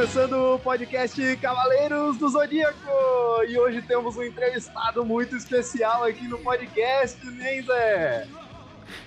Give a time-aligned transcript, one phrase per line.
[0.00, 2.88] começando o podcast Cavaleiros do Zodíaco!
[3.46, 8.26] E hoje temos um entrevistado muito especial aqui no podcast, né, Zé?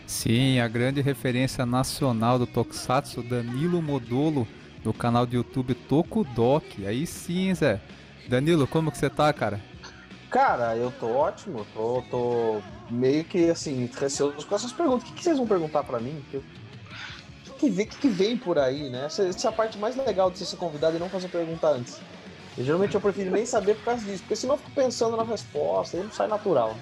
[0.05, 4.47] Sim, a grande referência nacional do Tokusatsu, Danilo Modolo,
[4.83, 6.85] do canal do YouTube Tokudok.
[6.85, 7.81] Aí sim, Zé.
[8.29, 9.59] Danilo, como que você tá, cara?
[10.29, 15.01] Cara, eu tô ótimo, tô, tô meio que assim, receoso com essas perguntas.
[15.01, 16.23] O que, que vocês vão perguntar para mim?
[16.29, 16.43] Que eu
[17.63, 19.05] que vem, que, que vem por aí, né?
[19.05, 21.67] Essa, essa é a parte mais legal de você ser convidado e não fazer pergunta
[21.67, 21.97] antes.
[22.57, 25.23] E, geralmente eu prefiro nem saber por causa disso, porque senão eu fico pensando na
[25.23, 26.75] resposta, aí não sai natural.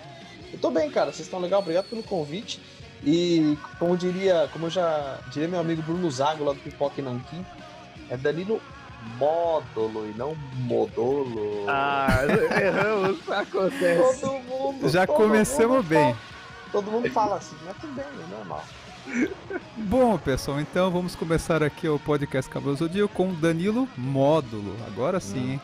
[0.52, 2.60] Eu tô bem, cara, vocês estão legal, obrigado pelo convite.
[3.04, 7.46] E como diria, como já diria meu amigo Bruno Zago lá do Pipoque Nanquim,
[8.10, 8.62] é Danilo
[9.18, 11.66] módulo e não modolo.
[11.68, 12.08] Ah,
[12.60, 14.22] erramos, acontece.
[14.22, 14.90] Todo mundo.
[14.90, 16.14] Já todo começamos mundo bem.
[16.14, 16.18] Fala,
[16.72, 18.64] todo mundo fala assim, mas tudo bem, é normal.
[19.78, 24.76] Bom, pessoal, então vamos começar aqui o podcast Cabelo Zodíaco com Danilo Módulo.
[24.88, 25.62] Agora sim, hein?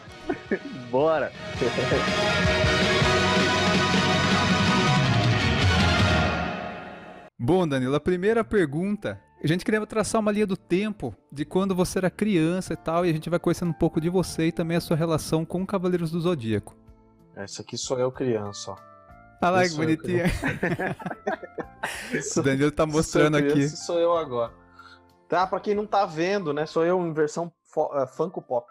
[0.90, 1.32] Bora!
[7.40, 9.22] Bom, Danilo, a primeira pergunta.
[9.42, 13.06] A gente queria traçar uma linha do tempo de quando você era criança e tal,
[13.06, 15.66] e a gente vai conhecendo um pouco de você e também a sua relação com
[15.66, 16.76] Cavaleiros do Zodíaco.
[17.36, 18.87] Essa aqui sou eu criança, ó.
[19.42, 20.26] Olha lá que bonitinha.
[22.36, 23.52] O Danilo tá mostrando aqui.
[23.52, 24.52] criança, Sou eu agora.
[25.30, 26.66] Tá, pra quem não tá vendo, né?
[26.66, 27.52] Sou eu em versão
[27.94, 28.68] eh, Funko Pop.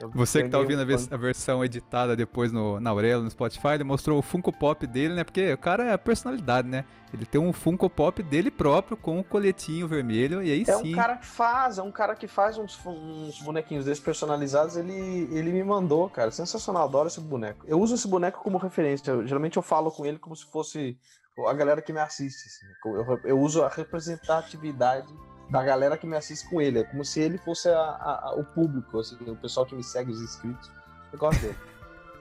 [0.00, 3.22] Eu Você que tá ouvindo a, um vers- a versão editada depois no, na Aurelo,
[3.22, 5.22] no Spotify, ele mostrou o Funko Pop dele, né?
[5.22, 6.84] Porque o cara é a personalidade, né?
[7.12, 10.92] Ele tem um Funko Pop dele próprio com o coletinho vermelho, e aí É sim.
[10.92, 14.76] um cara que faz, é um cara que faz uns, uns bonequinhos desses personalizados.
[14.76, 16.32] Ele, ele me mandou, cara.
[16.32, 17.64] Sensacional, adoro esse boneco.
[17.68, 19.12] Eu uso esse boneco como referência.
[19.12, 20.98] eu- geralmente eu falo com ele como se fosse
[21.46, 22.48] a galera que me assiste.
[22.48, 22.66] assim.
[22.84, 25.06] Eu, eu uso a representatividade
[25.50, 26.80] da galera que me assiste com ele.
[26.80, 29.82] É como se ele fosse a- a- a- o público, assim, o pessoal que me
[29.84, 30.70] segue, os inscritos.
[31.12, 31.56] Eu gosto dele.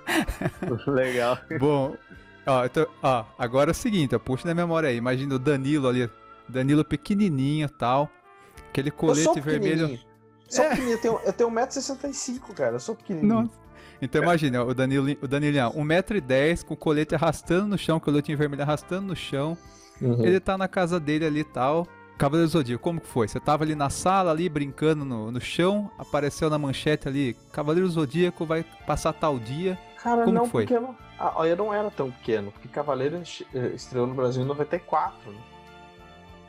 [0.88, 1.38] Legal.
[1.60, 1.96] Bom,
[2.46, 4.98] ó, então, ó, agora é o seguinte, ó, puxa na memória aí.
[4.98, 6.10] Imagina o Danilo ali,
[6.48, 8.10] Danilo pequenininho e tal,
[8.70, 10.00] aquele colete vermelho.
[10.50, 10.70] Sou É.
[10.70, 12.76] pequenininho, eu tenho, eu tenho 1,65m, cara.
[12.76, 13.34] Eu sou pequenininho.
[13.44, 13.64] Nossa.
[14.02, 18.38] Então imagina, ó, o Danilo, o Danilhão, 1,10m, com o colete arrastando no chão, coletinho
[18.38, 19.58] vermelho arrastando no chão.
[20.02, 20.26] Uhum.
[20.26, 21.88] Ele tá na casa dele ali e tal.
[22.18, 23.28] Cavaleiro do Zodíaco, como que foi?
[23.28, 27.88] Você tava ali na sala, ali, brincando no, no chão, apareceu na manchete ali, Cavaleiro
[27.88, 29.78] do Zodíaco vai passar tal dia.
[30.02, 30.64] Cara, Como não, foi?
[30.64, 33.22] porque eu não, ah, eu não era tão pequeno, porque Cavaleiro
[33.54, 35.40] eh, estreou no Brasil em 94, né?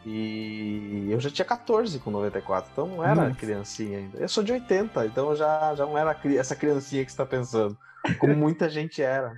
[0.06, 3.36] E eu já tinha 14 com 94, então não era Nossa.
[3.36, 4.18] criancinha ainda.
[4.18, 7.24] Eu sou de 80, então eu já, já não era essa criancinha que você tá
[7.24, 7.76] pensando,
[8.18, 9.32] como muita gente era.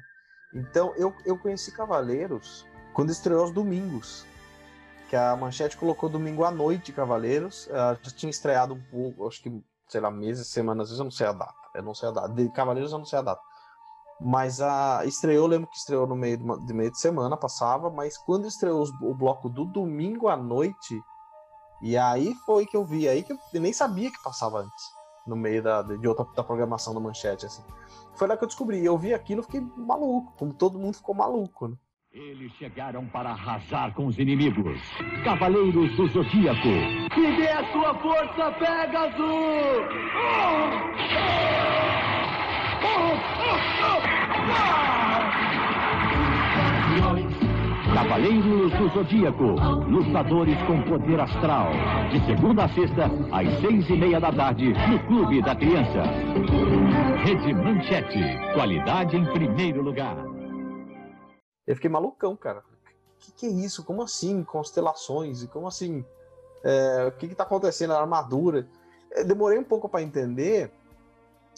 [0.52, 4.26] Então eu, eu conheci Cavaleiros quando estreou aos domingos.
[5.08, 7.68] Que a Manchete colocou domingo à noite Cavaleiros.
[7.68, 11.26] eh, já tinha estreado um pouco, acho que, sei lá, meses, semanas, eu não sei
[11.26, 11.54] a data.
[11.74, 12.28] Eu não sei a data.
[12.30, 13.40] De Cavaleiros eu não sei a data.
[14.20, 17.90] Mas a estreou, lembro que estreou no meio de, uma- de meio de semana, passava,
[17.90, 21.00] mas quando estreou os- o bloco do domingo à noite,
[21.82, 24.84] e aí foi que eu vi, aí que eu, nem sabia que passava antes,
[25.26, 27.62] no meio da, de outra da programação da manchete, assim.
[28.14, 31.68] Foi lá que eu descobri, eu vi aquilo fiquei maluco, como todo mundo ficou maluco,
[31.68, 31.76] né?
[32.16, 34.80] Eles chegaram para arrasar com os inimigos.
[35.22, 36.62] Cavaleiros do Zodíaco.
[37.14, 39.86] Que dê a sua força, Pegasus!
[47.92, 49.54] Cavaleiros do Zodíaco.
[49.86, 51.70] Lutadores com poder astral.
[52.10, 56.02] De segunda a sexta, às seis e meia da tarde, no Clube da Criança.
[57.22, 58.38] Rede Manchete.
[58.54, 60.35] Qualidade em primeiro lugar.
[61.66, 62.60] Eu fiquei malucão, cara.
[62.60, 63.84] O que, que é isso?
[63.84, 64.44] Como assim?
[64.44, 65.42] Constelações?
[65.42, 66.04] E como assim?
[66.62, 67.92] É, o que, que tá acontecendo?
[67.92, 68.68] A armadura.
[69.10, 70.70] Eu demorei um pouco para entender.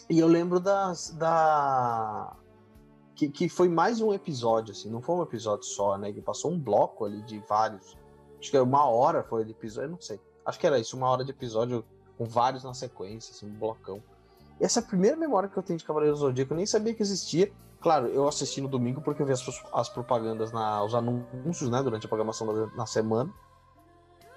[0.08, 1.10] E eu lembro das.
[1.10, 2.34] Da...
[3.14, 4.88] Que, que foi mais um episódio, assim.
[4.88, 6.12] Não foi um episódio só, né?
[6.12, 7.96] Que passou um bloco ali de vários.
[8.38, 9.88] Acho que é uma hora foi de episódio.
[9.88, 10.20] Eu não sei.
[10.46, 11.84] Acho que era isso, uma hora de episódio
[12.16, 14.02] com vários na sequência, assim, um blocão.
[14.60, 16.52] E essa é a primeira memória que eu tenho de Cavaleiro do Zodíaco.
[16.52, 17.52] Eu nem sabia que existia.
[17.80, 21.82] Claro, eu assisti no domingo porque eu vi as, as propagandas, na, os anúncios, né,
[21.82, 23.32] durante a programação da, na semana.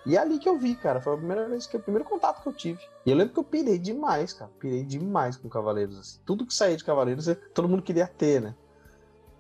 [0.06, 1.02] E é ali que eu vi, cara.
[1.02, 2.80] Foi a primeira vez que o primeiro contato que eu tive.
[3.06, 4.52] E eu lembro que eu pirei demais, cara.
[4.60, 5.98] Pirei demais com Cavaleiros.
[5.98, 6.20] Assim.
[6.26, 8.56] Tudo que saía de Cavaleiros, todo mundo queria ter, né?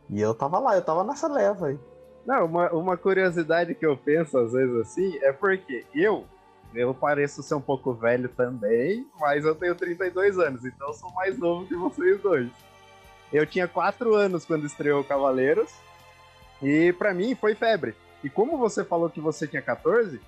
[0.09, 1.79] E eu tava lá, eu tava nessa leva aí.
[2.25, 6.25] Não, uma, uma curiosidade que eu penso às vezes assim é porque eu,
[6.73, 11.11] eu pareço ser um pouco velho também, mas eu tenho 32 anos, então eu sou
[11.13, 12.51] mais novo que vocês dois.
[13.31, 15.71] Eu tinha 4 anos quando estreou Cavaleiros,
[16.61, 17.95] e pra mim foi febre.
[18.23, 20.21] E como você falou que você tinha 14,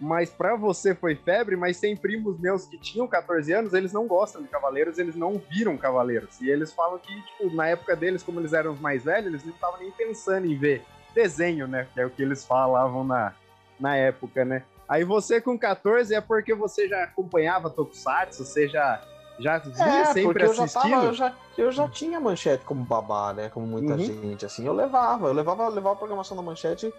[0.00, 4.06] mas pra você foi febre, mas tem primos meus que tinham 14 anos, eles não
[4.06, 6.40] gostam de Cavaleiros, eles não viram Cavaleiros.
[6.40, 9.44] E eles falam que, tipo, na época deles, como eles eram os mais velhos, eles
[9.44, 10.84] não estavam nem pensando em ver
[11.14, 11.86] desenho, né?
[11.92, 13.34] Que é o que eles falavam na,
[13.78, 14.62] na época, né?
[14.88, 19.02] Aí você com 14 é porque você já acompanhava Tokusatsu, você já,
[19.38, 20.90] já É, sempre eu já, assistindo?
[20.92, 23.48] tava, eu, já, eu já tinha manchete como babá, né?
[23.48, 23.98] Como muita Uhum.
[23.98, 24.66] gente, assim.
[24.66, 26.92] Eu levava, eu levava, eu levava a programação da manchete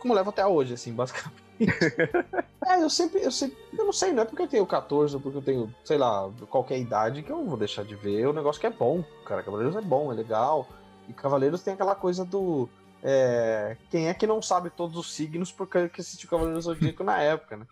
[0.00, 1.42] como levo até hoje, assim, basicamente.
[2.66, 5.20] é, eu sempre, eu sempre, eu não sei, não é porque eu tenho 14 ou
[5.20, 8.60] porque eu tenho, sei lá, qualquer idade que eu vou deixar de ver o negócio
[8.60, 9.42] que é bom, cara.
[9.42, 10.66] Cavaleiros é bom, é legal.
[11.06, 12.68] E Cavaleiros tem aquela coisa do.
[13.02, 17.04] é, quem é que não sabe todos os signos porque que assistiu Cavaleiros do Zodíaco
[17.04, 17.66] na época, né?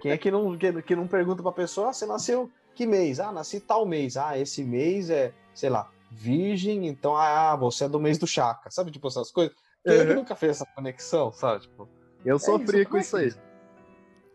[0.00, 3.20] Quem é que não, que, que não pergunta pra pessoa, ah, você nasceu que mês?
[3.20, 4.16] Ah, nasci tal mês.
[4.16, 8.70] Ah, esse mês é, sei lá, virgem, então, ah, você é do mês do Chaka.
[8.70, 9.54] Sabe, tipo, essas coisas?
[9.84, 10.16] Quem é que Uhum.
[10.18, 11.62] nunca fez essa conexão, sabe?
[11.62, 11.88] Tipo,
[12.24, 13.34] Eu sofri isso, com é isso que- aí.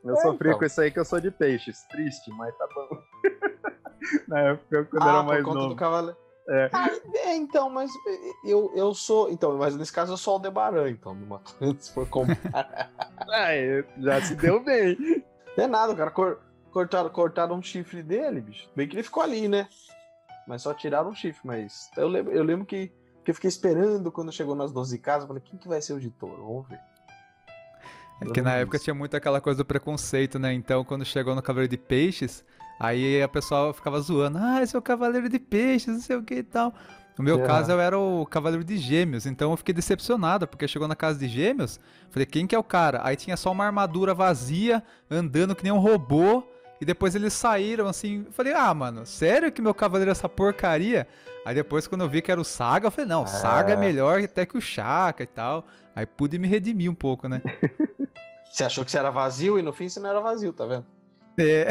[0.04, 0.60] Eu É, sofri então.
[0.60, 1.84] com isso aí que eu sou de peixes.
[1.90, 2.88] Triste, mas tá bom.
[4.28, 5.70] Na época, quando ah, era por mais conta novo.
[5.70, 6.18] do cavaleiro.
[6.50, 6.70] É.
[6.72, 6.90] Ah,
[7.26, 7.92] é, então, mas
[8.46, 9.30] eu, eu sou.
[9.30, 11.42] Então, mas nesse caso eu sou o Aldebaran, então, numa,
[11.80, 12.90] se for comparar.
[13.34, 14.96] É, já se deu bem.
[15.58, 16.10] Não é nada, cara.
[16.12, 16.40] Cor,
[16.78, 18.70] cortaram, cortaram um chifre dele, bicho.
[18.76, 19.68] Bem que ele ficou ali, né?
[20.48, 21.90] Mas só tiraram um chifre, mas.
[21.98, 22.92] Eu lembro, eu lembro que,
[23.26, 25.24] que eu fiquei esperando quando chegou nas 12 casas.
[25.24, 26.30] eu Falei, quem que vai ser o editor?
[26.30, 26.80] Vamos ver.
[28.22, 30.54] É que na época tinha muito aquela coisa do preconceito, né?
[30.54, 32.44] Então, quando chegou no Cavaleiro de Peixes,
[32.80, 34.38] aí a pessoa ficava zoando.
[34.40, 36.74] Ah, esse é o Cavaleiro de Peixes, não sei o que e tal.
[37.18, 37.46] No meu É.
[37.48, 41.18] caso, eu era o Cavaleiro de Gêmeos, então eu fiquei decepcionado, porque chegou na casa
[41.18, 41.80] de Gêmeos,
[42.12, 43.02] falei, quem que é o cara?
[43.04, 46.44] Aí tinha só uma armadura vazia, andando que nem um robô,
[46.82, 50.30] e depois eles saíram assim, eu falei, ah, mano, sério que meu Cavaleiro é essa
[50.30, 51.08] porcaria?
[51.46, 53.74] Aí depois, quando eu vi que era o Saga, eu falei, não, o Saga é
[53.74, 53.78] É.
[53.78, 55.66] melhor até que o Chaka e tal.
[55.96, 57.42] Aí pude me redimir um pouco, né?
[58.52, 60.86] Você achou que você era vazio e no fim você não era vazio, tá vendo?
[61.38, 61.68] É.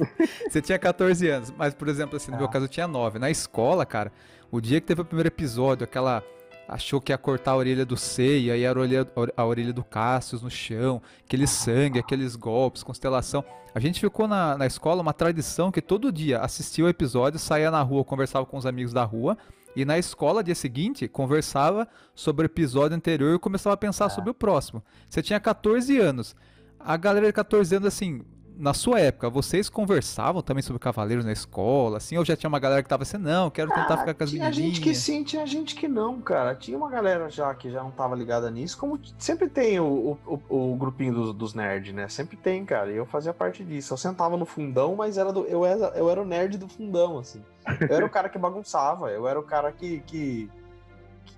[0.48, 2.50] Você tinha 14 anos, mas, por exemplo, assim, no meu Ah.
[2.50, 3.18] caso eu tinha 9.
[3.18, 4.10] Na escola, cara,
[4.50, 6.22] o dia que teve o primeiro episódio, aquela.
[6.72, 9.06] Achou que ia cortar a orelha do Sei, aí era a orelha,
[9.36, 13.44] a orelha do Cassius no chão, aquele sangue, aqueles golpes, constelação.
[13.74, 17.72] A gente ficou na, na escola uma tradição que todo dia assistia o episódio, saía
[17.72, 19.36] na rua, conversava com os amigos da rua,
[19.74, 24.30] e na escola, dia seguinte, conversava sobre o episódio anterior e começava a pensar sobre
[24.30, 24.80] o próximo.
[25.08, 26.36] Você tinha 14 anos.
[26.78, 28.22] A galera de 14 anos, assim,
[28.60, 32.58] na sua época, vocês conversavam também sobre cavaleiros na escola, assim, ou já tinha uma
[32.58, 35.24] galera que tava assim, não, quero tentar Ah, ficar com as tinha gente que sim,
[35.24, 36.54] tinha gente que não, cara.
[36.54, 40.40] Tinha uma galera já que já não tava ligada nisso, como sempre tem o, o,
[40.48, 42.06] o- grupinho dos, dos nerds, né?
[42.08, 42.92] Sempre tem, cara.
[42.92, 43.92] E eu fazia parte disso.
[43.94, 47.18] Eu sentava no fundão, mas era do, eu, era, eu era o nerd do fundão,
[47.18, 47.42] assim.
[47.88, 50.50] Eu era o cara que bagunçava, eu era o cara que, que,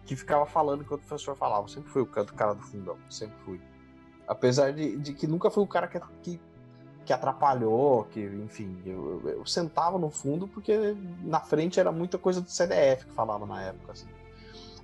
[0.05, 1.65] que ficava falando enquanto o professor falava.
[1.65, 3.61] Eu sempre fui o cara do fundão, sempre fui.
[4.27, 6.41] Apesar de, de que nunca fui o cara que, que,
[7.05, 12.41] que atrapalhou, que, enfim, eu, eu- sentava no fundo porque na frente era muita coisa
[12.41, 14.07] do CDF que falava na época, assim.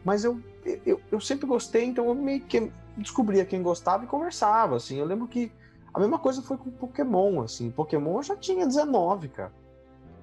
[0.04, 0.40] Mas eu,
[0.86, 4.98] eu, eu sempre gostei, então eu meio que descobria quem gostava e conversava, assim.
[4.98, 5.52] Eu lembro que
[5.92, 7.70] a mesma coisa foi com Pokémon, assim.
[7.70, 9.52] Pokémon eu já tinha 19, cara.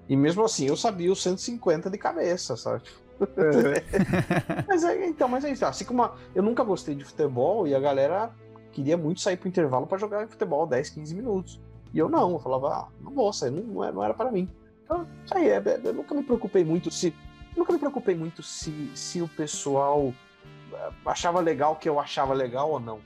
[0.07, 2.83] E mesmo assim eu sabia os 150 de cabeça, sabe?
[4.67, 5.65] Mas é, então, mas é isso.
[5.65, 8.31] Assim como a- eu nunca gostei de futebol e a galera
[8.71, 11.61] queria muito sair pro intervalo pra jogar futebol 10, 15 minutos.
[11.95, 14.29] E eu não, eu falava, ah, não vou sair, não, não, é- não era para
[14.29, 14.49] mim.
[14.83, 17.15] Então, isso aí, é, é, eu nunca me preocupei muito se.
[17.55, 20.13] Nunca me preocupei muito se, se o pessoal
[20.73, 22.99] eh, achava legal o que eu achava legal ou não.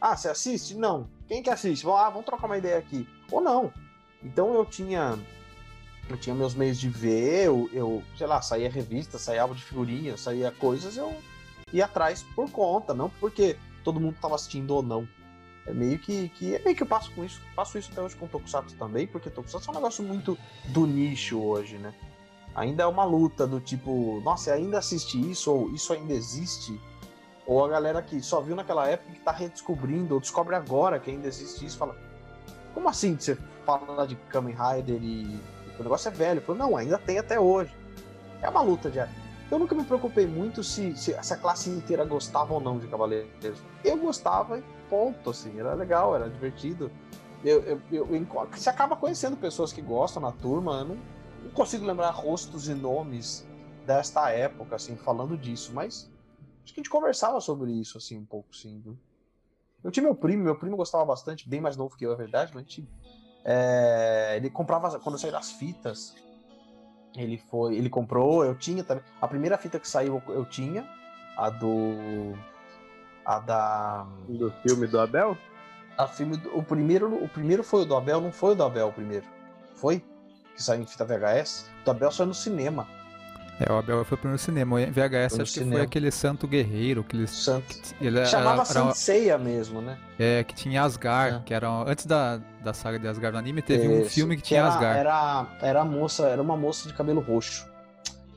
[0.00, 0.76] Ah, você assiste?
[0.76, 1.08] Não.
[1.26, 1.84] Quem que assiste?
[1.88, 3.08] Ah, vamos trocar uma ideia aqui.
[3.32, 3.72] Ou não.
[4.22, 5.18] Então eu tinha.
[6.08, 9.64] Eu tinha meus meios de ver, eu, eu sei lá, saía revista, saía álbum de
[9.64, 11.12] figurinha, saía coisas, eu
[11.72, 15.08] ia atrás por conta, não porque todo mundo tava assistindo ou não.
[15.66, 18.14] É meio que, que é meio que eu passo com isso, faço isso até hoje
[18.14, 21.92] com Tokusatsu também, porque Tokusatsu é um negócio muito do nicho hoje, né?
[22.54, 26.80] Ainda é uma luta do tipo, nossa, ainda assiste isso ou isso ainda existe?
[27.46, 31.10] Ou a galera que só viu naquela época que tá redescobrindo ou descobre agora que
[31.10, 31.96] ainda existe isso, fala,
[32.72, 35.40] como assim você fala de Kamen Rider e
[35.78, 36.40] o negócio é velho?
[36.40, 37.74] Falo, não, ainda tem até hoje.
[38.40, 39.25] É uma luta diária.
[39.50, 42.88] Eu nunca me preocupei muito se, se, se a classe inteira gostava ou não de
[42.88, 43.60] Cavaleiros.
[43.84, 46.90] Eu gostava e ponto, assim, era legal, era divertido.
[47.44, 50.96] Eu, eu, eu, eu- você acaba conhecendo pessoas que gostam na turma, eu não,
[51.44, 53.46] não consigo lembrar rostos e nomes
[53.86, 56.10] desta época, assim, falando disso, mas
[56.64, 58.82] acho que a gente conversava sobre isso, assim, um pouco, sim?
[59.84, 62.50] Eu tinha meu primo, meu primo gostava bastante, bem mais novo que eu, é verdade,
[62.52, 62.88] mas a gente,
[63.44, 66.14] é, ele comprava, quando saíram as fitas,
[67.14, 69.02] ele foi, ele comprou, eu tinha também.
[69.20, 70.86] A primeira fita que saiu eu tinha,
[71.36, 72.34] a do.
[73.24, 74.06] A da.
[74.28, 75.36] Do filme do Abel?
[75.98, 78.62] A filme, do- o primeiro, o primeiro foi o do Abel, não foi o do
[78.64, 79.24] Abel o primeiro.
[79.74, 80.02] Foi?
[80.54, 81.70] Que saiu em fita VHS?
[81.82, 82.86] O do Abel saiu no cinema.
[83.58, 84.76] É, o Abel foi o primeiro cinema.
[84.76, 85.76] O VHS Foi acho que cinema.
[85.76, 87.26] foi aquele Santo Guerreiro, aquele.
[87.26, 87.74] Santo.
[88.00, 89.96] Ele era, Chamava era- Sanseia mesmo, né?
[90.18, 91.40] é, que tinha Asgard, É.
[91.42, 91.66] que era.
[91.68, 94.98] Antes da, da saga de Asgard no anime, teve um filme que tinha era, Asgard.
[94.98, 97.66] Era, era moça, era uma moça de cabelo roxo.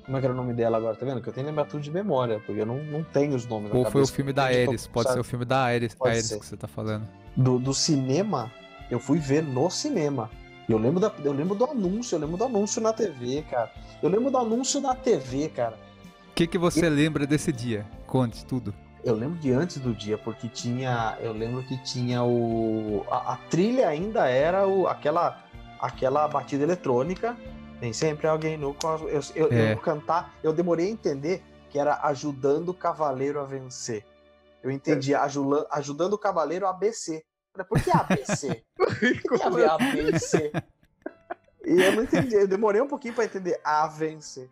[0.06, 0.96] Como é que era o nome dela agora?
[0.96, 1.22] Tá vendo?
[1.22, 3.72] Que eu tenho que lembrar tudo de memória, porque eu não, não tenho os nomes
[3.74, 5.14] Ou foi o filme da Entendi, Ares, pode sabe?
[5.16, 7.08] ser o filme da Ares, Ares que você tá falando.
[7.36, 8.52] do, do cinema,
[8.90, 10.32] eu fui ver no cinema.
[10.70, 13.72] Eu lembro, da, eu lembro do anúncio, eu lembro do anúncio na TV, cara.
[14.04, 15.78] Eu lembro do anúncio na TV, cara.
[16.30, 17.86] O que, que você lembra desse dia?
[18.06, 18.74] Conte tudo.
[19.04, 21.18] Eu lembro de antes do dia, porque tinha.
[21.22, 23.04] Eu lembro que tinha o.
[23.10, 25.44] A, a trilha ainda era o, aquela,
[25.80, 27.36] aquela batida eletrônica.
[27.80, 28.76] Tem sempre alguém no.
[29.08, 29.74] Eu, eu, É.
[29.74, 34.06] eu cantar, eu demorei a entender que era ajudando o cavaleiro a vencer.
[34.62, 37.24] Eu entendi, ajula- ajudando o cavaleiro a ABC.
[38.76, 39.22] Por que?
[39.28, 40.52] Por que a B e C?
[41.66, 44.50] E eu não entendi, eu demorei um pouquinho pra entender A vencer.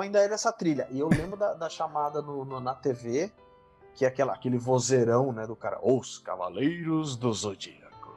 [0.00, 0.88] Então ainda era essa trilha.
[0.90, 3.30] E eu lembro da, da chamada no, no- na TV,
[3.94, 5.78] que é aquela, aquele vozeirão, né, do cara.
[5.82, 8.16] Os Cavaleiros do Zodíaco.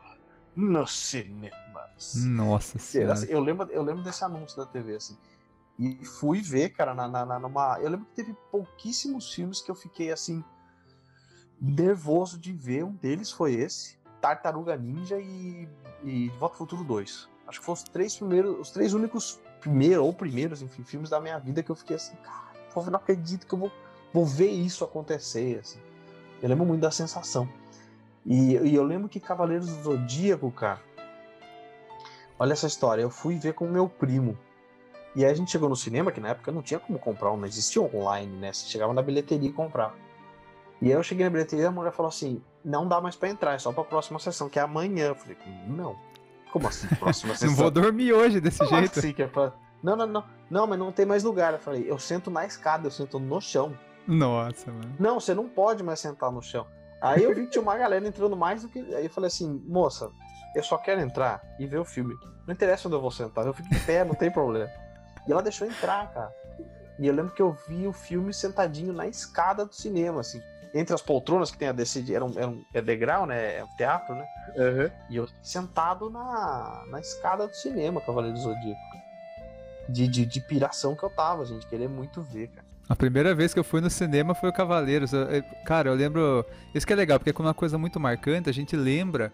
[0.56, 2.14] Nos cinemas.
[2.26, 3.14] Nossa Era senhora.
[3.14, 5.18] assim, eu, lembro, eu lembro desse anúncio da TV, assim.
[5.78, 7.80] E fui ver, cara, na, na, na- numa.
[7.82, 10.44] Eu lembro que teve pouquíssimos filmes que eu fiquei assim.
[11.60, 12.84] nervoso de ver.
[12.86, 15.68] Um deles foi esse: Tartaruga Ninja e,
[16.04, 17.30] e De Volta ao Futuro 2.
[17.48, 21.20] Acho que foram os três primeiros, os três únicos primeiros, ou primeiros, enfim, filmes da
[21.22, 23.72] minha vida que eu fiquei assim, cara, não acredito que eu vou,
[24.14, 25.60] vou ver isso acontecer.
[25.60, 25.80] Assim.
[26.42, 27.48] Eu lembro muito da sensação.
[28.26, 30.82] E, e eu lembro que Cavaleiros do Zodíaco, cara.
[32.38, 34.38] Olha essa história, eu fui ver com meu primo.
[35.16, 37.46] E aí a gente chegou no cinema, que na época não tinha como comprar, não
[37.46, 38.52] existia online, né?
[38.52, 39.96] Você chegava na bilheteria e comprava.
[40.82, 43.30] E aí eu cheguei na bilheteria e a mulher falou assim: não dá mais pra
[43.30, 45.08] entrar, é só pra próxima sessão, que é amanhã.
[45.10, 45.96] Eu falei, não.
[46.54, 47.50] Como assim, próxima sessão?
[47.50, 49.00] Não vou dormir hoje desse Como jeito.
[49.00, 49.52] assim que é pra-
[49.84, 50.24] Não, não, não.
[50.50, 51.52] Não, mas não tem mais lugar.
[51.54, 53.76] Eu falei, eu sento na escada, eu sento no chão.
[54.08, 54.96] Nossa, mano.
[55.00, 56.66] Não, você não pode mais sentar no chão.
[57.02, 58.80] Aí eu vi que tinha uma galera entrando mais do que.
[58.96, 60.10] Aí eu falei assim, moça,
[60.56, 62.14] eu só quero entrar e ver o filme.
[62.48, 64.70] Não interessa onde eu vou sentar, eu fico em pé, não tem problema.
[65.28, 66.32] E ela deixou entrar, cara.
[67.00, 70.40] E eu lembro que eu vi o filme sentadinho na escada do cinema, assim.
[70.74, 73.58] Entre as poltronas que tem a descer, era um, era um é degrau, né?
[73.60, 74.26] É um teatro, né?
[74.58, 74.92] Aham.
[75.10, 78.82] E eu sentado na, na escada do cinema, Cavaleiro do Zodíaco.
[79.88, 81.68] De, de, de piração que eu tava, gente.
[81.68, 82.66] Querer muito ver, cara.
[82.90, 85.14] A primeira vez que eu fui no cinema foi o Cavaleiros.
[85.14, 86.46] Eu- eu- cara, eu lembro.
[86.74, 89.32] Isso que é legal, porque como é uma coisa muito marcante, a gente lembra.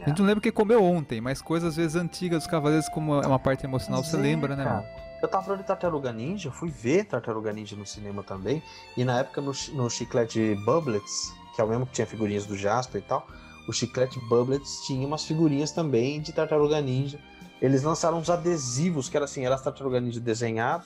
[0.00, 2.88] A gente não lembra o que comeu ontem, mas coisas às vezes antigas dos Cavaleiros,
[2.88, 4.76] como é uma parte emocional, você é, lembra, né, cara.
[4.76, 4.88] mano?
[5.20, 8.62] Eu tava falando de Tartaruga Ninja, fui ver Tartaruga Ninja no cinema também.
[8.96, 12.56] E na época no, no chiclete Bubblets, que é o mesmo que tinha figurinhas do
[12.56, 13.26] Jasper e tal,
[13.66, 17.18] o chiclete Bubblets tinha umas figurinhas também de Tartaruga Ninja.
[17.60, 20.84] Eles lançaram uns adesivos que era assim, era as Tartaruga Ninja desenhado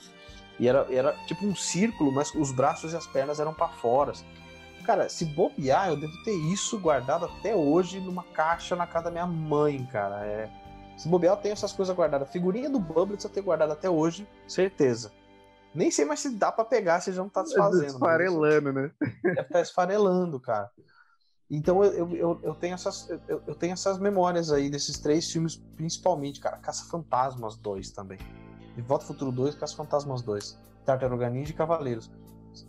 [0.58, 4.12] e era, era tipo um círculo, mas os braços e as pernas eram pra fora.
[4.12, 4.24] assim.
[4.84, 9.10] Cara, se bobear, eu devo ter isso guardado até hoje numa caixa na casa da
[9.10, 10.24] minha mãe, cara.
[10.24, 10.48] É,
[10.96, 12.30] se bobear, eu tenho essas coisas guardadas.
[12.30, 15.12] Figurinha do Bubblets eu tenho guardado até hoje, certeza.
[15.74, 17.82] Nem sei mais se dá pra pegar, se já não tá desfazendo.
[17.84, 18.90] mas- Esfarelando, né?
[19.22, 20.70] deve estar esfarelando, cara.
[21.50, 25.30] Então eu, eu, eu, eu tenho essas, eu, eu tenho essas memórias aí desses três
[25.30, 26.56] filmes, principalmente, cara.
[26.58, 28.18] Caça-Fantasmas 2 também.
[28.74, 30.58] De Volta ao Futuro 2, Caça-Fantasmas 2.
[30.84, 32.10] Tartaruga Ninja e Cavaleiros.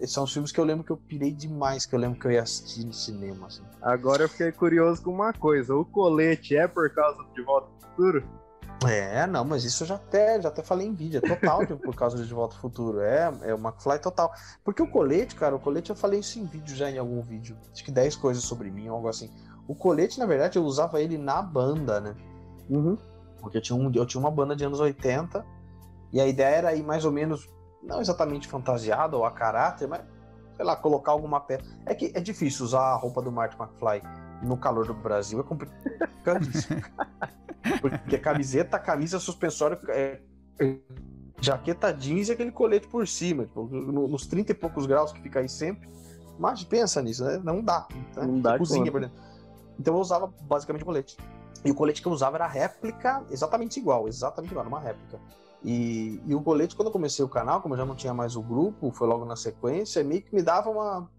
[0.07, 2.31] São os filmes que eu lembro que eu pirei demais, que eu lembro que eu
[2.31, 3.63] ia assistir no cinema, assim.
[3.81, 5.75] Agora eu fiquei curioso com uma coisa.
[5.75, 8.23] O colete é por causa de Volta ao Futuro?
[8.87, 11.75] É, não, mas isso eu já até, já até falei em vídeo, é total de-
[11.75, 12.99] por causa de De Volta ao Futuro.
[13.01, 14.31] É, é o McFly total.
[14.63, 17.57] Porque o colete, cara, o colete eu falei isso em vídeo já em algum vídeo.
[17.71, 19.31] Acho que 10 coisas sobre mim, algo assim.
[19.67, 22.15] O colete, na verdade, eu usava ele na banda, né?
[22.69, 22.97] Uhum.
[23.39, 25.45] Porque eu tinha, um, eu tinha uma banda de anos 80
[26.11, 27.49] e a ideia era ir mais ou menos,
[27.83, 30.01] não exatamente fantasiado ou a caráter, mas,
[30.55, 31.63] sei lá, colocar alguma peça.
[31.85, 34.01] É que é difícil usar a roupa do Martin McFly
[34.41, 36.81] no calor do Brasil, é complicadíssimo.
[37.81, 40.19] Porque camiseta, camisa, suspensório, é,
[40.59, 40.77] é,
[41.39, 45.21] jaqueta jeans e aquele colete por cima, tipo, no- nos 30 e poucos graus que
[45.21, 45.89] fica aí sempre.
[46.37, 47.39] Mas pensa nisso, né?
[47.43, 47.87] Não dá.
[48.15, 48.25] né?
[48.25, 49.15] Não dá Cozinha por dentro.
[49.79, 51.17] Então eu usava basicamente colete.
[51.63, 55.19] E o colete que eu usava era réplica, exatamente igual, exatamente igual, uma réplica.
[55.63, 58.35] E, e o colete, quando eu comecei o canal, como eu já não tinha mais
[58.35, 61.09] o grupo, foi logo na sequência, meio que me dava uma,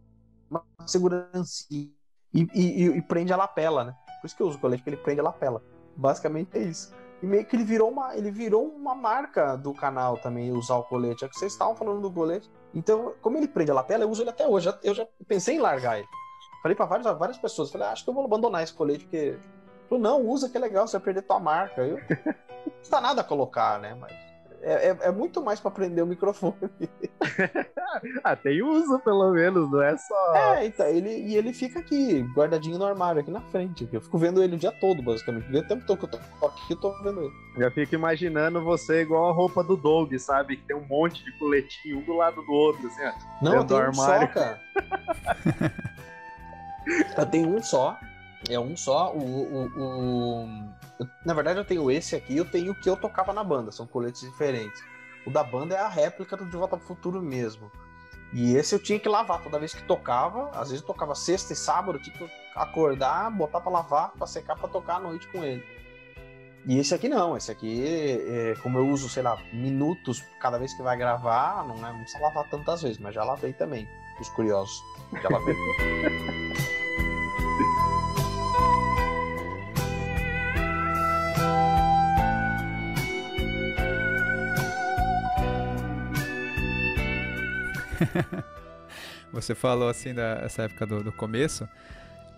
[0.50, 1.64] uma segurança.
[1.70, 1.94] E,
[2.32, 3.96] e, e- prende a lapela, né?
[4.20, 5.62] Por isso que eu uso o colete, porque ele prende a lapela.
[5.96, 6.92] Basicamente é isso.
[7.22, 10.82] E meio que ele virou uma, ele virou uma marca do canal também, usar o
[10.82, 11.24] colete.
[11.24, 12.50] É que vocês estavam falando do colete.
[12.74, 14.70] Então, como ele prende a lapela, eu uso ele até hoje.
[14.82, 16.08] Eu já pensei em largar ele.
[16.62, 19.38] Falei pra várias, várias pessoas, falei, ah, acho que eu vou abandonar esse colete, porque.
[19.88, 21.82] Falou, não, usa que é legal, você vai perder tua marca.
[21.82, 21.98] Eu...
[22.64, 23.94] Não custa nada colocar, né?
[23.94, 24.33] Mas
[24.64, 26.54] é, é, é muito mais pra prender o microfone.
[28.24, 30.34] Ah, tem uso pelo menos, não é só.
[30.34, 33.88] É, então, ele, e ele fica aqui, guardadinho no armário, aqui na frente.
[33.92, 35.56] Eu fico vendo ele o dia todo, basicamente.
[35.56, 37.32] O tempo todo que eu tô aqui, eu tô vendo ele.
[37.56, 40.56] Já fico imaginando você igual a roupa do Doug, sabe?
[40.56, 43.12] Que tem um monte de coletinho um do lado do outro, assim, ó.
[43.40, 44.34] Não, eu tenho do um só, armário.
[44.34, 44.60] cara.
[47.16, 47.96] eu tenho um só.
[48.50, 49.12] É um só.
[49.12, 50.74] O, o, o-
[51.24, 53.72] na verdade, eu tenho esse aqui eu tenho o que eu tocava na banda.
[53.72, 54.82] São coletes diferentes.
[55.26, 57.70] O da banda é a réplica do De Volta pro Futuro mesmo.
[58.32, 60.50] E esse eu tinha que lavar toda vez que tocava.
[60.50, 64.56] Às vezes tocava sexta e sábado, eu tinha que acordar, botar pra lavar, pra secar,
[64.56, 65.64] pra tocar à noite com ele.
[66.66, 70.72] E esse aqui não, esse aqui, é, como eu uso, sei lá, minutos cada vez
[70.74, 73.86] que vai gravar, não, é, não precisa lavar tantas vezes, mas já lavei também,
[74.20, 74.74] os curiosos.
[75.22, 75.54] Já lavei.
[89.32, 91.68] Você falou assim dessa época do, do começo.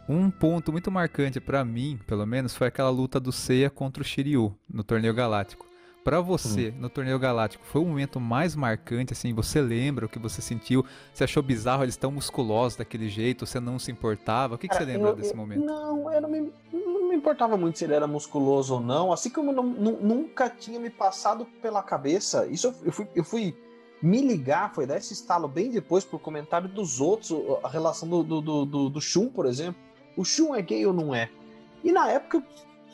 [0.08, 4.06] Um ponto muito marcante pra mim, pelo menos, foi aquela luta do Seiya contra o
[4.06, 5.66] Shiryu no Torneio Galáctico.
[6.04, 10.20] Pra você, no Torneio Galáctico, foi o momento mais marcante, assim, você lembra o que
[10.20, 10.86] você sentiu?
[11.12, 13.44] Você achou bizarro eles tão musculosos daquele jeito?
[13.44, 14.54] Você não se importava?
[14.54, 15.64] O que, que você lembra eu- desse eu- momento?
[15.64, 19.30] Não, eu não me, não me importava muito se ele era musculoso ou não, assim
[19.30, 22.46] como não- nu- nunca tinha me passado pela cabeça.
[22.46, 23.56] Isso eu, eu fui, eu fui
[24.02, 27.32] me ligar, foi dar esse estalo bem depois por comentário dos outros,
[27.64, 29.80] a relação do, do, do, do, do Shun, por exemplo.
[30.16, 31.30] O Shun é gay ou não é?
[31.82, 32.42] E na época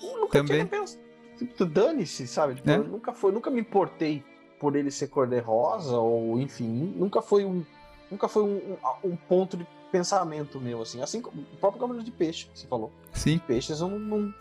[0.02, 0.58] eu nunca Também.
[0.58, 1.02] tinha pensado.
[1.38, 2.54] Tipo, Dane-se, sabe?
[2.54, 2.78] Tipo, É.
[2.78, 4.22] nunca foi, nunca me importei
[4.60, 7.64] por ele ser cor-de-rosa, ou enfim, nunca foi um.
[8.10, 11.02] Nunca foi um, um, um ponto de pensamento meu, assim.
[11.02, 12.92] Assim como o próprio Cavaleiro de Peixe, que você falou.
[13.12, 13.40] Sim.
[13.46, 14.34] Peixes eu não, não-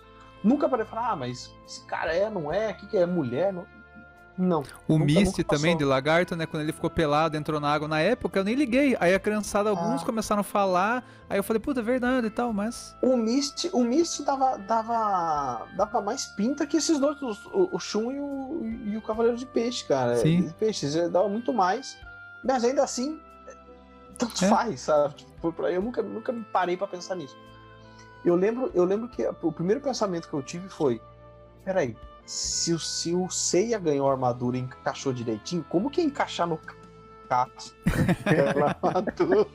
[0.43, 2.71] nunca parei falar, ah, mas esse cara é, não é?
[2.71, 3.51] O que, que é mulher?
[3.51, 3.65] Não.
[4.37, 4.61] Não.
[4.87, 6.45] O Nunca- Misty nunca também, de lagarto, né?
[6.45, 7.87] Quando ele ficou pelado, entrou na água.
[7.87, 8.95] Na época eu nem liguei.
[8.99, 10.05] Aí a criançada, alguns Ah.
[10.05, 11.03] começaram a falar.
[11.29, 12.95] Aí eu falei, puta, é verdade e tal, mas.
[13.01, 18.11] O Mist, o Mist dava, dava, dava mais pinta que esses dois, o, o Shun
[18.11, 18.61] e o,
[18.93, 20.15] e o Cavaleiro de Peixe, cara.
[20.17, 20.43] Sim.
[20.47, 21.97] De Peixes, ele dava muito mais.
[22.43, 23.19] Mas ainda assim,
[24.17, 24.47] tanto É.
[24.49, 25.13] faz, sabe?
[25.15, 27.35] Tipo, eu nunca, nunca me parei pra pensar nisso.
[28.23, 31.01] Eu lembro, eu lembro que o primeiro pensamento que eu tive foi:
[31.65, 36.47] peraí, se o, se o Seiya ganhou a armadura e encaixou direitinho, como que encaixar
[36.47, 36.59] no
[37.29, 39.47] aquela armadura?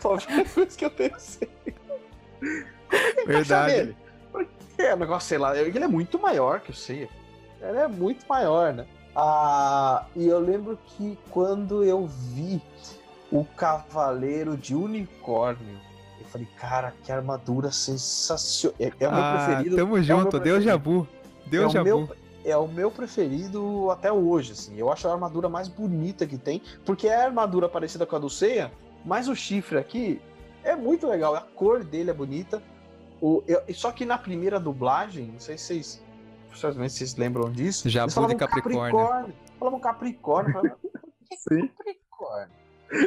[0.00, 1.48] Foi a coisa que eu pensei.
[3.26, 3.72] Verdade.
[3.72, 3.96] nele?
[4.32, 7.08] Porque é um negócio, sei lá, ele é muito maior que o Seiya.
[7.60, 8.86] Ele é muito maior, né?
[9.14, 12.62] Ah, e eu lembro que quando eu vi
[13.32, 15.80] o Cavaleiro de Unicórnio,
[16.20, 18.76] eu falei, cara, que armadura sensacional.
[18.78, 19.76] É, é o meu ah, preferido.
[19.76, 20.64] tamo é junto, meu deu preferido.
[20.64, 21.08] jabu.
[21.50, 21.84] Deu é o jabu.
[21.84, 24.76] meu, é o meu preferido até hoje, assim.
[24.76, 28.18] Eu acho a armadura mais bonita que tem, porque é a armadura parecida com a
[28.18, 28.72] do Seiya,
[29.04, 30.20] mas o chifre aqui
[30.64, 31.34] é muito legal.
[31.34, 32.62] A cor dele é bonita.
[33.20, 36.02] O, eu- só que na primeira dublagem, não sei se vocês,
[36.50, 37.88] provavelmente vocês lembram disso.
[37.88, 38.80] Jabu eles falavam de Capricórnio.
[38.98, 39.34] Capricórnio.
[39.58, 40.48] Falavam Capricórnio.
[40.48, 40.90] eu falava, Por
[41.28, 41.68] que Sim.
[41.68, 42.48] Capricórnio.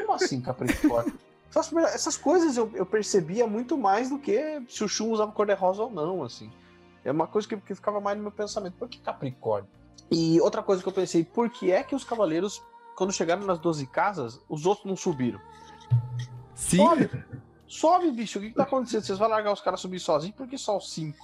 [0.02, 1.14] Como assim Capricórnio?
[1.50, 5.84] Essas, essas coisas eu, eu percebia muito mais do que se o Shun usava cor-de-rosa
[5.84, 6.50] ou não, assim.
[7.04, 8.74] É uma coisa que, que ficava mais no meu pensamento.
[8.78, 9.70] Por que Capricórnio?
[10.10, 12.62] E outra coisa que eu pensei, por que é que os cavaleiros,
[12.96, 15.40] quando chegaram nas 12 casas, os outros não subiram?
[16.56, 16.78] Sim.
[16.78, 17.10] Sobe!
[17.68, 18.38] Sobe, bicho.
[18.38, 19.04] O que, que tá acontecendo?
[19.04, 20.36] Vocês vão largar os caras subir sozinhos?
[20.36, 21.18] Por que só os cinco?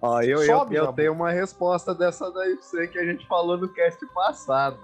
[0.00, 3.26] Ó, eu, Sobe, eu, eu tenho uma resposta dessa daí pra você que a gente
[3.26, 4.78] falou no cast passado.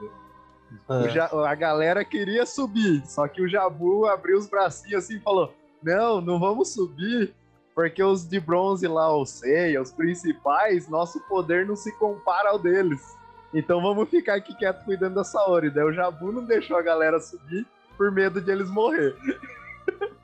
[0.88, 5.20] O Ja- a galera queria subir, só que o Jabu abriu os bracinhos assim e
[5.20, 7.32] falou: Não, não vamos subir,
[7.76, 12.58] porque os de bronze lá, o Seiya, os principais, nosso poder não se compara ao
[12.58, 13.14] deles.
[13.54, 15.68] Então vamos ficar aqui quieto cuidando da Saori.
[15.70, 19.14] Daí o Jabu não deixou a galera subir por medo de eles morrer.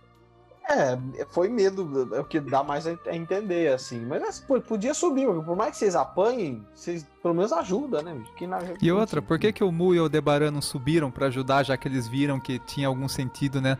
[0.65, 4.01] É, foi medo, é o que dá mais a entender, assim.
[4.07, 8.23] Mas assim, pô, podia subir, por mais que vocês apanhem, vocês pelo menos ajudam, né?
[8.37, 11.27] Que na- E outra, por que, que o Mu e o Aldebaran não subiram pra
[11.27, 13.77] ajudar, já que eles viram que tinha algum sentido, né?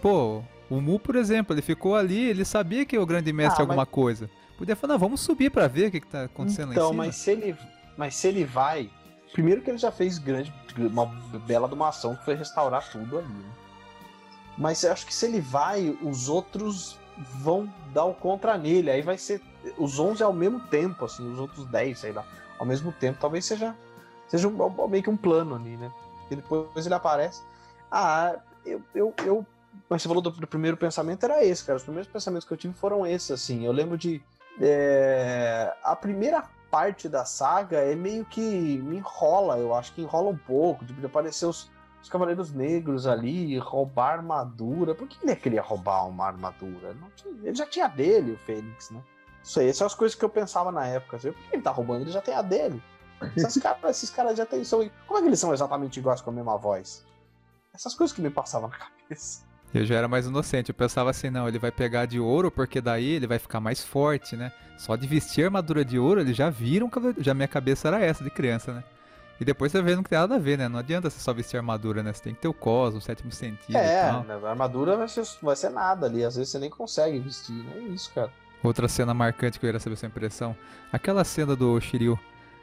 [0.00, 0.42] Pô,
[0.76, 3.86] o Mu, por exemplo, ele ficou ali, ele sabia que o grande mestre Ah, alguma
[3.86, 4.30] coisa.
[4.56, 6.90] Podia falar, não, vamos subir pra ver o que, que tá acontecendo lá Então, em
[6.90, 7.04] cima.
[7.06, 7.56] mas se ele,
[7.96, 8.90] mas se ele vai,
[9.32, 11.06] primeiro que ele já fez grande, uma
[11.46, 13.28] bela de uma ação que foi restaurar tudo ali.
[13.28, 13.50] Né?
[14.56, 16.98] Mas eu acho que se ele vai, os outros
[17.40, 18.90] vão dar o contra nele.
[18.90, 19.40] Aí vai ser
[19.78, 22.24] os 11 ao mesmo tempo, assim, os outros 10, sei lá,
[22.58, 23.18] ao mesmo tempo.
[23.20, 23.74] Talvez seja,
[24.28, 25.90] seja um- meio que um plano ali, né?
[26.30, 27.42] E depois ele aparece.
[27.90, 29.46] Ah, eu, eu, eu
[29.92, 31.76] mas você falou do, do primeiro pensamento, era esse, cara.
[31.76, 33.64] Os primeiros pensamentos que eu tive foram esses, assim.
[33.64, 34.22] Eu lembro de.
[34.60, 40.30] é, a primeira parte da saga é meio que me enrola, eu acho que enrola
[40.30, 41.70] um pouco, tipo, de aparecer os,
[42.02, 44.94] os Cavaleiros Negros ali, roubar armadura.
[44.94, 46.96] Por que ele queria roubar uma armadura?
[47.14, 49.02] Tinha- ele já tinha a dele, o Fênix, né?
[49.44, 51.16] Isso aí, essas são as coisas que eu pensava na época.
[51.18, 52.02] Assim, Por que ele tá roubando?
[52.02, 52.82] Ele já tem a dele.
[53.36, 54.64] Esses caras, esses caras já têm.
[54.64, 57.04] São, como é que eles são exatamente iguais com a mesma voz?
[57.74, 59.42] Essas coisas que me passavam na cabeça.
[59.74, 62.80] Eu já era mais inocente, eu pensava assim, não, ele vai pegar de ouro, porque
[62.80, 64.52] daí ele vai ficar mais forte, né?
[64.76, 68.22] Só de vestir armadura de ouro, eles já viram, que já minha cabeça era essa
[68.22, 68.84] de criança, né?
[69.40, 70.68] E depois você vê não tem nada a ver, né?
[70.68, 72.12] Não adianta você só vestir armadura, né?
[72.12, 75.26] Você tem que ter o cosmo, o sétimo sentido É, né, a armadura vai ser,
[75.42, 76.24] vai ser nada ali.
[76.24, 77.72] Às vezes você nem consegue vestir, né?
[77.76, 78.30] É isso, cara.
[78.62, 80.54] Outra cena marcante que eu queria saber sua impressão,
[80.92, 82.16] aquela cena do Shiryu,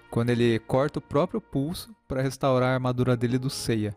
[0.09, 3.93] quando ele corta o próprio pulso pra restaurar a armadura dele do Seiya.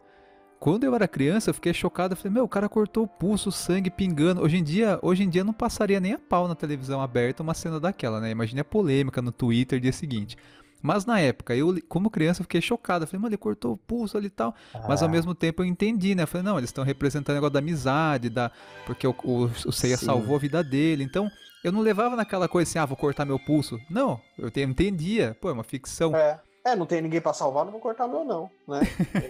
[0.63, 3.49] Quando eu era criança, eu fiquei chocado, eu falei, meu, o cara cortou o pulso,
[3.49, 4.41] o sangue pingando.
[4.43, 7.53] Hoje em dia, hoje em dia não passaria nem a pau na televisão aberta uma
[7.53, 8.31] cena daquela, né?
[8.31, 10.37] Imagine a polêmica no Twitter dia seguinte.
[10.81, 13.03] Mas na época, eu, como criança, eu fiquei chocado.
[13.03, 14.55] Eu falei, mano, ele cortou o pulso ali e tal.
[14.89, 15.11] Mas ao Ah.
[15.11, 16.23] mesmo tempo eu entendi, né?
[16.23, 18.49] Eu falei, não, eles estão representando o negócio da amizade, da...
[18.87, 20.07] porque o, o, o Seiya Sim.
[20.07, 21.03] salvou a vida dele.
[21.03, 21.29] Então,
[21.65, 23.81] eu não levava naquela coisa assim, ah, vou cortar meu pulso.
[23.91, 25.37] Não, eu te- entendia.
[25.41, 26.15] Pô, é uma ficção.
[26.15, 26.39] É.
[26.65, 28.81] É, não tem ninguém pra salvar, não vou cortar meu, não, né?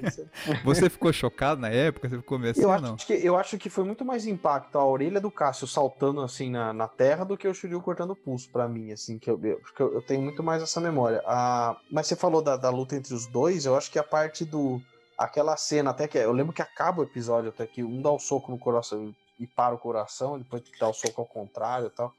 [0.65, 2.07] Você ficou chocado na época?
[2.07, 2.97] Você ficou meio assim eu, acho não?
[2.97, 6.75] que, eu acho que foi muito mais impacto a orelha do Cássio saltando assim na,
[6.75, 9.59] na terra do que o Shiryu cortando o pulso pra mim, assim, que eu, eu,
[9.61, 11.23] porque eu, tenho muito mais essa memória.
[11.27, 14.45] Ah, mas você falou da, da luta entre os dois, eu acho que a parte
[14.45, 14.81] do.
[15.17, 16.19] Aquela cena, até que.
[16.19, 19.47] Eu lembro que acaba o episódio até que um dá o soco no coração e
[19.47, 22.13] para o coração, depois dá o soco ao contrário e tal.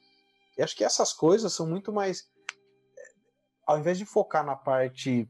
[0.57, 2.27] E acho que essas coisas são muito mais.
[3.65, 5.29] Ao invés de focar na parte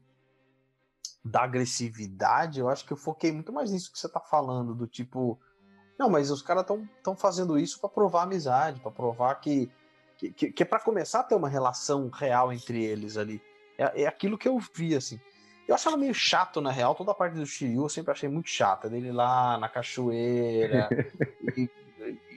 [1.24, 4.86] da agressividade, eu acho que eu foquei muito mais nisso que você tá falando, do
[4.86, 5.38] tipo,
[5.98, 9.70] não, mas os caras estão tão fazendo isso pra provar amizade, pra provar que
[10.16, 13.42] que, que, que é para começar a ter uma relação real entre eles ali.
[13.76, 15.20] É, é aquilo que eu vi assim.
[15.66, 18.48] Eu achava meio chato na real, toda a parte do Shiryu eu sempre achei muito
[18.48, 20.88] chata, dele lá na cachoeira.
[21.56, 21.70] e,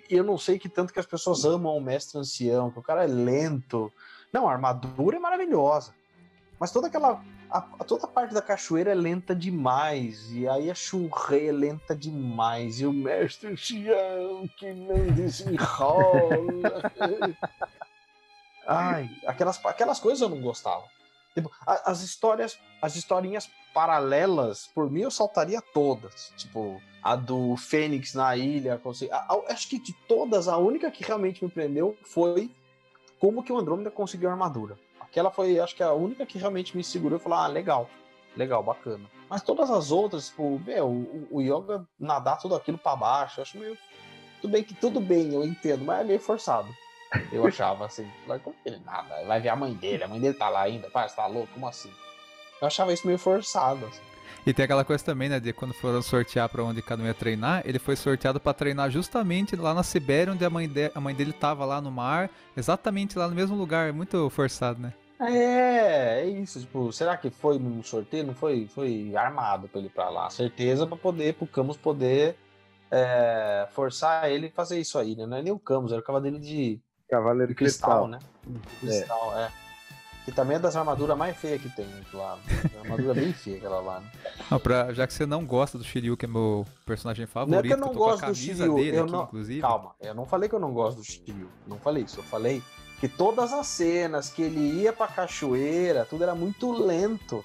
[0.09, 2.83] e eu não sei que tanto que as pessoas amam o mestre ancião, que o
[2.83, 3.91] cara é lento.
[4.33, 5.93] Não, a armadura é maravilhosa.
[6.59, 10.29] Mas toda aquela a, toda a parte da cachoeira é lenta demais.
[10.31, 12.81] E aí a churrei é lenta demais.
[12.81, 16.91] E o mestre Xião que não desenrola.
[18.67, 20.83] Ai, aquelas, aquelas coisas eu não gostava.
[21.33, 26.33] Tipo, as histórias, as historinhas paralelas, por mim eu saltaria todas.
[26.35, 28.77] Tipo, a do Fênix na ilha.
[28.79, 32.51] com- a- a- acho que de todas, a única que realmente me prendeu foi
[33.19, 34.77] como que o Andrômeda conseguiu a armadura.
[34.99, 37.89] Aquela foi, acho que a única que realmente me segurou e falou: ah, legal,
[38.35, 39.09] legal, bacana.
[39.29, 43.57] Mas todas as outras, tipo, meu, o, o Yoga nadar tudo aquilo pra baixo, acho
[43.57, 43.77] meio.
[44.41, 46.67] Tudo bem que tudo bem, eu entendo, mas é meio forçado.
[47.31, 48.09] Eu achava assim,
[48.43, 49.23] como que ele nada?
[49.25, 51.53] Vai ver a mãe dele, a mãe dele tá lá ainda, pai, você tá louco?
[51.53, 51.91] Como assim?
[52.61, 53.85] Eu achava isso meio forçado.
[53.85, 54.01] assim.
[54.47, 57.13] E tem aquela coisa também, né, de quando foram sortear pra onde cada um ia
[57.13, 61.01] treinar, ele foi sorteado pra treinar justamente lá na Sibéria, onde a mãe, de- a
[61.01, 64.93] mãe dele tava lá no mar, exatamente lá no mesmo lugar, muito forçado, né?
[65.19, 66.61] É, é isso.
[66.61, 68.25] Tipo, será que foi num sorteio?
[68.25, 70.29] Não foi, foi armado pra ele ir pra lá.
[70.29, 72.37] Certeza pra poder, pro Camus poder
[72.89, 75.25] é, forçar ele a fazer isso aí, né?
[75.25, 76.79] Não é nem o Camus, era o cavaleiro de,
[77.09, 78.07] Cavaleiro de cristal, Cristal.
[78.07, 78.19] né?
[78.79, 79.51] Cristal, é.
[80.27, 82.37] Que também é das armaduras mais feias que tem lá.
[82.51, 84.11] É uma armadura bem feia aquela lá, né?
[84.51, 87.59] Não, pra- já que você não gosta do Shiryu, que é meu personagem favorito, Não
[87.59, 89.61] é que eu não com a gosto do Shiryu, dele eu aqui, não- inclusive.
[89.61, 91.47] Calma, eu não falei que eu não gosto do Shiryu.
[91.65, 92.19] Não falei isso.
[92.19, 92.61] Eu falei
[92.99, 97.41] que todas as cenas que ele ia pra cachoeira, tudo era muito lento.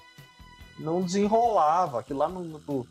[0.77, 2.01] Não desenrolava.
[2.01, 2.87] Aquilo lá no, no-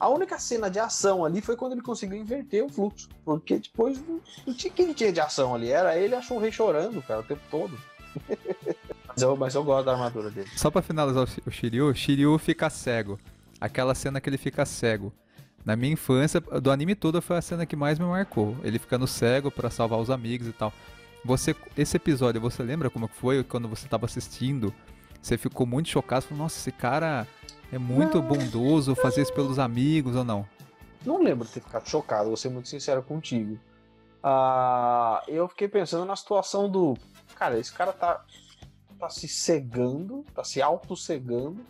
[0.00, 3.10] A única cena de ação ali foi quando ele conseguiu inverter o fluxo.
[3.26, 5.70] Porque depois não, tinha quem tinha de ação ali.
[5.70, 7.78] Era ele e a Shunrei chorando, cara, o tempo todo.
[9.14, 10.48] mas, eu, mas eu gosto da armadura dele.
[10.56, 13.18] Só pra finalizar o Shi- o Shiryu, o Shiryu fica cego.
[13.60, 15.12] Aquela cena que ele fica cego.
[15.64, 18.56] Na minha infância, do anime todo, foi a cena que mais me marcou.
[18.62, 20.72] Ele ficando cego pra salvar os amigos e tal.
[21.24, 24.74] Você, esse episódio, você lembra como que foi quando você tava assistindo?
[25.22, 27.26] Você ficou muito chocado, falou, nossa, esse cara
[27.72, 30.46] é muito bondoso, fazer isso pelos amigos ou não?
[31.06, 33.58] Não lembro de ter ficado chocado, vou ser muito sincero contigo.
[34.22, 36.96] Ah, eu fiquei pensando na situação do.
[37.36, 38.22] Cara, esse cara tá,
[39.04, 41.64] tá se cegando, tá se auto-cegando.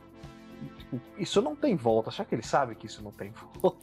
[0.78, 2.10] Tipo, Isso não tem volta.
[2.10, 3.78] Será que ele sabe que isso não tem volta?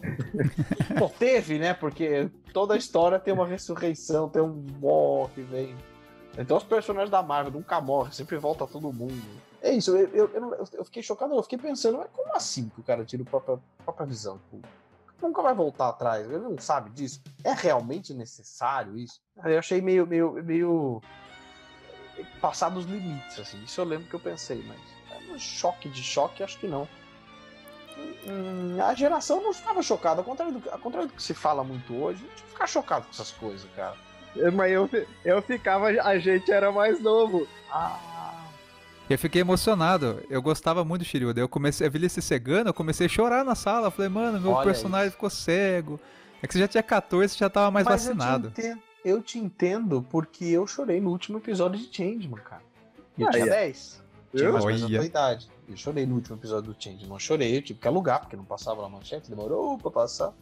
[0.97, 1.73] Bom, teve, né?
[1.73, 5.75] Porque toda a história tem uma ressurreição, tem um ó que vem.
[6.37, 9.21] Então os personagens da Marvel nunca morrem, sempre volta todo mundo.
[9.61, 12.69] É isso, eu, eu, eu, não- eu fiquei chocado, eu fiquei pensando, mas como assim
[12.69, 14.39] que o cara tira a própria, a própria visão?
[15.21, 17.21] Nunca vai voltar atrás, ele não sabe disso.
[17.43, 19.19] É realmente necessário isso?
[19.37, 21.01] Aí Eu achei meio, meio, meio
[22.39, 23.61] passar dos limites, assim.
[23.63, 24.77] Isso eu lembro que eu pensei, mas
[25.11, 26.87] é um choque de choque, acho que não.
[28.25, 31.63] Hum, a geração não ficava chocada, ao contrário, do, ao contrário do que se fala
[31.63, 33.95] muito hoje, a gente fica chocado com essas coisas, cara.
[34.53, 34.89] Mas eu,
[35.25, 37.45] eu ficava, a gente era mais novo.
[37.69, 37.99] Ah,
[39.09, 40.23] Eu fiquei emocionado.
[40.29, 41.33] Eu gostava muito do Shiryu.
[41.33, 43.87] Daí eu comecei a ver ele se cegando, eu comecei a chorar na sala.
[43.87, 45.15] Eu falei, mano, meu Olha personagem isso.
[45.17, 45.99] ficou cego.
[46.41, 48.47] É que você já tinha 14, você já tava mais mas vacinado.
[48.47, 52.61] Eu te, entendo, eu te entendo porque eu chorei no último episódio de Changeman, cara.
[53.17, 53.49] E eu Ah, tinha é.
[53.49, 54.03] 10.
[54.35, 55.49] Tinha mais ou menos a tua idade.
[55.71, 57.07] Eu chorei no último episódio do Change.
[57.07, 60.33] Não chorei, eu tive que alugar, porque não passava na manchete, demorou pra passar.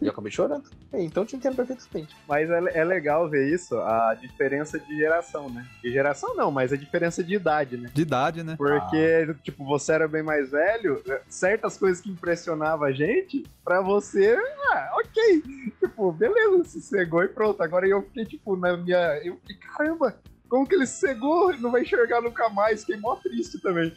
[0.00, 0.70] E eu acabei chorando.
[0.92, 2.14] Então eu te entendo perfeitamente.
[2.28, 5.66] Mas é, é legal ver isso, a diferença de geração, né?
[5.82, 7.90] De geração não, mas a diferença de idade, né?
[7.94, 8.56] De idade, né?
[8.56, 14.36] Porque, tipo, você era bem mais velho, certas coisas que impressionavam a gente, pra você,
[14.72, 15.42] ah, ok.
[15.80, 17.62] Tipo, beleza, se cegou e pronto.
[17.62, 19.18] Agora eu fiquei, tipo, na minha.
[19.24, 20.16] Eu fiquei, caramba,
[20.48, 21.56] como que ele se cegou?
[21.58, 22.80] Não vai enxergar nunca mais.
[22.80, 23.92] Fiquei mó triste também.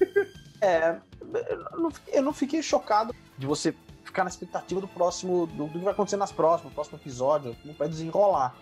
[0.62, 0.98] É,
[1.72, 5.72] eu não, eu não fiquei chocado de você ficar na expectativa do próximo, do, do
[5.72, 8.54] que vai acontecer nas próximas, no próximo episódio, como vai desenrolar.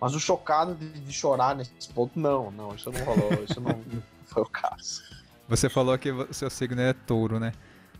[0.00, 3.72] Mas o chocado de, de chorar nesse ponto, não, não, isso não rolou, isso não,
[3.72, 5.02] não foi o caso.
[5.48, 7.52] Você falou que o seu signo é touro, né?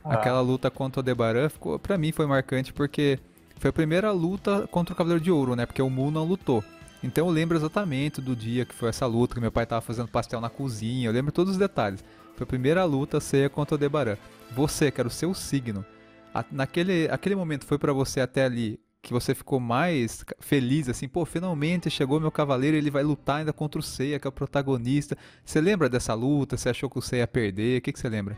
[0.05, 0.15] Ah.
[0.15, 3.19] Aquela luta contra o Aldebaran ficou, pra mim foi marcante porque
[3.57, 5.67] foi a primeira luta contra o Cavaleiro de Ouro, né?
[5.67, 6.63] Porque o Mu não lutou.
[7.03, 10.09] Então eu lembro exatamente do dia que foi essa luta, que meu pai tava fazendo
[10.09, 12.05] pastel na cozinha, eu lembro todos os detalhes.
[12.37, 14.17] Foi a primeira luta ceia contra o Aldebaran.
[14.53, 15.85] Você, que era o seu signo,
[16.33, 21.07] a- naquele aquele momento foi pra você até ali que você ficou mais feliz, assim,
[21.07, 24.33] pô, finalmente chegou meu cavaleiro, ele vai lutar ainda contra o Seiya, que é o
[24.33, 25.17] protagonista.
[25.45, 26.57] Você lembra dessa luta?
[26.57, 27.79] Você achou que o Seiya ia perder?
[27.79, 28.35] O que, que você lembra?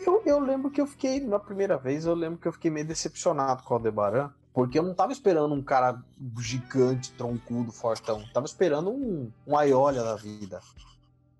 [0.00, 2.86] Eu, eu lembro que eu fiquei, na primeira vez, eu lembro que eu fiquei meio
[2.86, 6.02] decepcionado com o Aldebaran, porque eu não tava esperando um cara
[6.38, 8.24] gigante, troncudo, fortão.
[8.32, 10.60] Tava esperando um, um Aiolia da vida.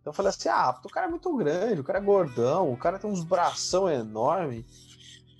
[0.07, 2.77] Então eu falei assim, ah, o cara é muito grande, o cara é gordão, o
[2.77, 4.65] cara tem uns bração enormes.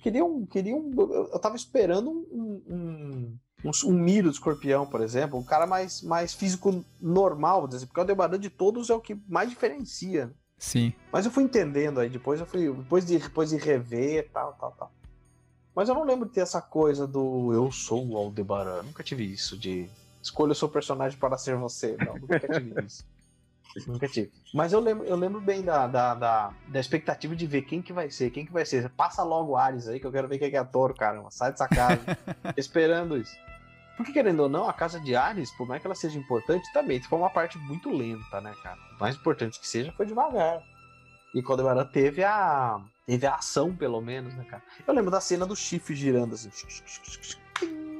[0.03, 0.45] Queria um.
[0.45, 5.39] Queria um eu, eu tava esperando um, um, um, um Miro do escorpião, por exemplo,
[5.39, 8.99] um cara mais, mais físico normal, dizer assim, porque o Aldebaran de todos é o
[8.99, 10.33] que mais diferencia.
[10.57, 10.91] Sim.
[11.13, 12.69] Mas eu fui entendendo aí, depois eu fui.
[12.69, 14.91] Depois de, depois de rever tal, tal, tal.
[15.73, 18.83] Mas eu não lembro de ter essa coisa do eu sou o Aldebaran.
[18.83, 19.89] Nunca tive isso de
[20.21, 21.95] escolha o seu personagem para ser você.
[22.05, 23.05] Não, nunca tive isso.
[23.85, 24.31] Nunca tive.
[24.53, 27.93] Mas eu lembro, eu lembro bem da, da, da, da expectativa de ver quem que
[27.93, 28.89] vai ser, quem que vai ser.
[28.89, 31.29] Passa logo o Ares aí, que eu quero ver quem que é ator, caramba.
[31.29, 32.01] Sai dessa casa.
[32.57, 33.35] esperando isso.
[33.97, 37.01] Porque, querendo ou não, a casa de Ares, por mais que ela seja importante, também
[37.01, 38.77] foi uma parte muito lenta, né, cara?
[38.95, 40.61] O mais importante que seja foi devagar.
[41.33, 42.79] E quando o Aran teve a.
[43.05, 44.63] Teve a ação, pelo menos, né, cara?
[44.85, 46.49] Eu lembro da cena do chifre girando assim.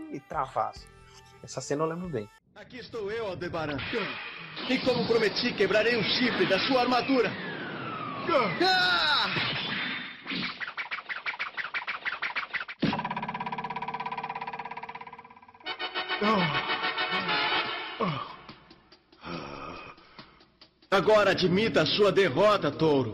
[0.10, 0.70] E travar.
[0.70, 0.88] assim.
[1.44, 2.30] Essa cena eu lembro bem.
[2.60, 3.78] Aqui estou eu, Aldebaran.
[4.68, 7.32] E como prometi, quebrarei o chifre da sua armadura.
[8.60, 9.28] Ah!
[20.90, 23.14] Agora admita a sua derrota, touro.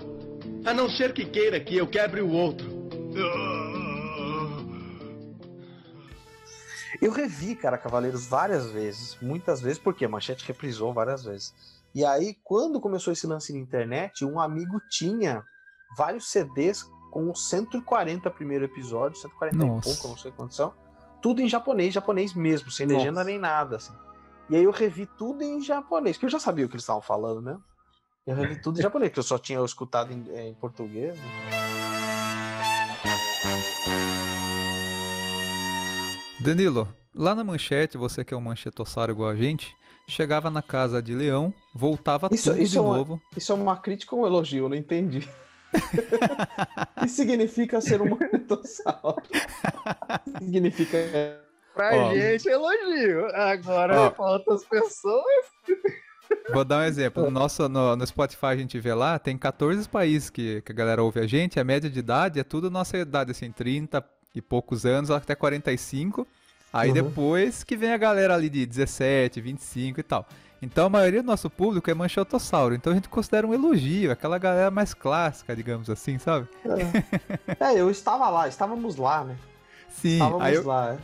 [0.66, 2.66] A não ser que queira que eu quebre o outro.
[7.04, 11.54] Eu revi, cara, Cavaleiros várias vezes, muitas vezes, porque a Manchete reprisou várias vezes.
[11.94, 15.44] E aí, quando começou esse lance na internet, um amigo tinha
[15.98, 19.89] vários CDs com os 140 primeiro episódio, 140 Nossa.
[19.89, 20.74] e pouco, não sei quantos são.
[21.22, 23.00] Tudo em japonês, japonês mesmo, sem Nossa.
[23.00, 23.94] legenda nem nada, assim.
[24.50, 27.02] E aí eu revi tudo em japonês, que eu já sabia o que eles estavam
[27.02, 27.58] falando, né?
[28.26, 31.13] Eu revi tudo em japonês, que eu só tinha escutado em, em português.
[31.18, 31.24] né?
[36.44, 39.76] Danilo, lá na manchete, você que é um manchetossário igual a gente,
[40.08, 43.22] chegava na casa de leão, voltava Isso- tudo isso de é uma- novo.
[43.36, 44.66] Isso é uma crítica ou um elogio?
[44.66, 45.28] Eu não entendi.
[45.74, 45.74] O
[47.02, 49.24] que significa ser um manetossauro?
[50.28, 50.98] O que significa.
[51.74, 52.14] Pra Ó.
[52.14, 53.26] gente, elogio.
[53.36, 54.10] Agora, Ó.
[54.12, 55.24] pra outras pessoas.
[56.54, 57.24] Vou dar um exemplo.
[57.24, 60.76] No, nosso, no, no Spotify a gente vê lá, tem 14 países que, que a
[60.76, 64.41] galera ouve a gente, a média de idade é tudo nossa idade, assim, 30 e
[64.41, 66.28] poucos anos, até 45.
[66.72, 66.93] Aí Uhum.
[66.96, 70.28] depois que vem a galera ali de 17, 25 e tal.
[70.62, 74.38] Então a maioria do nosso público é manchotossauro, então a gente considera um elogio, aquela
[74.38, 76.48] galera mais clássica, digamos assim, sabe?
[77.60, 79.36] É, eu estava lá, estávamos lá, né?
[79.89, 80.93] Sim, Estávamos aí eu, lá.
[80.93, 80.98] é.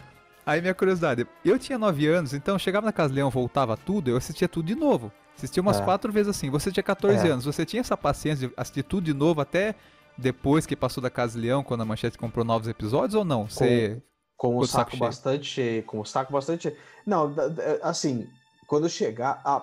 [0.45, 4.09] Aí minha curiosidade, eu tinha 9 anos, então eu chegava na Casa Leão, voltava tudo,
[4.09, 5.11] eu assistia tudo de novo.
[5.37, 5.83] Assistia umas É.
[5.83, 6.49] quatro vezes assim.
[6.49, 7.31] Você tinha 14 É.
[7.31, 9.75] anos, você tinha essa paciência de assistir tudo de novo até
[10.19, 13.49] depois que passou da Casa Leão, quando a Manchete comprou novos episódios ou não?
[13.49, 14.01] Você...
[14.37, 16.77] Com o Ficou de saco saco bastante cheio, com o saco bastante cheio.
[17.05, 17.35] Não,
[17.81, 18.25] assim,
[18.67, 19.61] quando eu chegar, a,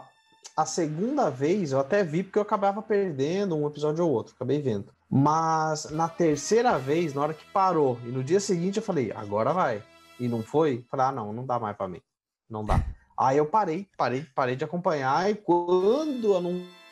[0.55, 4.61] a segunda vez eu até vi porque eu acabava perdendo um episódio ou outro, acabei
[4.61, 4.93] vendo.
[5.09, 9.53] Mas na terceira vez, na hora que parou, e no dia seguinte eu falei, agora
[9.55, 9.83] vai.
[10.21, 12.03] E não foi, falei, ah, não, não dá mais pra mim.
[12.51, 12.85] Não dá.
[13.19, 16.86] Aí eu parei, parei, parei de acompanhar, e quando anunciaram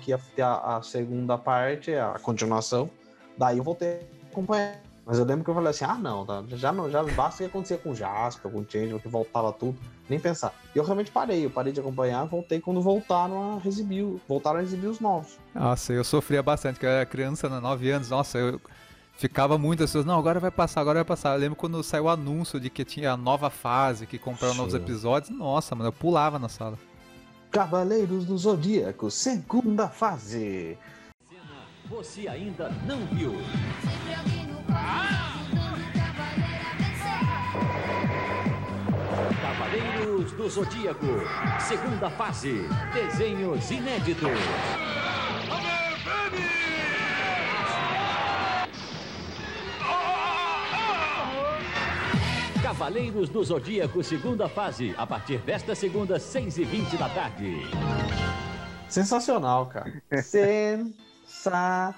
[0.00, 2.90] que ia ter a, a segunda parte, a continuação,
[3.36, 4.80] daí eu voltei a acompanhar.
[5.06, 7.38] Mas eu lembro que eu falei assim, ah não, tá, já não, já basta o
[7.38, 10.54] que acontecia com o Jasper, com o Change, que voltava tudo, nem pensar.
[10.74, 14.62] E eu realmente parei, eu parei de acompanhar, voltei quando voltaram a exibir, voltaram a
[14.62, 15.38] exibir os novos.
[15.54, 18.58] Nossa, eu sofria bastante, porque eu era criança, né, 9 anos, nossa, eu
[19.12, 21.34] ficava muito as pessoas, não, agora vai passar, agora vai passar.
[21.34, 24.72] Eu lembro quando saiu o anúncio de que tinha a nova fase, que compraram novos
[24.72, 26.78] episódios, nossa, mano, eu pulava na sala.
[27.54, 30.76] Cavaleiros do Zodíaco, segunda fase.
[31.88, 33.32] Você ainda não viu.
[39.40, 41.06] Cavaleiros do Zodíaco.
[41.60, 42.66] Segunda fase.
[42.92, 44.32] Desenhos inéditos.
[52.78, 54.92] Cavaleiros do Zodíaco, segunda fase.
[54.98, 57.60] A partir desta segunda, 6 e 20 da tarde.
[58.88, 59.92] Sensacional, cara.
[60.20, 61.94] Sensacional.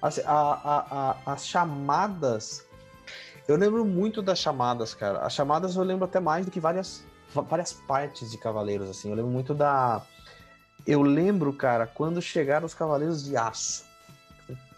[0.00, 0.86] Assim, a- a-
[1.26, 2.64] a- as chamadas.
[3.48, 5.18] Eu lembro muito das chamadas, cara.
[5.26, 7.02] As chamadas eu lembro até mais do que várias,
[7.34, 9.10] várias partes de Cavaleiros, assim.
[9.10, 10.02] Eu lembro muito da.
[10.86, 13.84] Eu lembro, cara, quando chegaram os Cavaleiros de Aço.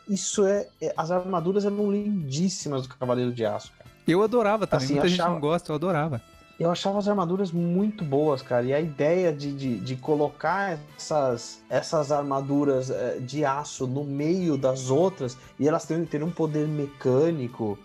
[0.09, 0.67] Isso é.
[0.81, 3.91] é- as armaduras eram lindíssimas do Cavaleiro de Aço, cara.
[4.07, 6.23] Eu adorava também, Assim, muita gente achava- não gosta, eu adorava.
[6.59, 8.65] Eu achava as armaduras muito boas, cara.
[8.65, 14.57] E a ideia de, de, de colocar essas, essas armaduras eh, de aço no meio
[14.57, 17.79] das outras e elas terem, terem um poder mecânico.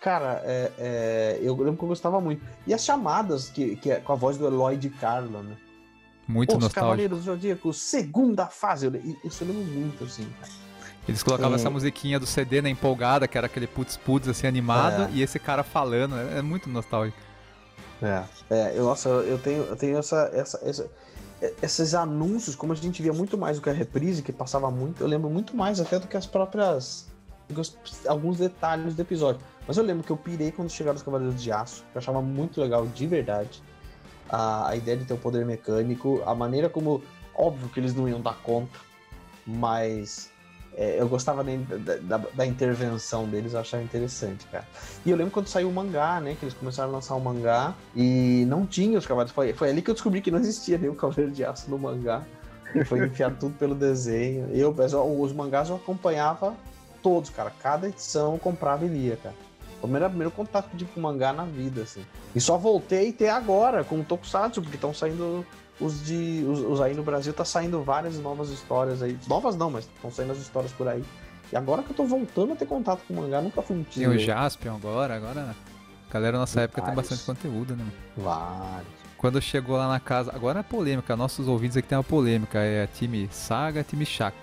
[0.00, 2.40] Cara, é, é, eu lembro que eu gostava muito.
[2.68, 5.56] E as chamadas, que, que é com a voz do Eloy de Carlo, né?
[6.28, 6.80] Muito Os nostálgico.
[6.80, 8.86] Cavaleiros do Zodíaco, segunda fase.
[8.86, 8.92] Eu,
[9.24, 10.52] isso eu lembro muito, assim, cara.
[11.08, 15.04] Eles colocavam essa musiquinha do CD na empolgada, que era aquele putz putz assim animado,
[15.04, 15.10] É.
[15.14, 17.16] e esse cara falando, é, é muito nostálgico.
[18.02, 20.90] É, é eu, nossa, eu tenho, eu tenho essa, essa, essa-
[21.62, 25.02] esses anúncios, como a gente via muito mais do que a reprise, que passava muito,
[25.02, 27.06] eu lembro muito mais até do que as próprias.
[27.48, 29.40] do que os- alguns detalhes do episódio.
[29.66, 32.20] Mas eu lembro que eu pirei quando chegaram os Cavaleiros de Aço, que eu achava
[32.20, 33.62] muito legal, de verdade.
[34.28, 37.02] A, a ideia de ter o poder mecânico, a maneira como.
[37.34, 38.78] Óbvio que eles não iam dar conta,
[39.46, 40.30] mas
[40.80, 44.64] é, eu gostava da, da- da- intervenção deles, eu achava interessante, cara.
[45.04, 46.36] E eu lembro quando saiu o mangá, né?
[46.38, 49.34] Que eles começaram a lançar o mangá e não tinha os cavaleiros.
[49.34, 52.22] Foi, foi ali que eu descobri que não existia nenhum Cavaleiro de Aço no mangá.
[52.86, 54.48] Foi enfiado tudo pelo desenho.
[54.52, 54.72] Eu,
[55.20, 56.54] os mangás eu acompanhava
[57.02, 57.52] todos, cara.
[57.60, 59.34] Cada edição eu comprava e lia, cara.
[59.34, 62.04] Foi o primeiro, primeiro contato tive com mangá na vida, assim.
[62.36, 65.44] E só voltei a ter agora com o Tokusatsu, porque estão saindo
[65.80, 66.44] os de.
[66.48, 69.18] Os, os aí no Brasil tá saindo várias novas histórias aí.
[69.28, 71.02] Novas não, mas estão saindo as histórias por aí.
[71.52, 74.06] E agora que eu tô voltando a ter contato com mangá, nunca fui um Tem
[74.06, 74.18] o.
[74.18, 75.54] Jaspion agora, agora.
[76.10, 77.10] A galera na nossa época tem Vários.
[77.10, 77.84] bastante conteúdo, né?
[78.16, 78.88] Vários.
[79.18, 82.86] Quando chegou lá na casa, agora é polêmica, nossos ouvintes aqui tem uma polêmica, é
[82.86, 84.36] time Saga, time Chaka.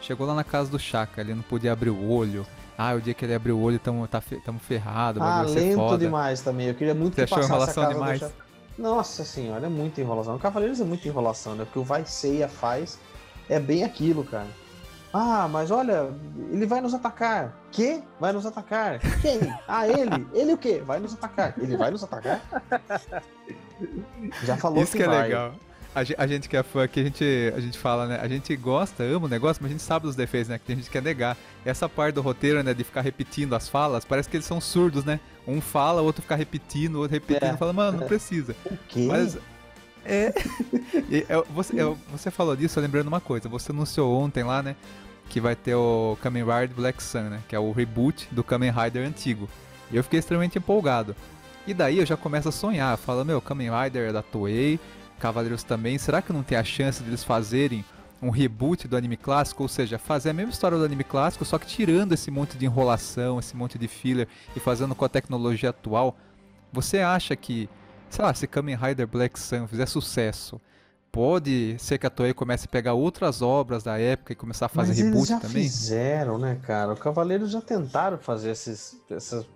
[0.00, 2.46] Chegou lá na casa do Chaka, ele não podia abrir o olho.
[2.76, 5.48] Ah, o dia que ele abriu o olho, tamo, tá tamo ferrado, o Ah, vai
[5.52, 5.98] ser lento foda.
[5.98, 6.66] demais também.
[6.66, 8.20] Eu queria muito Você que achou passasse a casa demais?
[8.78, 10.36] Nossa senhora, é muita enrolação.
[10.36, 11.64] O Cavaleiros é muita enrolação, né?
[11.64, 12.98] Porque o Vai Ceia faz
[13.48, 14.48] é bem aquilo, cara.
[15.12, 16.10] Ah, mas olha,
[16.50, 17.56] ele vai nos atacar.
[17.72, 18.02] Que?
[18.20, 18.98] Vai nos atacar.
[19.22, 19.40] Quem?
[19.66, 20.26] Ah, ele.
[20.34, 20.82] Ele o quê?
[20.84, 21.54] Vai nos atacar.
[21.56, 22.42] Ele vai nos atacar?
[24.44, 25.22] Já falou Isso que é vai.
[25.22, 25.54] legal.
[25.96, 27.24] A a gente que é fã aqui, a gente,
[27.56, 28.18] a gente fala, né?
[28.20, 30.58] A gente gosta, ama o negócio, mas a gente sabe dos defeitos, né?
[30.58, 31.36] Que tem gente que quer negar.
[31.64, 32.74] Essa parte do roteiro, né?
[32.74, 35.18] De ficar repetindo as falas, parece que eles são surdos, né?
[35.48, 37.56] Um fala, o outro fica repetindo, o outro repetindo, É.
[37.56, 38.54] fala, mano, não precisa.
[38.66, 39.06] O quê?
[39.08, 39.38] Mas.
[40.04, 40.32] É.
[41.10, 43.48] E, é, você, é, você falou disso, lembrando uma coisa.
[43.48, 44.76] Você anunciou ontem lá, né?
[45.30, 47.40] Que vai ter o Kamen Rider Black Sun, né?
[47.48, 49.48] Que é o reboot do Kamen Rider antigo.
[49.90, 51.16] E eu fiquei extremamente empolgado.
[51.66, 52.96] E daí eu já começo a sonhar.
[52.96, 54.78] Fala, meu, Kamen Rider é da Toei,
[55.18, 55.98] Cavaleiros também.
[55.98, 57.84] Será que não tem a chance de eles fazerem
[58.22, 59.62] um reboot do anime clássico?
[59.62, 62.64] Ou seja, fazer a mesma história do anime clássico, só que tirando esse monte de
[62.66, 66.16] enrolação, esse monte de filler e fazendo com a tecnologia atual.
[66.72, 67.68] Você acha que,
[68.10, 70.60] sei lá, se Kamen Rider Black Sun fizer sucesso,
[71.10, 74.68] pode ser que a Toei comece a pegar outras obras da época e começar a
[74.68, 75.62] fazer Mas reboot eles já também?
[75.62, 76.92] fizeram, né, cara?
[76.92, 79.46] O Cavaleiros já tentaram fazer esses, essas-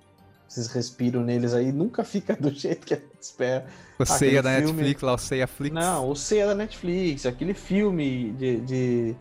[0.51, 1.71] esses respiros neles aí.
[1.73, 3.67] Nunca fica do jeito que a gente espera.
[3.99, 5.75] O Seiya da filme- Netflix lá, o Seiya Flix.
[5.75, 9.17] Não, o C é da Netflix, aquele filme de, de,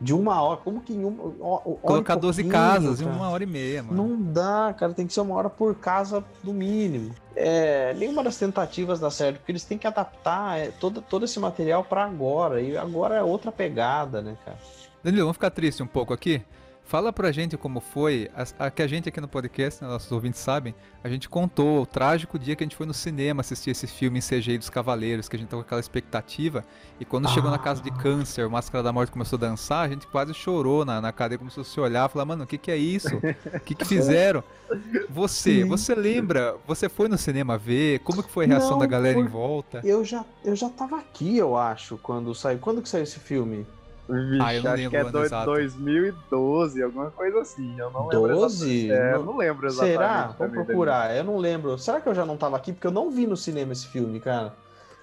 [0.00, 0.58] de uma hora.
[0.58, 3.16] Como que em uma hora Colocar 12 pouquinho, casas em cara?
[3.16, 4.08] uma hora e meia, mano.
[4.08, 7.14] Não dá, cara, tem que ser uma hora por casa no mínimo.
[7.34, 11.38] É, nenhuma das tentativas dá certo, porque eles têm que adaptar é, todo, todo esse
[11.38, 12.60] material pra agora.
[12.60, 14.58] E agora é outra pegada, né, cara?
[15.04, 16.42] Danilo, vamos ficar triste um pouco aqui?
[16.88, 20.10] Fala pra gente como foi, a, a que a gente aqui no podcast, né, nossos
[20.12, 20.72] ouvintes sabem,
[21.02, 24.20] a gente contou o trágico dia que a gente foi no cinema assistir esse filme
[24.20, 26.64] em CGI dos Cavaleiros, que a gente tava com aquela expectativa,
[27.00, 29.88] e quando chegou na casa de câncer, o Máscara da Morte começou a dançar, a
[29.88, 32.70] gente quase chorou na, na cadeira, começou a se olhar, falar, mano, o que que
[32.70, 33.16] é isso?
[33.16, 34.44] O que que fizeram?
[35.10, 38.86] Você, você lembra, você foi no cinema ver, como que foi a reação Não, da
[38.86, 39.80] galera em por- volta?
[39.82, 42.60] Eu já, eu já tava aqui, eu acho, quando saiu.
[42.60, 43.66] Quando que saiu esse filme?
[44.08, 45.46] Vixe, Ah, eu não acho lembro que é o ano do- exato.
[45.46, 47.74] 2012, alguma coisa assim.
[47.78, 48.28] Eu não lembro.
[48.28, 48.86] 12?
[48.86, 48.92] exatamente.
[48.92, 49.92] É, eu Não- lembro exatamente.
[49.96, 50.22] Será?
[50.22, 51.16] Vamos também, procurar.
[51.16, 51.76] Eu não lembro.
[51.78, 52.72] Será que eu já não tava aqui?
[52.72, 54.54] Porque eu não vi no cinema esse filme, cara.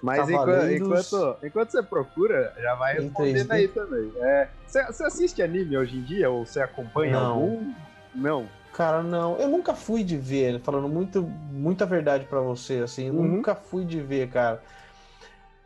[0.02, 3.52] Mas enquanto, Cavaleiros- enquanto, enquanto você procura, já vai respondendo 3D.
[3.52, 4.12] aí também.
[4.16, 6.30] É, você, você assiste anime hoje em dia?
[6.30, 7.26] Ou você acompanha Não.
[7.32, 7.72] algum?
[8.14, 8.46] Não.
[8.74, 9.36] Cara, não.
[9.38, 13.06] Eu nunca fui de ver, falando muito, muita verdade pra você, assim.
[13.08, 13.22] eu Uhum.
[13.36, 14.60] Nunca fui de ver, cara.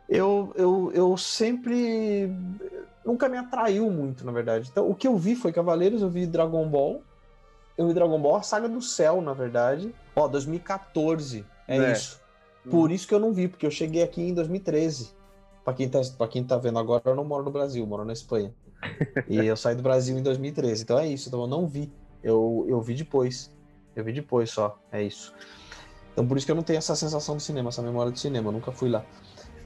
[0.07, 2.33] Eu, eu, eu sempre.
[3.09, 4.69] Nunca me atraiu muito, na verdade.
[4.71, 7.01] Então, o que eu vi foi Cavaleiros, eu vi Dragon Ball.
[7.75, 9.91] Eu vi Dragon Ball, a Saga do Céu, na verdade.
[10.15, 11.43] Ó, 2014.
[11.67, 11.91] É, É.
[11.91, 12.21] isso.
[12.69, 15.11] Por isso que eu não vi, porque eu cheguei aqui em 2013.
[15.65, 18.13] Pra quem, tá, pra quem tá vendo agora, eu não moro no Brasil, moro na
[18.13, 18.53] Espanha.
[19.27, 20.83] e eu saí do Brasil em 2013.
[20.83, 21.91] Então é isso, então eu não vi.
[22.23, 23.51] Eu, eu vi depois.
[23.95, 25.33] Eu vi depois só, é isso.
[26.13, 28.49] Então por isso que eu não tenho essa sensação do cinema, essa memória do cinema,
[28.49, 29.03] eu nunca fui lá.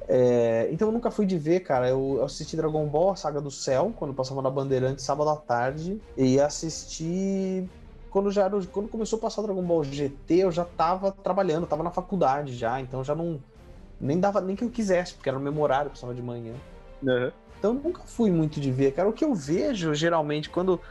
[0.08, 1.88] É, então eu nunca fui de ver, cara.
[1.90, 5.36] Eu eu assisti Dragon Ball, a Saga do Céu, quando passava na Bandeirante, sábado à
[5.36, 6.00] tarde.
[6.18, 7.68] E assisti.
[8.10, 11.66] Quando, já era, quando começou a passar o Dragon Ball GT, eu já tava trabalhando,
[11.66, 13.40] tava na faculdade já, então já não.
[14.00, 16.54] Nem dava nem que eu quisesse, porque era no mesmo horário, passava de manhã.
[17.08, 17.32] Aham.
[17.64, 19.08] Então eu nunca fui muito de ver, cara.
[19.08, 20.82] O que eu vejo geralmente quando,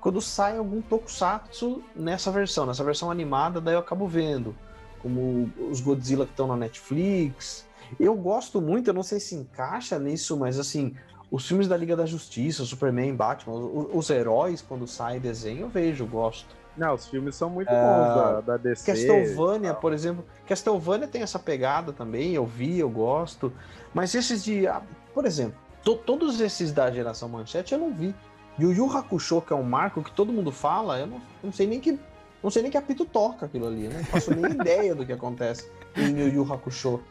[0.00, 4.56] quando sai algum tokusatsu nessa versão, nessa versão animada, daí eu acabo vendo.
[4.98, 7.66] Como os Godzilla que estão na Netflix.
[7.98, 10.94] Eu gosto muito, eu não sei se encaixa nisso, mas assim,
[11.30, 15.68] os filmes da Liga da Justiça, Superman, Batman, os, os heróis, quando sai desenho, eu
[15.68, 16.54] vejo, gosto.
[16.76, 18.86] Não, os filmes são muito É, bons da, da DC.
[18.90, 20.24] Castlevania, por exemplo.
[20.46, 23.52] Castlevania tem essa pegada também, eu vi, eu gosto.
[23.92, 24.66] Mas esses de.
[24.66, 24.80] ah,
[25.12, 28.14] Por exemplo, to- todos esses da geração manchete eu não vi.
[28.58, 31.66] Yu Yu Hakusho, que é um marco que todo mundo fala, eu não, não sei
[31.66, 31.98] nem que.
[32.42, 33.98] Não sei nem que apito toca aquilo ali, né?
[33.98, 37.02] Não faço nem ideia do que acontece em Yu Yu Hakusho.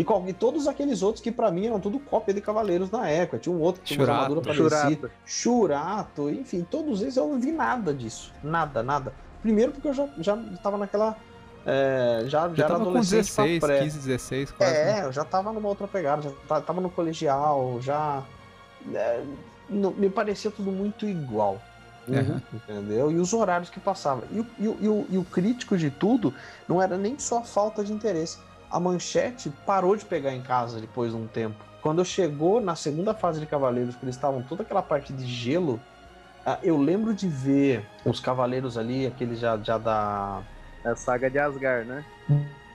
[0.00, 3.38] E, e todos aqueles outros que pra mim eram tudo cópia de Cavaleiros na época.
[3.38, 4.70] Tinha um outro que tinha uma armadura parecida.
[4.70, 5.10] Churato.
[5.24, 8.32] Churato, enfim, todos esses eu não vi nada disso.
[8.42, 9.12] Nada, nada.
[9.42, 11.16] Primeiro porque eu já, já tava naquela.
[11.66, 13.78] é, já, já, Já era com adolescente pra 16, pré.
[13.80, 14.72] 15, 16, quase.
[14.72, 15.00] né?
[15.00, 18.22] É, eu já tava numa outra pegada, já ta- tava no colegial, já.
[18.94, 19.22] é,
[19.68, 21.60] não- me parecia tudo muito igual.
[22.08, 22.40] Aham.
[22.54, 23.10] Entendeu?
[23.12, 24.24] E os horários que passavam.
[24.30, 26.32] E, o- e o- e o, e o crítico de tudo
[26.68, 28.38] não era nem só falta de interesse.
[28.70, 31.56] A manchete parou de pegar em casa depois de um tempo.
[31.80, 35.80] Quando chegou na segunda fase de Cavaleiros, que eles estavam toda aquela parte de gelo,
[36.44, 40.42] ah, eu lembro de ver os Cavaleiros ali, aqueles já, já da.
[40.84, 42.04] É a saga de Asgard, né?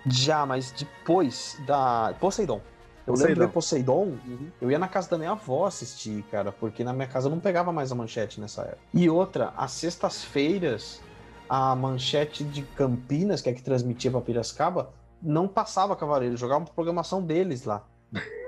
[0.05, 2.13] Já, mas depois da.
[2.19, 2.61] Poseidon.
[3.05, 3.27] Eu Poseidon.
[3.27, 4.17] lembro de ver Poseidon,
[4.61, 7.39] eu ia na casa da minha avó assistir, cara, porque na minha casa eu não
[7.39, 8.79] pegava mais a manchete nessa época.
[8.93, 11.01] E outra, às sextas-feiras,
[11.49, 14.89] a manchete de Campinas, que é que transmitia pra Piracicaba,
[15.23, 17.83] não passava Cavaleiro, jogava uma programação deles lá.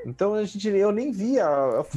[0.05, 1.47] Então a gente, eu nem via,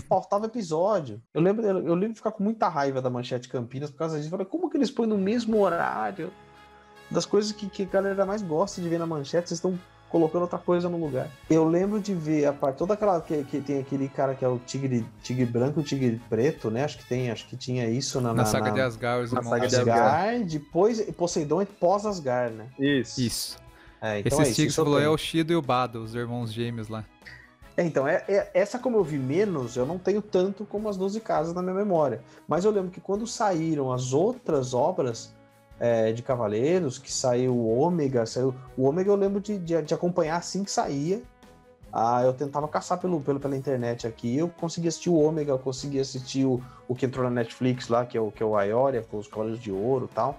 [0.09, 1.21] faltava episódio.
[1.35, 4.29] Eu lembro, eu lembro de ficar com muita raiva da manchete Campinas por causa disso.
[4.29, 6.31] Eu falei, como que eles põem no mesmo horário?
[7.11, 10.43] Das coisas que, que a galera mais gosta de ver na manchete, vocês estão colocando
[10.43, 11.29] outra coisa no lugar.
[11.51, 14.49] Eu lembro de ver a parte toda aquela que, que tem aquele cara que é
[14.49, 16.85] o tigre, tigre branco, o tigre preto, né?
[16.85, 19.43] Acho que tem, acho que tinha isso na, Na, na, saga na- de Asgard, na
[19.43, 19.77] saga de.
[19.77, 22.67] Asgard, depois Poseidon é pós-Asgard, né?
[22.79, 23.21] Isso.
[23.21, 23.68] Isso.
[24.01, 27.05] É, então Esses é falou é o Shido e o Bado, os irmãos gêmeos lá.
[27.77, 30.97] É, então, é, é- essa como eu vi menos, eu não tenho tanto como as
[30.97, 32.21] 12 casas na minha memória.
[32.47, 35.33] Mas eu lembro que quando saíram as outras obras
[35.79, 38.55] é, de Cavaleiros, que saiu o Ômega, saiu.
[38.77, 41.23] O Ômega eu lembro de, de, de acompanhar assim que saía.
[41.93, 44.37] Ah, eu tentava caçar pelo, pelo, pela internet aqui.
[44.37, 48.05] Eu consegui assistir o Ômega, eu consegui assistir o, o que entrou na Netflix lá,
[48.05, 50.39] que é o, que é o Aioria, com os Cavaleiros de Ouro e tal.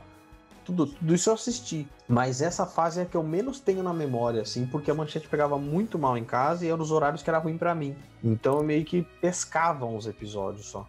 [0.70, 1.88] Tudo, tudo isso eu assisti.
[2.08, 5.28] Mas essa fase é a que eu menos tenho na memória, assim, porque a manchete
[5.28, 7.96] pegava muito mal em casa e eram os horários que era ruim pra mim.
[8.24, 10.88] Então eu meio que pescavam os episódios só.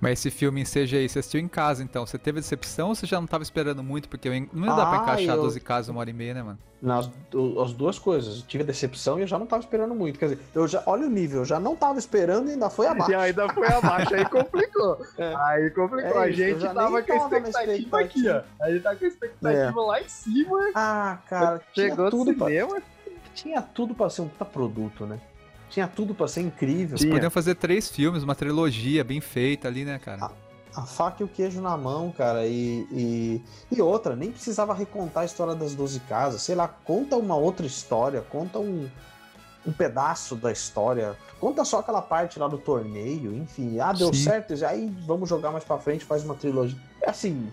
[0.00, 2.04] Mas esse filme em CGI, você assistiu em casa, então.
[2.06, 4.08] Você teve decepção ou você já não tava esperando muito?
[4.08, 6.34] Porque eu- não ia dar pra Ah, encaixar eu- 12 casas uma hora e meia,
[6.34, 6.58] né, mano?
[6.82, 8.38] Nas do- as duas coisas.
[8.38, 10.18] Eu tive a decepção e eu já não tava esperando muito.
[10.18, 12.86] Quer dizer, eu já, olha o nível, eu já não tava esperando e ainda foi
[13.04, 13.10] abaixo.
[13.10, 14.98] E ainda foi abaixo, aí complicou.
[15.18, 15.34] É.
[15.36, 16.10] Aí complicou.
[16.20, 18.42] É a isso, gente já tava com a tava na expectativa aqui, ó.
[18.62, 20.58] A gente tá com a expectativa lá em cima.
[20.74, 22.82] Ah, cara, tinha Chegou tudo, no pra, cinema.
[23.34, 25.20] tinha tudo pra ser um puta produto, né?
[25.70, 26.98] Tinha tudo pra ser incrível.
[26.98, 30.26] Eles podiam fazer três filmes, uma trilogia bem feita ali, né, cara?
[30.26, 34.74] Ah, A faca e o queijo na mão, cara, e, e, e outra, nem precisava
[34.74, 38.88] recontar a história das 12 casas, sei lá, conta uma outra história, conta um,
[39.64, 44.24] um pedaço da história, conta só aquela parte lá do torneio, enfim, ah, deu Sim.
[44.24, 46.78] certo, aí vamos jogar mais pra frente, faz uma trilogia.
[47.00, 47.48] É assim,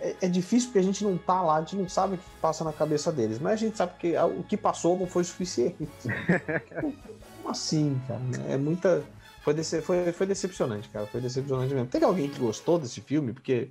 [0.00, 2.24] é, é difícil porque a gente não tá lá, a gente não sabe o que
[2.40, 5.88] passa na cabeça deles, mas a gente sabe que o que passou não foi suficiente.
[7.46, 8.20] Como assim, cara?
[8.48, 9.04] É muita.
[9.42, 9.80] Foi, dece...
[9.80, 11.06] foi, foi decepcionante, cara.
[11.06, 11.86] Foi decepcionante mesmo.
[11.88, 13.32] Tem alguém que gostou desse filme?
[13.32, 13.68] Porque.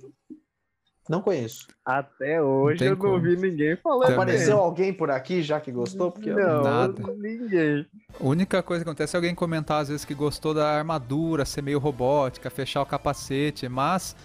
[1.08, 1.68] Não conheço.
[1.84, 3.20] Até hoje tem eu não como.
[3.20, 4.10] vi ninguém falando.
[4.12, 6.10] Apareceu alguém por aqui já que gostou?
[6.10, 7.02] Porque eu- Não, Nada.
[7.18, 7.86] ninguém.
[8.18, 11.62] A única coisa que acontece é alguém comentar às vezes que gostou da armadura, ser
[11.62, 14.16] meio robótica, fechar o capacete, mas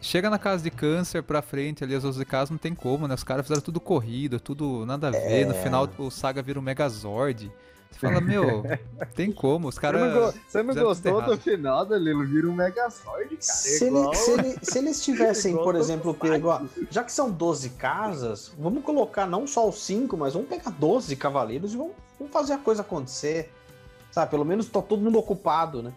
[0.00, 3.14] chega na casa de câncer pra frente ali, as 12 casas não tem como, né?
[3.14, 5.46] Os caras fizeram tudo corrido, tudo nada a ver.
[5.46, 5.62] No É.
[5.62, 7.52] final o Saga vira um Megazord.
[7.94, 8.62] Você fala, meu,
[9.14, 10.00] tem como, os Você caras.
[10.02, 12.26] não, go- você não gostou do final Lilo?
[12.26, 13.40] Vira um Megazord, cara.
[13.40, 16.48] Se, igual- ele- se ele- se eles tivessem, igual por exemplo, pego.
[16.48, 20.70] ó, Já que são 12 casas, vamos colocar não só os 5, mas vamos pegar
[20.72, 23.52] 12 cavaleiros e vamos, vamos fazer a coisa acontecer.
[24.10, 24.30] Sabe?
[24.30, 25.92] Pelo menos tá todo mundo ocupado, né?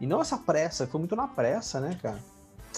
[0.00, 2.18] E não essa pressa, foi muito na pressa, né, cara?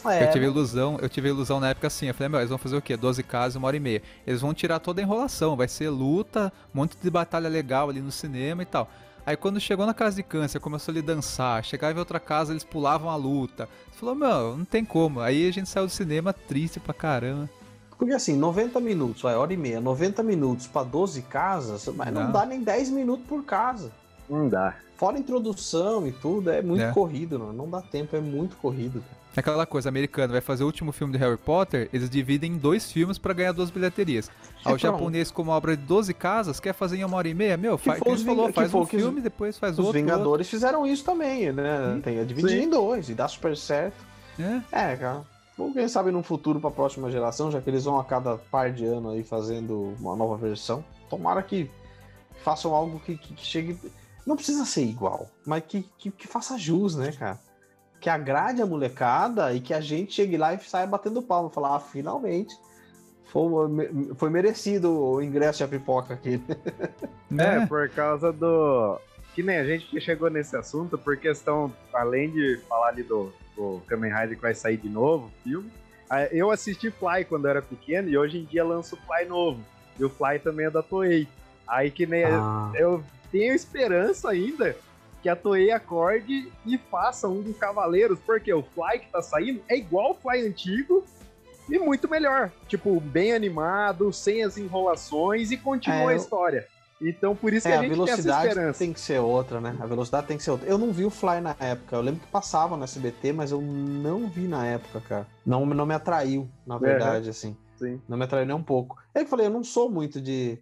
[0.07, 2.59] É, Eu tive ilusão, eu tive ilusão na época assim, eu falei, meu, eles vão
[2.59, 2.97] fazer o quê?
[2.97, 4.03] 12 casas, uma hora e meia.
[4.26, 8.01] Eles vão tirar toda a enrolação, vai ser luta, um monte de batalha legal ali
[8.01, 8.88] no cinema e tal.
[9.26, 12.53] Aí quando chegou na casa de câncer, começou ali a dançar, chegava em outra casa,
[12.53, 13.68] eles pulavam a luta.
[13.90, 15.20] Você falou, meu, não tem como.
[15.20, 17.49] Aí a gente saiu do cinema triste pra caramba.
[17.97, 22.24] Porque assim, 90 minutos, vai, hora e meia, 90 minutos pra 12 casas, mas não
[22.24, 22.32] Não.
[22.32, 23.90] dá nem 10 minutos por casa.
[24.28, 24.74] Não dá.
[24.97, 26.90] Fora a introdução e tudo, é muito É.
[26.92, 29.01] corrido, não, não dá tempo, é muito corrido.
[29.01, 29.24] cara.
[29.37, 32.57] É Aquela coisa, americano vai fazer o último filme de Harry Potter, eles dividem em
[32.57, 34.30] dois filmes pra ganhar duas bilheterias.
[34.64, 37.57] Aí o japonês, como obra de 12 casas, quer fazer em uma hora e meia?
[37.57, 39.72] Meu, faz, que os ele falou, que faz foi um que os- filme, depois faz
[39.72, 39.99] Os outro.
[39.99, 40.01] outro.
[40.01, 42.01] Vingadores fizeram isso também, né?
[42.05, 42.62] Tem a dividir Sim.
[42.66, 43.97] em dois e dá super certo.
[44.39, 44.93] É.
[44.93, 45.22] É, cara.
[45.59, 48.72] Ou quem sabe no futuro pra próxima geração, já que eles vão a cada par
[48.72, 50.85] de ano aí fazendo uma nova versão.
[51.11, 51.70] Tomara que
[52.43, 53.78] façam algo que, que- que chegue.
[54.26, 57.39] Não precisa ser igual, mas que, que, que faça jus, né, cara?
[58.05, 61.48] Que agrade a molecada e que a gente chegue lá e saia batendo palma.
[61.48, 62.55] Falar, ah, finalmente.
[63.32, 63.42] Foi,
[64.16, 66.38] foi merecido o ingresso e a pipoca aqui.
[67.36, 69.00] É, por causa do.
[69.34, 73.32] Que nem a gente que chegou nesse assunto, por questão, além de falar ali do,
[73.57, 75.68] do Kamen Rider que vai sair de novo, filme.
[76.30, 79.61] Eu assisti Fly quando eu era pequeno e hoje em dia lança o Fly novo.
[79.98, 81.26] E o Fly também é da Toei.
[81.66, 82.24] Aí que nem.
[82.24, 82.70] Ah.
[82.74, 83.02] Eu
[83.32, 84.76] tenho esperança ainda
[85.25, 89.62] que a Toei acorde e faça um dos Cavaleiros, porque o Fly que tá saindo
[89.70, 91.03] é igual o Fly antigo
[91.66, 92.53] e muito melhor.
[92.68, 96.66] Tipo, bem animado, sem as enrolações e continua É, a história.
[97.01, 98.79] Então, por isso que É, a a gente tem velocidade esperança.
[98.79, 99.75] tem que ser outra, né?
[99.81, 100.68] A velocidade tem que ser outra.
[100.68, 101.97] Eu não vi o Fly na época.
[101.97, 105.27] Eu lembro que passava no SBT, mas eu não vi na época, cara.
[105.47, 107.57] Não, não me atraiu, na verdade, assim.
[107.77, 108.01] Sim.
[108.09, 108.97] Não me atrai nem um pouco.
[109.14, 110.59] É que eu falei, eu não sou muito de,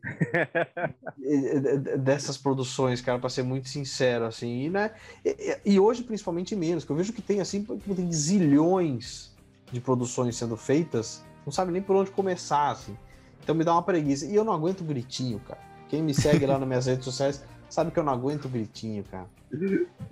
[1.18, 4.64] de- de- dessas produções, cara, pra ser muito sincero, assim.
[4.64, 4.92] E, né,
[5.24, 9.32] e, e hoje, principalmente, menos, que eu vejo que tem, assim, tem zilhões
[9.70, 12.96] de produções sendo feitas, não sabe nem por onde começar, assim.
[13.42, 14.26] Então me dá uma preguiça.
[14.26, 15.60] E eu não aguento gritinho, cara.
[15.88, 19.26] Quem me segue lá nas minhas redes sociais sabe que eu não aguento gritinho, cara.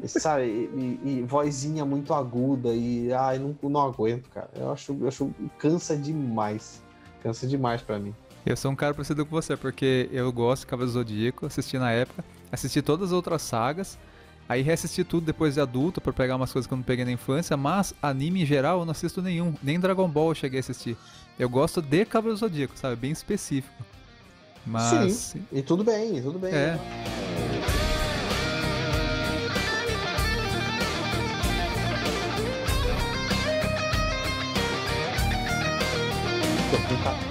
[0.03, 4.51] E, sabe, e, e- e vozinha muito aguda e ai, não, não aguento, cara.
[4.55, 6.83] Eu acho, eu acho cansa demais.
[7.23, 8.15] Cansa demais pra mim.
[8.45, 11.79] Eu sou um cara parecido com você, porque eu gosto de Cavaleiro do Zodíaco, assisti
[11.79, 13.99] na época, assisti todas as outras sagas,
[14.49, 17.13] aí reassisti tudo depois de adulto pra pegar umas coisas que eu não peguei na
[17.13, 20.61] infância, mas anime em geral eu não assisto nenhum, nem Dragon Ball eu cheguei a
[20.61, 20.97] assistir.
[21.39, 22.97] Eu gosto de Cavaleiro do Zodíaco, sabe?
[22.97, 23.85] Bem específico.
[24.65, 25.37] Mas.
[25.53, 26.53] E tudo bem, e tudo bem.
[26.53, 26.79] É.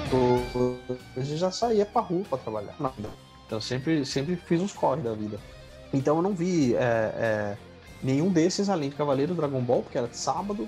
[0.10, 0.78] com
[1.16, 2.76] 14 já saía pra rua pra trabalhar.
[2.80, 3.10] Nada.
[3.46, 5.40] Então sempre, sempre fiz uns corre da vida.
[5.94, 7.58] Então eu não vi é, é,
[8.02, 10.68] nenhum desses além de Cavaleiro Dragon Ball, porque era de sábado.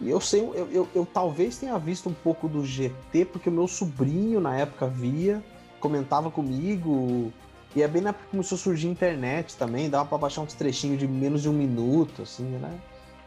[0.00, 3.52] E eu sei, eu, eu, eu talvez tenha visto um pouco do GT, porque o
[3.52, 5.42] meu sobrinho na época via,
[5.80, 7.32] comentava comigo.
[7.76, 10.54] E é bem na época que começou a surgir internet também, dava pra baixar uns
[10.54, 12.72] trechinhos de menos de um minuto, assim, né?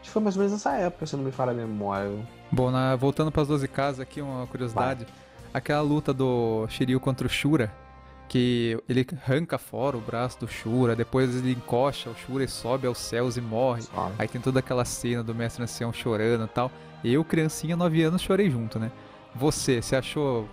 [0.02, 2.10] Acho que foi mais ou menos nessa época, se não me falha a memória.
[2.50, 5.06] Bom, na- voltando pras 12 casas aqui, uma curiosidade.
[5.54, 7.72] Aquela luta do Shiryu contra o Shura,
[8.28, 12.86] que ele arranca fora o braço do Shura, depois ele encoxa o Shura e sobe
[12.86, 13.82] aos céus e morre.
[13.82, 14.14] Sabe?
[14.18, 16.70] Aí tem toda aquela cena do mestre ancião chorando e tal.
[17.04, 18.90] Eu, criancinha, 9 anos, chorei junto, né?
[19.34, 20.48] Você, você achou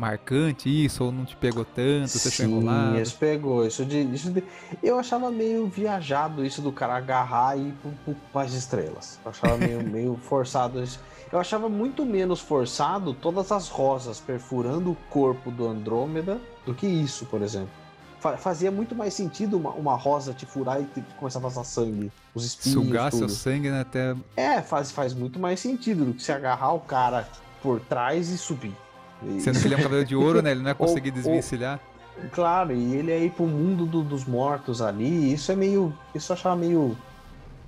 [0.00, 2.08] marcante isso ou não te pegou tanto?
[2.08, 3.00] Você achou Sim, enrolado?
[3.00, 3.66] isso pegou.
[3.66, 4.42] Isso de, isso de-
[4.82, 9.20] Eu achava meio viajado isso do cara agarrar e ir pro, pro, pras estrelas.
[9.24, 10.98] Eu achava meio, meio forçado isso.
[11.30, 16.86] Eu achava muito menos forçado todas as rosas perfurando o corpo do Andrômeda do que
[16.86, 17.68] isso, por exemplo.
[18.18, 21.64] Fa- Fazia muito mais sentido uma, uma rosa te furar e te- começar a passar
[21.64, 22.10] sangue.
[22.34, 23.80] Os espinhos, Sugar seu sangue, né?
[23.82, 24.16] Até.
[24.36, 27.28] É, faz, faz muito mais sentido do que se agarrar o cara
[27.62, 28.74] por trás e subir.
[29.22, 30.50] E- Sendo que ele é um cabelo de ouro, né?
[30.52, 31.80] Ele não é Ou- conseguir ou- desvencilhar.
[32.32, 35.96] Claro, e ele é ir pro mundo do- dos mortos ali, isso é meio.
[36.14, 36.96] Isso eu achava meio.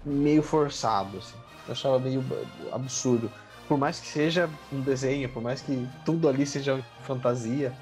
[0.05, 1.37] meio forçado, assim.
[1.67, 2.25] Eu achava meio
[2.73, 3.31] absurdo.
[3.69, 7.73] Por mais que seja um desenho, por mais que tudo ali seja fantasia.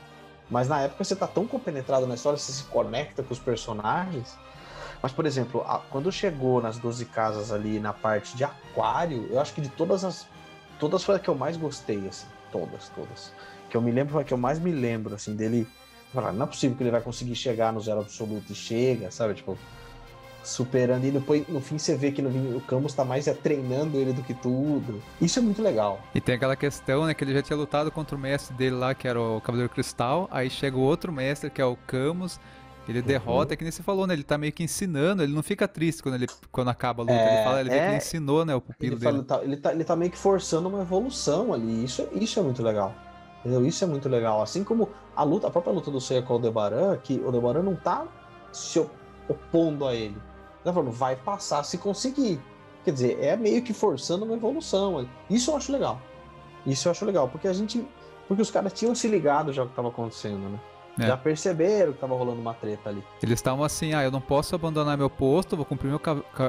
[0.50, 4.36] Mas na época você tá tão compenetrado na história, você se conecta com os personagens.
[5.02, 9.40] Mas, por exemplo, a- quando chegou nas 12 casas ali na parte de aquário, eu
[9.40, 10.26] acho que de todas as.
[10.78, 12.26] Todas foi a que eu mais gostei, assim.
[12.52, 13.32] Todas, todas.
[13.70, 15.66] Que eu me lembro, foi a que eu mais me lembro, assim, dele.
[16.12, 19.34] Falar, não é possível que ele vai conseguir chegar no zero absoluto e chega, sabe?
[19.34, 19.56] Tipo,
[20.42, 21.04] superando.
[21.04, 23.96] E depois, no fim, você vê que no, fim, o Camus tá mais é, treinando
[23.96, 25.00] ele do que tudo.
[25.20, 26.00] Isso é muito legal.
[26.14, 27.14] E tem aquela questão, né?
[27.14, 30.28] Que ele já tinha lutado contra o mestre dele lá, que era o Cavaleiro Cristal.
[30.30, 32.40] Aí chega o outro mestre, que é o Camus.
[32.88, 34.14] Ele derrota, é que nem você falou, né?
[34.14, 37.14] Ele tá meio que ensinando, ele não fica triste quando, ele, quando acaba a luta.
[37.14, 37.86] É, ele fala, ele é.
[37.88, 38.52] ele ensinou, né?
[38.52, 39.12] O pupilo Ele, dele.
[39.12, 41.84] fala, tá, ele, tá, ele tá meio que forçando uma evolução ali.
[41.84, 42.92] Isso, isso é muito legal.
[43.40, 43.64] Entendeu?
[43.66, 44.42] Isso é muito legal.
[44.42, 47.62] Assim como a luta, a própria luta do Seiya com o Aldebaran, que o Aldebaran
[47.62, 48.06] não tá
[48.52, 48.90] se op-
[49.28, 50.14] opondo a ele.
[50.14, 52.40] Ele tá falando, vai passar se conseguir.
[52.84, 55.06] Quer dizer, é meio que forçando uma evolução.
[55.28, 56.00] Isso eu acho legal.
[56.66, 57.86] Isso eu acho legal, porque a gente.
[58.28, 60.60] Porque os caras tinham se ligado já o que tava acontecendo, né?
[60.98, 61.06] É.
[61.06, 63.02] Já perceberam que tava rolando uma treta ali.
[63.22, 66.00] Eles estavam assim, ah, eu não posso abandonar meu posto, vou cumprir meu,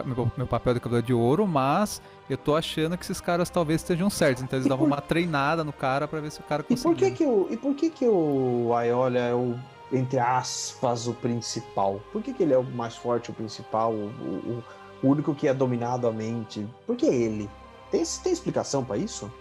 [0.05, 2.01] meu, meu papel de Cavaleiro de Ouro, mas
[2.33, 4.43] eu tô achando que esses caras talvez estejam certos.
[4.43, 6.75] Então eles E davam por- uma treinada no cara pra ver se o cara E
[6.75, 6.91] conseguia.
[6.91, 9.55] por que que o, e por que que o Aiolia é o,
[9.91, 12.01] entre aspas, o principal?
[12.11, 14.63] Por que que ele é o mais forte, o principal, o, o-
[15.03, 16.65] o único que é dominado a mente?
[16.85, 17.49] Por que ele?
[17.89, 19.31] Tem, tem explicação pra isso?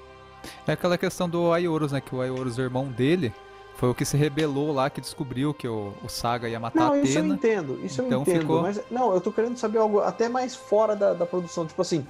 [0.66, 2.00] É aquela questão do Aioros, né?
[2.00, 3.32] Que o Aioros, o irmão dele,
[3.76, 6.92] foi o que se rebelou lá, que descobriu que o, o Saga ia matar Não,
[6.94, 9.78] a isso eu entendo, isso Então eu entendo, ficou- mas não, eu tô querendo saber
[9.78, 12.06] algo até mais fora da, da produção, tipo assim,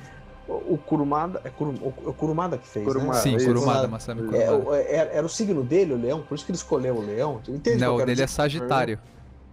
[0.75, 3.21] o, Kurumada, é Kurum, o, o Kurumada que fez, Kurumada, né?
[3.23, 3.47] Sim, isso.
[3.47, 4.77] Kurumada, Masami É, É, Kurumada.
[4.77, 7.41] é- era, era o signo dele, o leão, por isso que ele escolheu o leão.
[7.49, 8.29] Entende Não, o dele é dizer?
[8.29, 8.99] Sagitário.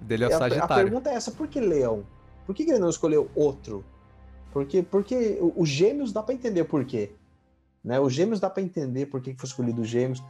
[0.01, 0.75] O dele é o É, a- A, Sagitário.
[0.85, 2.03] pergunta é essa, por que leão?
[2.45, 3.83] Por que, que ele não escolheu outro?
[4.51, 7.11] Porque, porque os gêmeos dá pra entender por quê.
[7.83, 7.99] Né?
[7.99, 10.23] Os gêmeos dá pra entender por que foi escolhido os gêmeos.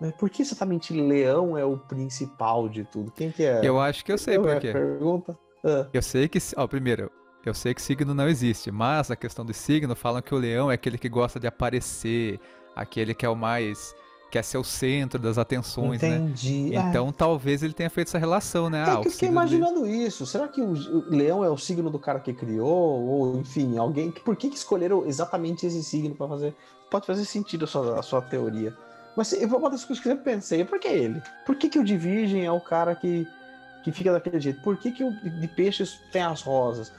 [0.00, 3.10] Mas por que exatamente leão é o principal de tudo?
[3.10, 3.60] Quem que é?
[3.62, 4.72] Eu acho que eu sei Eu- por é, quê.
[4.72, 5.36] Pergunta.
[5.64, 6.38] Ah, Eu sei que.
[6.56, 7.10] Ó, primeiro,
[7.48, 10.70] eu sei que signo não existe, mas a questão do signo falam que o leão
[10.70, 12.38] é aquele que gosta de aparecer,
[12.76, 13.94] aquele que é o mais.
[14.30, 16.16] quer ser o centro das atenções, né?
[16.16, 16.72] entendi.
[16.74, 18.78] Ah, Então talvez ele tenha feito essa relação, né?
[18.78, 20.24] é Ah, que eu fiquei signo dele- imaginando isso.
[20.24, 20.72] Será que o,
[21.10, 22.66] leão é o signo do cara que criou?
[22.66, 24.10] Ou, enfim, alguém.
[24.10, 26.54] Por que, que escolheram exatamente esse signo pra fazer?
[26.90, 28.74] Pode fazer sentido a sua, a sua teoria.
[29.14, 31.20] Mas eu- uma das coisas que eu sempre pensei, por que ele?
[31.44, 33.26] Por que, que o de virgem é o cara que,
[33.84, 34.62] que fica daquele jeito?
[34.62, 36.90] Por que, que o de peixes tem as rosas?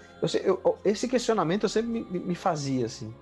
[0.44, 3.14] Eu eu- esse questionamento eu sempre me, me- fazia assim.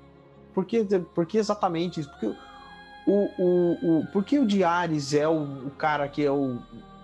[0.54, 0.84] Por que,
[1.16, 2.10] por que exatamente isso?
[2.10, 2.28] Porque
[3.08, 6.58] o, o, o, por que o de Ares é o, o cara que é o,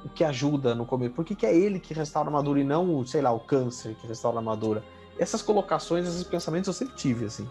[0.06, 1.14] o que ajuda no começo?
[1.14, 3.96] Por que, que é ele que restaura a armadura e não, sei lá, o câncer
[3.96, 4.84] que restaura a armadura?
[5.18, 7.48] Essas colocações, esses pensamentos eu sempre tive, assim.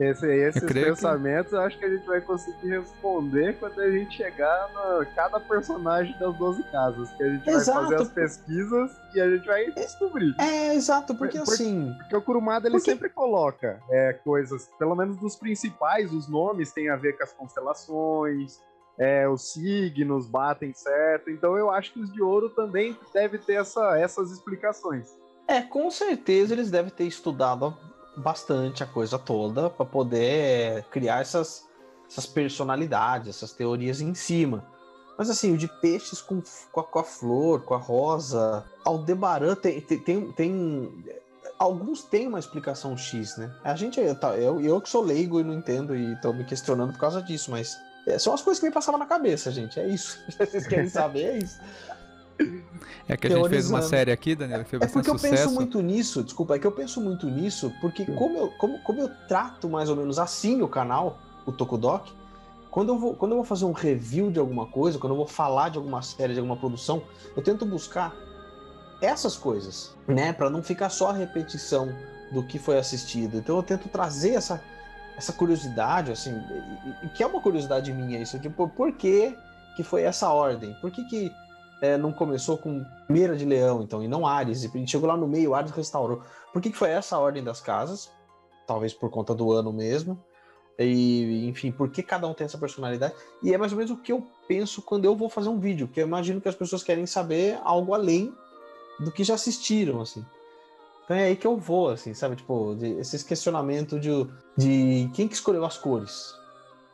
[0.00, 3.78] Esse, esses Eu creio que- pensamentos eu acho que a gente vai conseguir responder quando
[3.80, 7.10] a gente chegar na cada personagem das 12 casas.
[7.12, 7.80] Que a gente Exato.
[7.80, 10.34] vai fazer as pesquisas e a gente vai descobrir.
[10.40, 11.94] É, exato, porque Por- assim.
[11.98, 16.72] Porque o Kurumada ele Porque- sempre coloca é, coisas, pelo menos dos principais, os nomes
[16.72, 18.58] têm a ver com as constelações,
[18.98, 21.28] é, os signos batem certo.
[21.28, 25.08] Então eu acho que os de ouro também deve ter essa, essas explicações.
[25.46, 27.76] É, com certeza eles devem ter estudado
[28.16, 31.66] bastante a coisa toda para poder criar essas,
[32.10, 34.66] essas personalidades, essas teorias em cima.
[35.16, 36.42] Mas assim, o de peixes com,
[36.72, 41.04] com, a, com a flor, com a rosa, Aldebaran tem, tem, tem, tem-
[41.58, 43.54] Alguns têm uma explicação X, né?
[43.62, 46.98] A gente, eu, eu que sou leigo e não entendo e tô me questionando por
[46.98, 49.78] causa disso, mas é, são as coisas que me passavam na cabeça, gente.
[49.78, 50.18] É isso.
[50.38, 51.24] Vocês querem saber?
[51.24, 51.60] É isso.
[53.08, 55.18] É que a gente fez uma série aqui, Daniel, que fez É bastante porque eu
[55.18, 55.42] sucesso.
[55.42, 59.00] penso muito nisso, desculpa, é que eu penso muito nisso, porque como eu, como, como
[59.00, 62.12] eu trato mais ou menos assim o canal, o Tokudok,
[62.70, 65.26] quando eu, vou, quando eu vou fazer um review de alguma coisa, quando eu vou
[65.26, 67.02] falar de alguma série, de alguma produção,
[67.36, 68.14] eu tento buscar
[69.02, 70.32] essas coisas, né?
[70.32, 71.92] Pra não ficar só a repetição
[72.30, 73.38] do que foi assistido.
[73.38, 74.62] Então eu tento trazer essa,
[75.16, 76.32] essa curiosidade, assim,
[77.14, 79.36] que é uma curiosidade minha, isso, tipo, por que,
[79.74, 80.74] que foi essa ordem?
[80.80, 81.32] Por que, que
[81.80, 85.26] é, não começou com primeira de leão, então, e não Ares, e chegou lá no
[85.26, 86.22] meio, Ares restaurou.
[86.52, 88.10] Por que, que foi essa a ordem das casas?
[88.66, 90.18] Talvez por conta do ano mesmo.
[90.78, 93.14] E, enfim, por que cada um tem essa personalidade?
[93.42, 95.86] E é mais ou menos o que eu penso quando eu vou fazer um vídeo,
[95.86, 98.34] porque eu imagino que as pessoas querem saber algo além
[98.98, 100.24] do que já assistiram, assim.
[101.04, 102.36] Então é aí que eu vou, assim, sabe?
[102.36, 104.26] Tipo, de- esses questionamentos de,
[104.56, 106.34] de quem que escolheu as cores?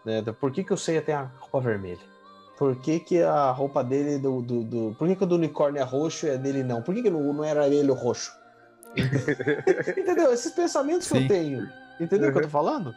[0.05, 0.23] Né?
[0.41, 2.16] Por que, que eu sei até a roupa vermelha?
[2.59, 5.81] Por que, que a roupa dele do, do, do- Por que, que o do unicórnio
[5.81, 6.81] é roxo e a dele não?
[6.83, 8.33] Por que, que não, não era ele o roxo?
[9.97, 10.33] Entendeu?
[10.33, 11.23] Esses pensamentos que Sim.
[11.25, 11.69] eu tenho.
[12.01, 12.95] Entendeu o que eu tô falando?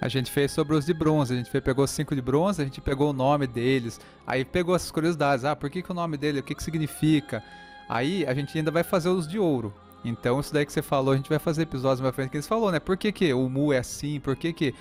[0.00, 2.64] A gente fez sobre os de bronze, a gente fe- pegou cinco de bronze, a
[2.64, 6.16] gente pegou o nome deles, aí pegou essas curiosidades, ah, por que, que o nome
[6.16, 7.42] dele, o que, que significa?
[7.88, 9.74] Aí a gente ainda vai fazer os de ouro.
[10.04, 12.36] Então isso daí que você falou, a gente vai fazer episódios mais pra frente que
[12.36, 12.78] eles falou, né?
[12.78, 14.20] Por que, que o Mu é assim?
[14.20, 14.74] Por que que...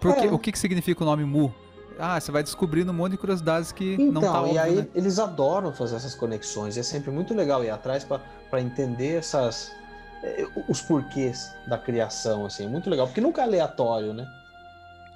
[0.00, 0.32] Por que É.
[0.32, 1.54] O que, que significa o nome Mu?
[1.98, 4.76] Ah, você vai descobrindo um monte de curiosidades que Então, não tá e óbvio, aí
[4.76, 4.88] né?
[4.94, 6.76] eles adoram fazer essas conexões.
[6.76, 9.70] E é sempre muito legal ir atrás pra entender essas.
[10.22, 12.64] eh, Os porquês da criação, assim.
[12.64, 13.06] É muito legal.
[13.06, 14.26] Porque nunca é aleatório, né?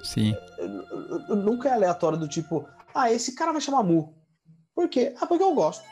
[0.05, 0.35] Sim.
[1.29, 4.15] Nunca é aleatório do tipo, ah, esse cara vai chamar Mu.
[4.75, 5.15] Por quê?
[5.21, 5.83] Ah, porque eu gosto.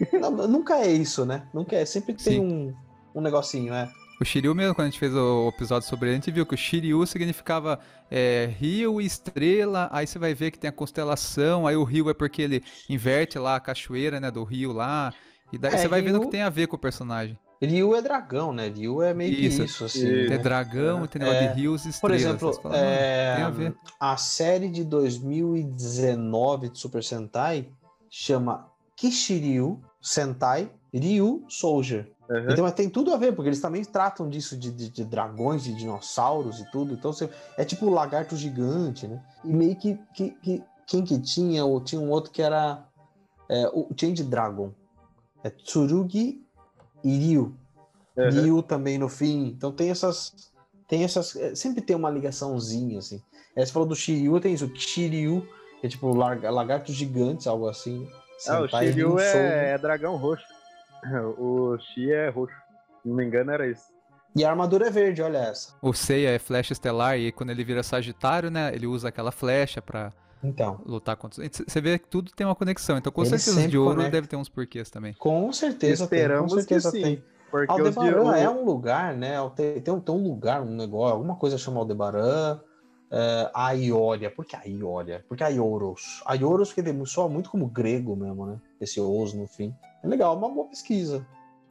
[0.48, 1.46] Nunca é isso, né?
[1.54, 1.84] Nunca é.
[1.86, 2.40] Sempre tem Sim.
[2.40, 2.74] um,
[3.14, 3.90] um negocinho, é.
[4.20, 6.54] O Shiryu mesmo, quando a gente fez o episódio sobre ele, a gente viu que
[6.54, 11.66] o Shiryu significava é, rio e estrela, aí você vai ver que tem a constelação,
[11.66, 15.12] aí o rio é porque ele inverte lá a cachoeira, né, do rio lá,
[15.52, 17.36] e daí É, você vai vendo Ryu- que tem a ver com o personagem.
[17.60, 18.68] Ryu é dragão, né?
[18.68, 19.58] Ryu é meio Isso.
[19.58, 20.00] que isso, assim.
[20.06, 20.38] Tem né?
[20.38, 22.00] dragão, tem negócio É, de rios e estrelas.
[22.00, 23.74] Por exemplo, você fala, "Ah, é, tem a ver.
[23.98, 27.68] a série de 2019 de Super Sentai
[28.10, 32.10] chama Kishiryu Sentai Ryu Soldier.
[32.28, 32.50] Uhum.
[32.50, 35.62] Então, mas tem tudo a ver, porque eles também tratam disso de, de- de dragões,
[35.62, 36.94] de dinossauros e tudo.
[36.94, 39.22] Então, você, é tipo o lagarto gigante, né?
[39.44, 41.64] E meio que, que, que- quem que tinha?
[41.64, 42.82] Ou tinha um outro que era
[43.48, 44.70] é, o Change Dragon.
[45.42, 46.42] É Tsurugi
[47.02, 47.54] e Ryu.
[48.16, 48.30] Uhum.
[48.30, 49.46] Ryu também no fim.
[49.48, 50.32] Então tem essas.
[50.88, 51.36] Tem essas.
[51.36, 53.20] é, Sempre tem uma ligaçãozinha, assim.
[53.56, 54.70] É, você falou do Shiryu, tem isso.
[54.74, 55.46] Shiryu,
[55.80, 58.08] que é tipo lagartos gigantes, algo assim.
[58.48, 60.44] Ah, o Shiryu é, é dragão roxo.
[61.38, 62.54] O Shi é roxo.
[63.02, 63.92] Se não me engano, era isso.
[64.36, 65.74] E a armadura é verde, olha essa.
[65.80, 69.80] O Seiya é flecha estelar e quando ele vira Sagitário, né, ele usa aquela flecha
[69.80, 70.80] pra Então.
[70.84, 71.44] lutar contra...
[71.48, 74.10] Você vê que tudo tem uma conexão, então com Ele certeza os de ouro conecta.
[74.10, 75.12] deve ter uns porquês também.
[75.14, 76.56] Com certeza Esperamos tem.
[76.56, 77.02] Com certeza que sim.
[77.04, 77.24] tem.
[77.48, 79.36] Porque os de Aldebaran é um lugar, né?
[79.54, 82.58] Tem, tem, um, tem um lugar, um negócio, alguma coisa chama Aldebaran.
[83.12, 84.28] É, a Ioria.
[84.28, 85.24] Por que a Ioria?
[85.28, 86.20] Por que a Ioros?
[86.26, 88.58] A Ioros que soa muito como grego mesmo, né?
[88.80, 89.72] Esse os no fim.
[90.04, 91.26] É legal, uma boa pesquisa.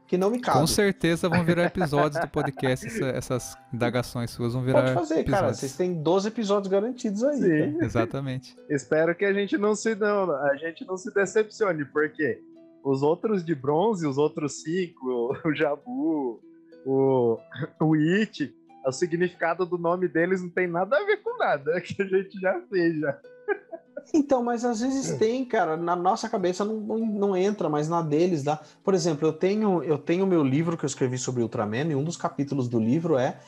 [0.07, 0.59] Que não me cabe.
[0.59, 5.23] Com certeza vão virar episódios do podcast, essa- essas indagações suas vão virar Pode fazer,
[5.23, 5.37] cara.
[5.37, 5.59] episódios.
[5.59, 7.37] Vocês têm 12 episódios garantidos aí.
[7.37, 7.77] Sim.
[7.77, 7.85] tá?
[7.85, 8.55] Exatamente.
[8.69, 12.41] Espero que a gente não se não, a gente não se decepcione, porque
[12.83, 16.41] os outros de bronze, os outros cinco, o Jabu,
[16.85, 17.37] o,
[17.79, 18.53] o It,
[18.85, 22.39] o significado do nome deles não tem nada a ver com nada que a gente
[22.39, 23.17] já fez já.
[24.13, 28.01] Então, mas às vezes tem, cara, na nossa cabeça não, não, não entra, mas na
[28.01, 28.59] deles dá.
[28.83, 32.03] Por exemplo, eu tenho eu tenho meu livro que eu escrevi sobre Ultraman e um
[32.03, 33.39] dos capítulos do livro é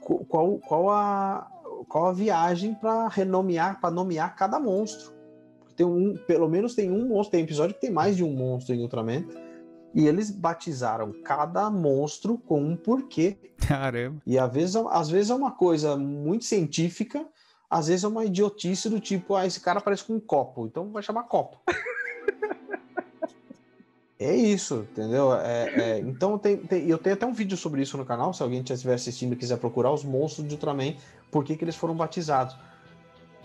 [0.00, 1.50] qu- qual, qual a
[1.88, 5.12] qual a viagem para renomear, para nomear cada monstro.
[5.76, 8.74] Tem um, pelo menos tem um monstro, tem episódio que tem mais de um monstro
[8.74, 9.24] em Ultraman.
[9.94, 13.38] E eles batizaram cada monstro com um porquê.
[13.66, 14.20] Caramba.
[14.26, 17.26] E às vezes, às vezes é uma coisa muito científica,
[17.68, 20.90] às vezes é uma idiotice do tipo, ah, esse cara parece com um copo, então
[20.90, 21.58] vai chamar copo.
[24.18, 25.34] é isso, entendeu?
[25.34, 28.42] É, é, então tem, tem- eu tenho até um vídeo sobre isso no canal, se
[28.42, 30.94] alguém estiver assistindo e quiser procurar os monstros de Ultraman,
[31.30, 32.56] por que, que eles foram batizados.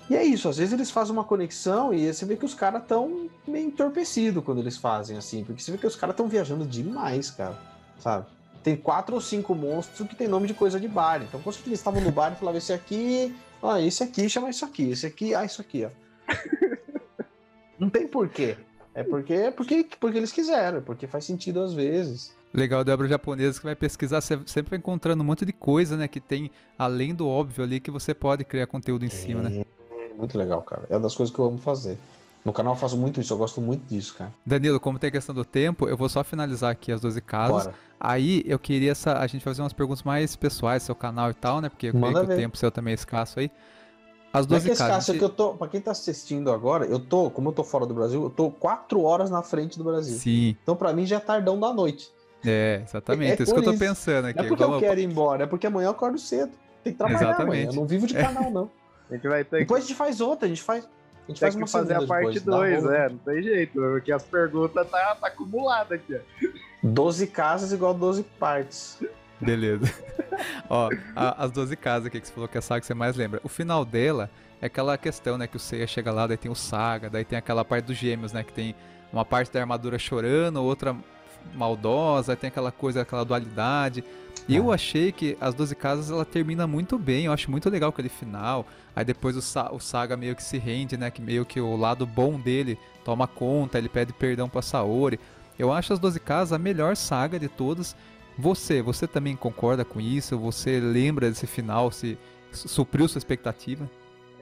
[0.09, 2.81] E é isso, às vezes eles fazem uma conexão e você vê que os caras
[2.81, 6.65] estão meio entorpecidos quando eles fazem assim, porque você vê que os caras estão viajando
[6.65, 7.57] demais, cara,
[7.97, 8.25] sabe?
[8.61, 11.23] Tem quatro ou cinco monstros que tem nome de coisa de bar.
[11.23, 14.65] Então, quando eles estavam no bar e falavam esse aqui, ah, esse aqui chama isso
[14.65, 15.89] aqui, esse aqui, ah, isso aqui, ó.
[17.79, 18.57] Não tem porquê.
[18.93, 22.35] É porque, é porque, porque eles quiseram, porque faz sentido às vezes.
[22.53, 25.95] Legal da obra japonesa que vai pesquisar, você sempre vai encontrando um monte de coisa,
[25.95, 26.07] né?
[26.07, 29.63] Que tem além do óbvio ali que você pode criar conteúdo em cima, né?
[29.91, 30.83] É muito legal, cara.
[30.89, 31.97] É uma das coisas que eu amo fazer.
[32.43, 34.33] No canal eu faço muito isso, eu gosto muito disso, cara.
[34.45, 37.65] Danilo, como tem a questão do tempo, eu vou só finalizar aqui as 12 casas.
[37.65, 37.75] Bora.
[37.99, 41.33] Aí eu queria essa, a gente fazer umas perguntas mais pessoais do seu canal e
[41.35, 41.69] tal, né?
[41.69, 43.51] Porque eu creio que o tempo seu também é escasso aí.
[44.33, 44.95] As Não é 12 que esse casas.
[44.95, 47.63] caso a que eu tô, pra quem tá assistindo agora, eu tô, como eu tô
[47.63, 50.15] fora do Brasil, eu tô quatro horas na frente do Brasil.
[50.17, 52.09] Sim, Então pra mim já é tardão da noite.
[52.43, 53.39] é, exatamente.
[53.41, 53.79] É isso que eu tô isso.
[53.79, 54.37] pensando aqui.
[54.39, 56.53] Não é porque Vamos- eu quero ir embora, é porque amanhã eu acordo cedo.
[56.83, 57.43] Tem que trabalhar Exatamente.
[57.43, 57.69] amanhã.
[57.69, 58.71] Eu não vivo de canal, não.
[59.09, 60.89] A gente vai ter que, Depois a gente faz outra, a gente faz.
[61.27, 62.93] A gente faz que uma fazer a parte depois, dá 2, rolo.
[62.95, 66.47] é, não tem jeito, porque as perguntas tá, tá acumuladas aqui, ó.
[66.83, 68.97] 12 casas igual 12 partes.
[69.39, 69.91] Beleza.
[70.69, 72.93] Ó, a- as 12 casas aqui que você falou que é a saga que você
[72.93, 73.39] mais lembra.
[73.43, 74.29] O final dela
[74.61, 75.47] é aquela questão, né?
[75.47, 78.31] Que o Seiya chega lá, daí tem o Saga, daí tem aquela parte dos gêmeos,
[78.33, 78.43] né?
[78.43, 78.75] Que tem
[79.11, 80.95] uma parte da armadura chorando, outra
[81.53, 84.03] maldosa, aí tem aquela coisa, aquela dualidade.
[84.47, 87.89] E eu achei que as 12 casas ela termina muito bem, eu acho muito legal
[87.89, 88.65] aquele final.
[88.95, 91.09] Aí depois o, Sa- o Saga meio que se rende, né?
[91.09, 95.19] Que meio que o lado bom dele toma conta, ele pede perdão pra Saori.
[95.57, 97.95] Eu acho as 12 casas a melhor saga de todas.
[98.37, 100.37] Você, você também concorda com isso?
[100.39, 101.91] Você lembra desse final?
[101.91, 102.17] Se
[102.51, 103.89] su- supriu sua expectativa?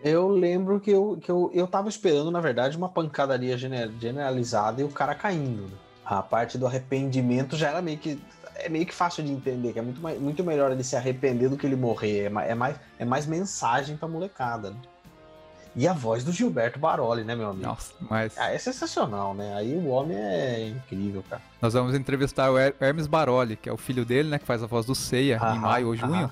[0.04, 4.82] Eu lembro que eu, que eu, eu tava esperando, na verdade, uma pancadaria gene- generalizada
[4.82, 5.66] e o cara caindo.
[6.06, 8.18] A parte do arrependimento já era meio que.
[8.64, 11.50] É meio que fácil de entender, que é muito, mais, muito melhor ele se arrepender
[11.50, 12.32] do que ele morrer.
[12.32, 14.72] É, é mais, é mais mensagem pra molecada.
[14.72, 14.78] Né?
[15.76, 17.66] E a voz do Gilberto Baroli, né, meu amigo?
[17.68, 19.54] Nossa, mas Ah, é sensacional, né?
[19.56, 21.42] Aí o homem é incrível, cara.
[21.62, 24.40] nós vamos entrevistar o Her- Hermes Baroli, que é o filho dele, né?
[24.40, 26.14] Que faz a voz do Seiya em Aham, maio ou junho.
[26.26, 26.32] aham.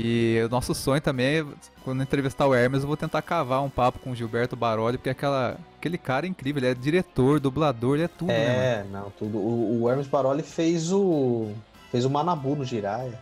[0.00, 1.46] E o nosso sonho também é,
[1.82, 5.08] quando entrevistar o Hermes, eu vou tentar cavar um papo com o Gilberto Baroli, porque
[5.08, 8.36] é aquela, aquele cara é incrível, ele é diretor, dublador, ele é tudo, né?
[8.36, 9.38] É, não, tudo.
[9.38, 11.48] O, o Hermes Baroli fez o.
[11.90, 13.18] fez o Manabu no Jiraiya.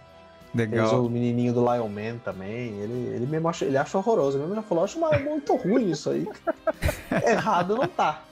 [0.55, 1.05] Fez Legal.
[1.05, 2.79] o menininho do Lion Man também.
[2.79, 4.37] Ele, ele mesmo acha, ele acha horroroso.
[4.37, 6.29] Ele mesmo já falou, acho muito ruim isso aí.
[7.27, 8.23] Errado não tá.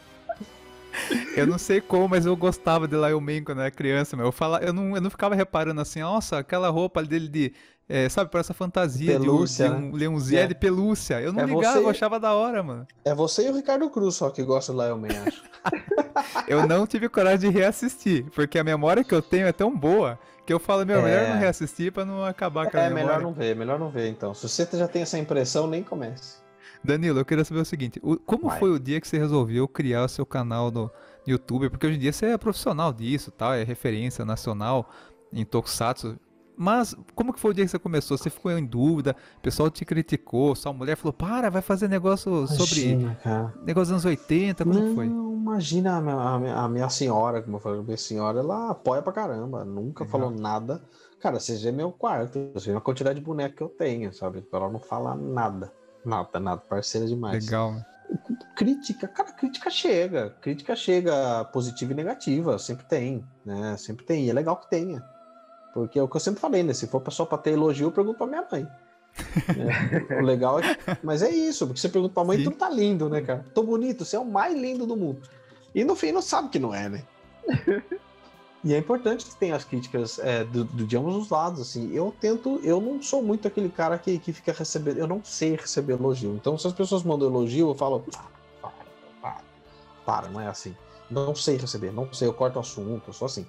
[1.36, 4.26] Eu não sei como, mas eu gostava de Lion Man quando eu era criança, meu.
[4.26, 7.52] Eu, fala, eu, não, eu não ficava reparando assim, nossa, aquela roupa dele de.
[7.88, 10.46] é, sabe, parece essa fantasia de, um- Pelúcia, de um leãozinho É.
[10.46, 11.20] de pelúcia.
[11.20, 12.86] Eu não É ligava, você- eu achava da hora, mano.
[13.04, 15.42] É você e o Ricardo Cruz só que gostam do Lion Man, acho.
[16.48, 20.18] Eu não tive coragem de reassistir, porque a memória que eu tenho é tão boa
[20.46, 21.02] que eu falo, meu, É.
[21.02, 23.06] melhor não reassistir pra não acabar com a É, memória.
[23.06, 24.32] melhor não ver, melhor não ver então.
[24.34, 26.36] Se você já tem essa impressão, nem comece.
[26.84, 28.58] Danilo, eu queria saber o seguinte: o- como Vai.
[28.58, 30.90] foi o dia que você resolveu criar o seu canal no
[31.26, 31.70] YouTube?
[31.70, 34.88] Porque hoje em dia você é profissional disso, tal, é referência nacional
[35.32, 36.18] em Tokusatsu.
[36.56, 38.16] Mas como que foi o dia que você começou?
[38.16, 39.16] Você ficou em dúvida?
[39.38, 40.54] O pessoal te criticou?
[40.54, 43.54] Sua mulher falou: para, vai fazer negócio sobre Imagina, cara.
[43.64, 44.64] negócio dos anos 80?
[44.64, 45.06] Como não, foi?
[45.06, 46.00] imagina a
[46.38, 50.04] minha, a minha- senhora, como eu falei, a minha senhora, ela apoia pra caramba, nunca
[50.04, 50.20] Legal.
[50.20, 50.80] falou nada.
[51.18, 54.46] Cara, você vê meu quarto, você vê a quantidade de boneco que eu tenho, sabe?
[54.52, 55.72] Ela não fala nada.
[56.04, 57.44] Nada, nada, parceira demais.
[57.44, 57.86] Legal, né?
[58.54, 60.30] Crítica, cara, crítica chega.
[60.40, 63.76] Crítica chega positiva e negativa, sempre tem, né?
[63.76, 65.02] Sempre tem, e é legal que tenha.
[65.72, 66.72] Porque é o que eu sempre falei, né?
[66.72, 68.66] Se for só pra ter elogio, eu pergunto pra minha mãe.
[70.10, 70.98] É, o legal é que...
[71.02, 72.44] Mas é isso, porque você pergunta pra mãe, Sim.
[72.44, 73.44] tudo tá lindo, né, cara?
[73.54, 75.22] Tô bonito, você é o mais lindo do mundo.
[75.74, 77.02] E no fim não sabe que não é, né?
[78.64, 81.92] E é importante que tenha as críticas é, do, do- de ambos os lados, assim.
[81.92, 85.54] Eu tento, eu não sou muito aquele cara que, que fica recebendo, eu não sei
[85.54, 86.34] receber elogio.
[86.34, 88.24] Então, se as pessoas mandam elogio, eu falo, "Ah,
[88.62, 88.72] para,
[89.20, 89.40] para,
[90.06, 90.74] para, não é assim.
[91.10, 93.46] Não sei receber, não sei, eu corto o assunto, eu sou assim.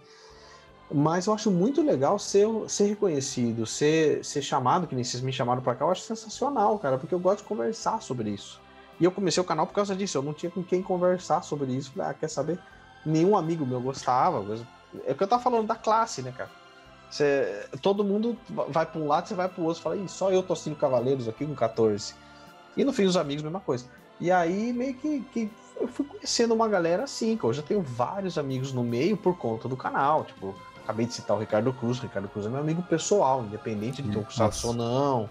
[0.92, 5.32] Mas eu acho muito legal ser, ser reconhecido, ser, ser chamado, que nem vocês me
[5.34, 8.62] chamaram pra cá, eu acho sensacional, cara, porque eu gosto de conversar sobre isso.
[9.00, 10.18] E eu comecei o canal por causa disso.
[10.18, 11.92] Eu não tinha com quem conversar sobre isso.
[11.94, 12.60] Falei, ah, quer saber?
[13.06, 14.42] Nenhum amigo meu gostava.
[15.06, 16.50] É o que eu tava falando da classe, né, cara?
[17.10, 18.38] Você- todo mundo
[18.70, 19.78] vai pra um lado, você vai pro outro.
[19.78, 22.14] Você fala, Ih, só eu tô assistindo Cavaleiros aqui com 14.
[22.76, 23.86] E no fim, os amigos, mesma coisa.
[24.20, 27.82] E aí, meio que, que eu fui conhecendo uma galera assim, que hoje eu tenho
[27.82, 30.24] vários amigos no meio por conta do canal.
[30.26, 32.00] Tipo, acabei de citar o Ricardo Cruz.
[32.00, 35.30] O Ricardo Cruz é meu amigo pessoal, independente de Hum, Tokusatsu ou não.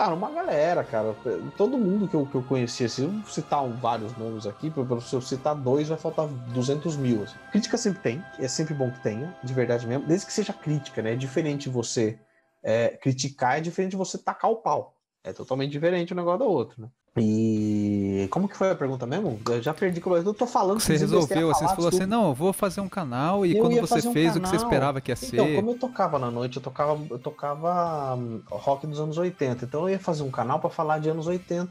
[0.00, 1.14] Cara, uma galera, cara.
[1.58, 4.72] Todo mundo que eu, que eu conhecia, se eu citar vários nomes aqui,
[5.02, 7.22] se eu citar dois, vai faltar 200 mil.
[7.22, 7.36] assim.
[7.52, 11.02] Crítica sempre tem, é sempre bom que tenha, de verdade mesmo, desde que seja crítica,
[11.02, 11.12] né?
[11.12, 12.18] É diferente você
[12.62, 14.96] é, criticar, é diferente você tacar o pau.
[15.22, 16.88] É totalmente diferente um negócio do outro, né?
[17.18, 17.79] E
[18.28, 19.40] como que foi a pergunta mesmo?
[19.48, 20.80] Eu já perdi eu tô falando.
[20.80, 23.80] Você resolveu, assim, você falou assim, não, eu vou fazer um canal e Eu quando
[23.80, 25.56] você fazer um fez o que você esperava que ia Então, ser.
[25.56, 29.64] como eu tocava na noite, eu tocava, eu tocava hum, rock dos anos 80.
[29.64, 31.70] Então eu ia fazer um canal pra falar de anos 80,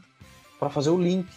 [0.59, 1.27] pra fazer o link.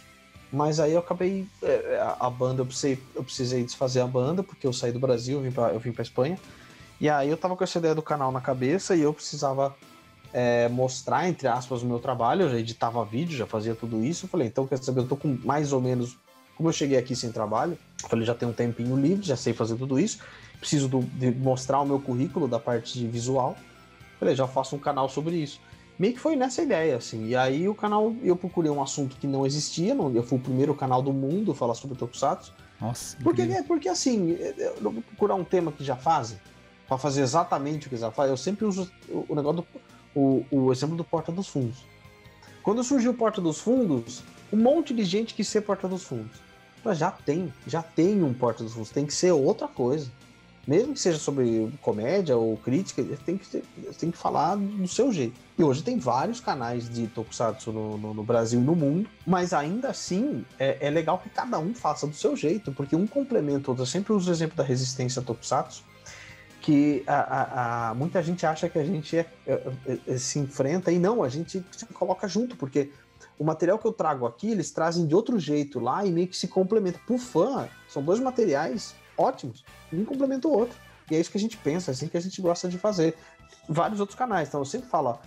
[0.51, 4.43] Mas aí eu acabei é, a, a banda, eu precisei, eu precisei desfazer a banda
[4.43, 6.37] porque eu saí do Brasil, eu vim pra, eu vim pra Espanha.
[7.01, 9.75] E aí eu tava com essa ideia do canal na cabeça e eu precisava
[10.33, 12.43] é, mostrar, entre aspas, o meu trabalho.
[12.43, 14.25] Eu já editava vídeo, já fazia tudo isso.
[14.25, 16.17] Eu falei, então quer saber, eu tô com mais ou menos.
[16.57, 19.53] Como eu cheguei aqui sem trabalho, eu falei, já tenho um tempinho livre, já sei
[19.53, 20.19] fazer tudo isso.
[20.59, 23.55] Preciso do- de mostrar o meu currículo da parte de visual.
[24.19, 25.59] Falei, já faço um canal sobre isso.
[25.97, 27.27] Meio que foi nessa ideia, assim.
[27.27, 29.93] E aí o canal, eu procurei um assunto que não existia.
[29.93, 32.51] Não, eu fui o primeiro canal do mundo a falar sobre Tokusatsu.
[32.81, 33.63] Nossa, Porque, incrível.
[33.63, 36.37] é, porque assim, eu não vou procurar um tema que já fazem,
[36.87, 38.31] pra fazer exatamente o que já fazem.
[38.31, 39.67] Eu sempre uso o negócio do.
[40.15, 41.85] O, o exemplo do Porta dos Fundos.
[42.61, 46.41] Quando surgiu o Porta dos Fundos, um monte de gente quis ser Porta dos Fundos.
[46.83, 50.09] Mas já tem, já tem um Porta dos Fundos, tem que ser outra coisa.
[50.65, 53.63] Mesmo que seja sobre comédia ou crítica, tem que, ter-
[53.99, 55.33] tem que falar do seu jeito.
[55.57, 59.51] E hoje tem vários canais de Tokusatsu no, no- no Brasil e no mundo, mas
[59.51, 63.67] ainda assim é, é legal que cada um faça do seu jeito, porque um complementa
[63.67, 63.81] o outro.
[63.81, 65.83] Eu sempre uso o exemplo da resistência Tokusatsu,
[66.63, 69.73] que a, a- a- muita gente acha que a gente é- é-
[70.07, 72.89] é- se enfrenta e não, a gente se coloca junto, porque
[73.37, 76.37] o material que eu trago aqui, eles trazem de outro jeito lá e meio que
[76.37, 76.97] se complementa.
[77.05, 80.77] Pro fã, são dois materiais ótimos, um complementa o outro.
[81.11, 83.17] E é isso que a gente pensa, é assim que a gente gosta de fazer.
[83.67, 85.19] Vários outros canais, então eu sempre falo,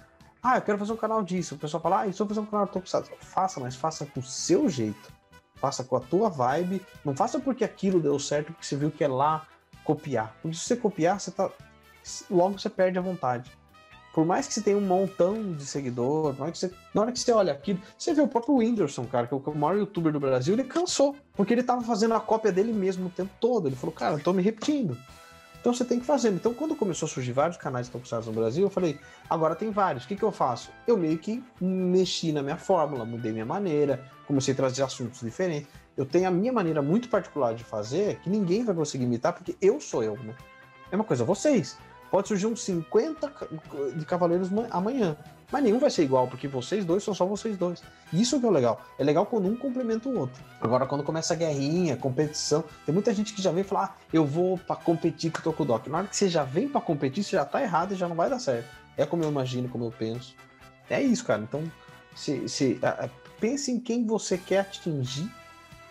[0.43, 1.55] ah, eu quero fazer um canal disso.
[1.55, 3.11] O pessoal fala, ah, eu vou fazer um canal Tokusatsu.
[3.21, 5.13] Faça, mas faça com o seu jeito.
[5.57, 6.81] Faça com a tua vibe.
[7.05, 9.47] Não faça porque aquilo deu certo, porque você viu que é lá
[9.87, 10.37] copiar.
[10.43, 11.49] Porque se você copiar, você tá.
[12.31, 13.51] Logo você perde a vontade.
[14.13, 17.19] Por mais que você tenha um montão de seguidor, mais que você- na hora que
[17.19, 20.19] você olha aquilo, você vê o próprio Whindersson, cara, que é o maior youtuber do
[20.19, 21.15] Brasil, ele cansou.
[21.35, 23.69] Porque ele tava fazendo a cópia dele mesmo o tempo todo.
[23.69, 24.97] Ele falou, cara, eu tô me repetindo.
[25.67, 26.29] Então você tem que fazer.
[26.29, 29.69] Então, quando começou a surgir vários canais de Tokusatsu no Brasil, eu falei, agora tem
[29.73, 30.05] vários.
[30.05, 30.71] O que, que eu faço?
[30.87, 35.69] Eu meio que mexi na minha fórmula, mudei minha maneira, comecei a trazer assuntos diferentes.
[35.97, 39.57] Eu tenho a minha maneira muito particular de fazer, que ninguém vai conseguir imitar, porque
[39.61, 40.37] eu sou eu, né?
[40.93, 41.77] É uma coisa, vocês.
[42.11, 43.47] Pode surgir uns 50 ca-
[43.95, 45.17] de Cavaleiros ma- amanhã.
[45.51, 47.81] Mas nenhum vai ser igual, porque vocês dois são só vocês dois.
[48.13, 48.81] Isso que é o legal.
[48.99, 50.43] É legal quando um complementa o outro.
[50.61, 54.25] Agora, quando começa a guerrinha, competição, tem muita gente que já vem falar, ah, eu
[54.27, 55.89] vou pra competir com o Tokudok.
[55.89, 58.17] Na hora que você já vem pra competir, você já tá errado e já não
[58.17, 58.67] vai dar certo.
[58.97, 60.35] É como eu imagino, como eu penso.
[60.91, 61.43] É isso, cara.
[61.43, 61.63] Então,
[62.15, 65.31] se, se, a- a- pense em quem você quer atingir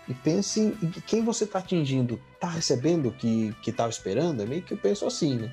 [0.07, 2.19] e pense em em quem você tá atingindo.
[2.41, 4.41] Tá recebendo o que, que tava esperando?
[4.41, 5.51] É meio que eu penso assim, né?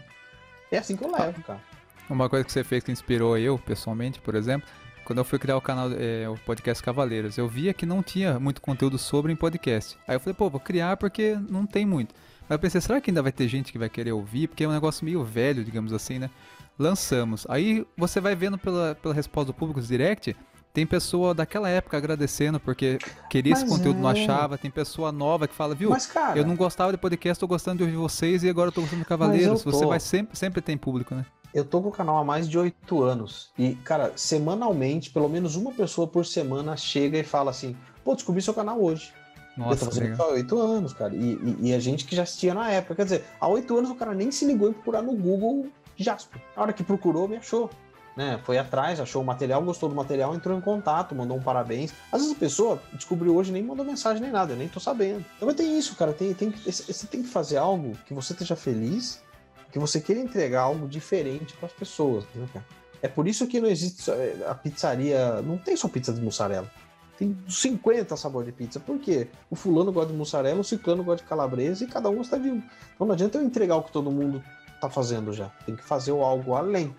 [0.72, 1.60] É assim que eu levo, cara.
[2.08, 4.66] Uma coisa que você fez que inspirou eu, pessoalmente, por exemplo,
[5.04, 8.40] quando eu fui criar o canal, é, o podcast Cavaleiros, eu via que não tinha
[8.40, 9.98] muito conteúdo sobre em podcast.
[10.08, 12.14] Aí eu falei, pô, vou criar porque não tem muito.
[12.48, 14.48] Aí eu pensei, será que ainda vai ter gente que vai querer ouvir?
[14.48, 16.30] Porque é um negócio meio velho, digamos assim, né?
[16.78, 17.46] Lançamos.
[17.50, 20.34] Aí você vai vendo pela, pela resposta do público direct,
[20.72, 22.98] tem pessoa daquela época agradecendo porque
[23.28, 24.12] queria esse Mas conteúdo, não é.
[24.12, 24.56] achava.
[24.56, 25.90] Tem pessoa nova que fala, viu?
[25.90, 28.72] Mas, cara, Eu não gostava de podcast, tô gostando de ouvir vocês e agora eu
[28.72, 29.62] tô gostando de Cavaleiros.
[29.62, 31.26] Você vai sempre, sempre tem público, né?
[31.54, 33.50] eu tô com o canal há mais de oito anos.
[33.58, 38.40] E, cara, semanalmente, pelo menos uma pessoa por semana chega e fala assim: pô, descobri
[38.40, 39.12] seu canal hoje.
[39.58, 40.30] eu tô Nossa, fazendo legal.
[40.30, 41.14] há oito anos, cara.
[41.14, 42.94] E, e, e a gente que já assistia na época.
[42.94, 45.66] Quer dizer, há oito anos o cara nem se ligou em procurar no Google
[45.96, 46.40] Jasper.
[46.56, 47.68] Na hora que procurou, me achou.
[48.16, 48.38] Né?
[48.44, 51.92] Foi atrás, achou o material, gostou do material, entrou em contato, mandou um parabéns.
[52.10, 55.24] Às vezes a pessoa descobriu hoje nem mandou mensagem nem nada, eu nem tô sabendo.
[55.36, 56.12] Então tem isso, cara.
[56.12, 59.22] Tem, tem, você tem que fazer algo que você esteja feliz,
[59.70, 62.64] que você queira entregar algo diferente para as pessoas, né, cara?
[63.02, 65.42] É por isso que não existe é, a pizzaria.
[65.42, 66.70] Não tem só pizza de mussarela.
[67.18, 68.78] Tem 50 sabores de pizza.
[68.78, 69.28] Por quê?
[69.50, 72.50] O fulano gosta de mussarela, o ciclano gosta de calabresa e cada um gosta de
[72.50, 72.62] um.
[72.94, 74.42] Então não adianta eu entregar o que todo mundo
[74.80, 75.48] tá fazendo já.
[75.66, 76.94] Tem que fazer algo além.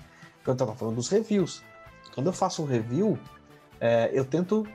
[0.46, 1.62] Eu tava falando dos reviews.
[2.14, 3.18] Quando eu faço um review,
[3.80, 4.68] é, eu tento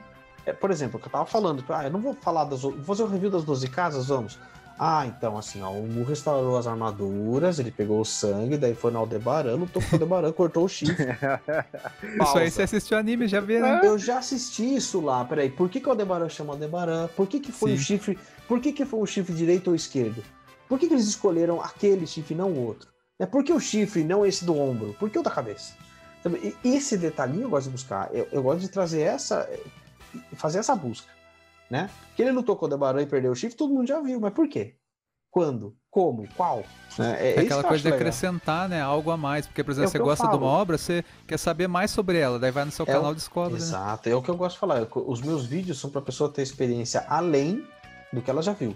[0.45, 2.63] é, por exemplo, o que eu tava falando, ah, eu não vou falar das.
[2.63, 4.39] o- Vou fazer o review das 12 casas, vamos.
[4.81, 8.91] Ah, então, assim, ó, o Mu restaurou as armaduras, ele pegou o sangue, daí foi
[8.91, 11.05] no Aldebaran, lutou com o Aldebaran, cortou o chifre.
[12.23, 13.81] Isso aí você assistiu anime, já vê, né?
[13.83, 15.25] Eu já assisti isso lá.
[15.25, 17.09] Peraí, por que, que o Aldebaran chama Aldebaran?
[17.15, 17.83] Por que, que foi o Sim.
[17.83, 18.17] chifre?
[18.47, 20.23] Por que, que foi o chifre direito ou esquerdo?
[20.67, 22.87] Por que, que eles escolheram aquele chifre e não o outro?
[23.19, 24.95] É por que o chifre não esse do ombro?
[24.99, 25.73] Por que o da cabeça?
[26.23, 28.09] Sabe, e- Esse detalhinho eu gosto de buscar.
[28.13, 29.47] Eu, eu gosto de trazer essa.
[30.35, 31.07] fazer essa busca.
[31.69, 31.89] Né?
[32.15, 34.33] Que ele lutou com o Aldebaran e perdeu o chifre, todo mundo já viu, mas
[34.33, 34.75] por quê?
[35.29, 35.75] Quando?
[35.91, 36.27] Como?
[36.35, 36.63] Qual?
[36.97, 37.15] Né?
[37.19, 37.99] É, É aquela coisa de legal.
[37.99, 39.45] acrescentar, né, algo a mais.
[39.45, 42.17] Porque, por exemplo, É o você gosta de uma obra, você quer saber mais sobre
[42.17, 43.59] ela, daí vai no seu É o- canal e descobre, né?
[43.59, 44.87] Exato, é o que eu gosto de falar.
[44.95, 47.63] Os meus vídeos são para a pessoa ter experiência além
[48.11, 48.75] do que ela já viu.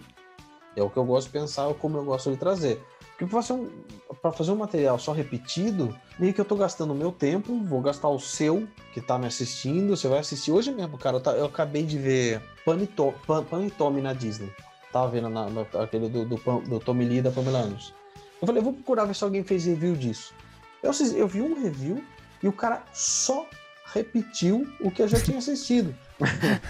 [0.76, 2.80] É o que eu gosto de pensar, é como eu gosto de trazer.
[3.18, 6.96] Porque para fazer, um, fazer um material só repetido, meio que eu tô gastando o
[6.96, 10.98] meu tempo, vou gastar o seu, que tá me assistindo, você vai assistir hoje mesmo,
[10.98, 11.18] cara.
[11.18, 14.52] Eu, tá- eu acabei de ver Panito, Pan, Panitome na Disney.
[14.92, 17.94] Tava vendo na, na- aquele do, do, Pam- do Tommy Lee e da Pamela Anderson.
[18.42, 20.34] Eu falei, eu vou procurar ver se alguém fez review disso.
[20.82, 22.04] Eu, eu vi um review
[22.42, 23.46] e o cara só
[23.94, 25.96] repetiu o que eu já tinha assistido.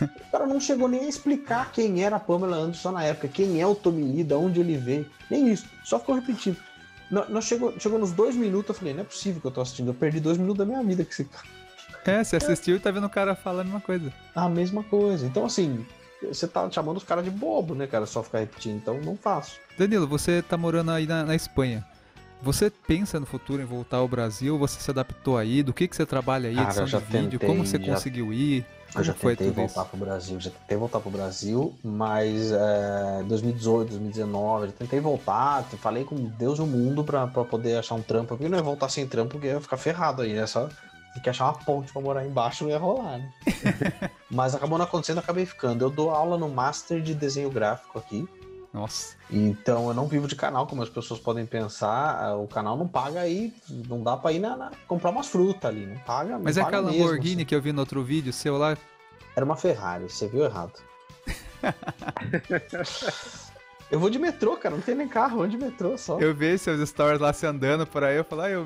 [0.01, 3.61] O cara não chegou nem a explicar quem era a Pamela Anderson na época, quem
[3.61, 5.65] é o Tommy Lee, de onde ele veio, nem isso.
[5.83, 6.57] Só ficou repetindo.
[7.11, 9.61] Nó- Nós chegou, chegou nos dois minutos, eu falei, não é possível que eu tô
[9.61, 9.89] assistindo.
[9.89, 11.45] Eu perdi dois minutos da minha vida com esse cara.
[12.05, 14.13] É, você assistiu e tá vendo o cara falando a mesma coisa.
[14.35, 15.25] A mesma coisa.
[15.25, 15.85] Então, assim,
[16.21, 18.05] você tá chamando os caras de bobo, né, cara?
[18.05, 18.75] Só ficar repetindo.
[18.75, 19.57] Então, não faço.
[19.77, 21.85] Danilo, você tá morando aí na, na Espanha.
[22.41, 24.57] Você pensa no futuro em voltar ao Brasil?
[24.57, 25.63] Você se adaptou aí?
[25.63, 26.55] Do que, que você trabalha aí?
[26.55, 27.39] Cara, Edição de vídeo?
[27.39, 28.65] tentei, Como você já- conseguiu ir?
[28.95, 29.89] Eu já tentei voltar isso?
[29.89, 36.03] pro Brasil, já tentei voltar pro Brasil, mas é, 2018, 2019, já tentei voltar, falei
[36.03, 38.89] com Deus e o mundo pra, pra poder achar um trampo, porque não ia voltar
[38.89, 40.45] sem trampo, porque ia ficar ferrado aí, né?
[40.45, 40.69] Só
[41.13, 43.31] tem que achar uma ponte pra morar embaixo, não ia rolar, né?
[44.29, 45.85] mas acabou não acontecendo, acabei ficando.
[45.85, 48.27] Eu dou aula no Master de Desenho Gráfico aqui,
[48.73, 49.15] Nossa.
[49.29, 52.87] então eu não vivo de canal, como as pessoas podem pensar, ah, o canal não
[52.87, 53.53] paga aí,
[53.87, 56.65] não dá pra ir na, na- comprar umas frutas ali, não paga Mas não é
[56.65, 57.45] paga aquela mesmo, Lamborghini assim.
[57.45, 58.75] que eu vi no outro vídeo seu lá.
[59.35, 60.73] Era uma Ferrari, você viu errado.
[63.91, 66.19] eu vou de metrô, cara, não tem nem carro, eu vou de metrô só.
[66.19, 68.17] Eu, Eu vi seus stories lá se andando por aí.
[68.17, 68.65] Eu falei, ah,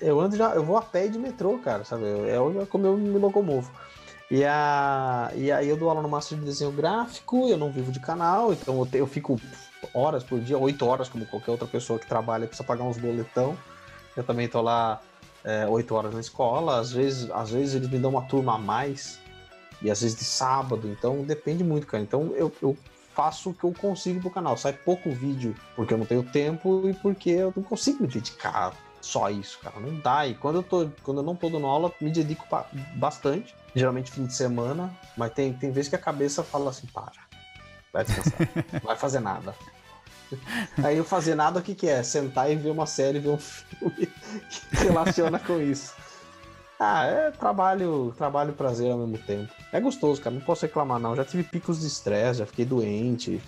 [0.00, 0.20] eu.
[0.20, 2.04] ando já, eu vou a pé de metrô, cara, sabe?
[2.28, 3.70] É onde- como eu me locomovo.
[4.30, 7.92] E, a, e aí eu dou aula no Master de Desenho Gráfico, eu não vivo
[7.92, 9.38] de canal, então eu, te- eu fico
[9.92, 13.56] horas por dia, oito horas, como qualquer outra pessoa que trabalha, precisa pagar uns boletão.
[14.16, 15.00] Eu também tô lá
[15.44, 18.58] é, oito horas na escola, às vezes, às vezes eles me dão uma turma a
[18.58, 19.20] mais,
[19.82, 22.02] e às vezes de sábado, então depende muito, cara.
[22.02, 22.76] Então eu, eu
[23.14, 24.56] faço o que eu consigo pro canal.
[24.56, 28.72] Sai pouco vídeo porque eu não tenho tempo e porque eu não consigo me dedicar
[29.02, 29.78] só isso, cara.
[29.78, 30.26] Não dá.
[30.26, 32.46] E quando eu, tô, quando eu não tô dando aula, me dedico
[32.94, 33.54] bastante.
[33.74, 37.12] Geralmente fim de semana, mas tem, tem vezes que a cabeça fala assim, para,
[37.92, 39.54] vai descansar, não vai fazer nada.
[40.82, 42.02] Aí eu fazer nada, o que, que é?
[42.02, 44.06] Sentar e ver uma série, ver um filme
[44.70, 45.94] que relaciona com isso.
[46.78, 49.52] Ah, é trabalho, trabalho e prazer ao mesmo tempo.
[49.72, 51.14] É gostoso, cara, não posso reclamar não.
[51.14, 53.40] Já tive picos de estresse, já fiquei doente.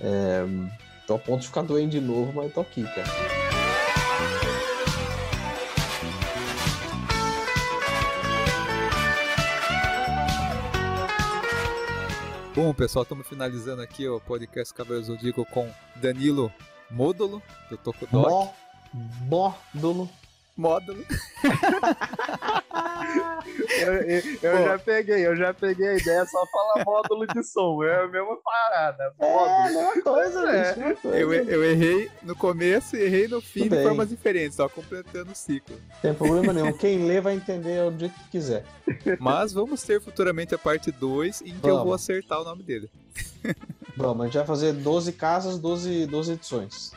[0.00, 0.44] É,
[1.06, 3.43] tô a ponto de ficar doente de novo, mas tô aqui, cara.
[12.54, 16.52] Bom, pessoal, estamos finalizando aqui o podcast Cavaleiro Zodíaco com Danilo
[16.88, 17.94] Módulo, do.
[18.12, 18.52] Mó,
[19.72, 20.08] módulo.
[20.56, 21.04] Módulo.
[23.80, 24.64] Eu, eu- eu Pô.
[24.64, 27.82] já peguei, eu já peguei a ideia, só falar módulo de som.
[27.84, 29.12] É a mesma parada.
[29.20, 29.64] É, Módulo.
[29.64, 30.68] mesma coisa, É.
[30.68, 31.16] bicho, mesma coisa.
[31.18, 33.84] Eu, eu errei no começo e errei no fim Tudo de bem.
[33.84, 35.76] formas diferentes, só completando o ciclo.
[35.76, 36.72] Não tem problema nenhum.
[36.76, 38.64] Quem lê vai entender do jeito que quiser.
[39.20, 42.02] Mas vamos ter futuramente a parte 2 em que eu vou Vamos.
[42.02, 42.90] acertar o nome dele.
[43.96, 46.92] Vamos, a gente vai fazer 12 casas, 12, 12 edições.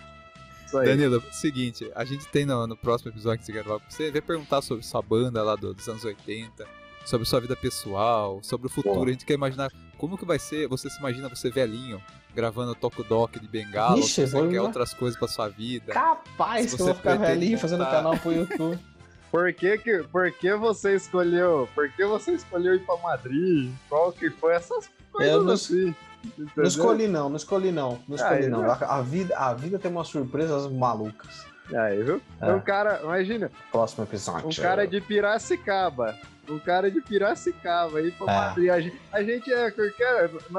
[0.68, 0.86] Isso aí.
[0.88, 4.22] Danilo, seguinte, a gente tem no, no próximo episódio que você gravar com você, vai
[4.22, 6.68] perguntar sobre sua banda lá do- dos anos 80,
[7.06, 9.10] sobre sua vida pessoal, sobre o futuro.
[9.10, 12.02] A gente quer imaginar como que vai ser, você se imagina você velhinho,
[12.36, 14.68] gravando Toco Doc de Bengala, ou Ixi, se você vou quer lá.
[14.68, 15.92] outras coisas pra sua vida.
[15.94, 18.78] Capaz que eu você vou ficar velhinho fazendo canal pro YouTube.
[19.30, 21.68] Por que, que, por que você escolheu?
[21.76, 23.70] Por que você escolheu ir pra Madrid?
[23.90, 25.94] Qual que foi essas coisas Eu não- assim?
[26.38, 26.64] Não entendeu?
[26.66, 28.00] escolhi não, não escolhi não.
[28.08, 28.62] Não escolhi Aí, não.
[28.62, 28.78] né?
[28.82, 31.46] A, vida, a vida tem umas surpresas malucas.
[31.76, 32.22] Aí, viu?
[32.42, 32.52] É.
[32.54, 34.48] Um cara, imagina, Próximo episódio.
[34.48, 36.16] um cara de Piracicaba.
[36.50, 38.36] Um cara de Piracicaba aí pra É.
[38.36, 38.70] Madrid.
[38.70, 39.74] A gente, a gente é.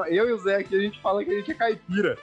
[0.09, 2.17] Eu e o Zé aqui, a gente fala que a gente é caipira.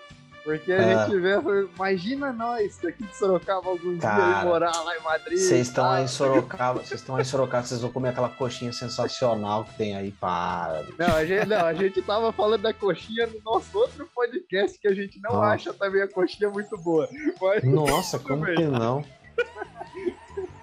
[0.46, 1.06] Porque a Ah.
[1.08, 1.32] gente vê,
[1.74, 5.38] imagina nós daqui de Sorocaba algum Cara, dia ir morar lá em Madrid.
[5.38, 6.06] Vocês estão aí em.
[6.06, 10.84] Sorocaba, vocês estão em Sorocaba, vocês vão comer aquela coxinha sensacional que tem aí, para.
[10.96, 14.86] Não a, gente, não, a gente tava falando da coxinha no nosso outro podcast que
[14.86, 15.46] a gente não Nossa.
[15.48, 17.08] acha também a coxinha muito boa.
[17.42, 19.04] Mas Nossa, como que não?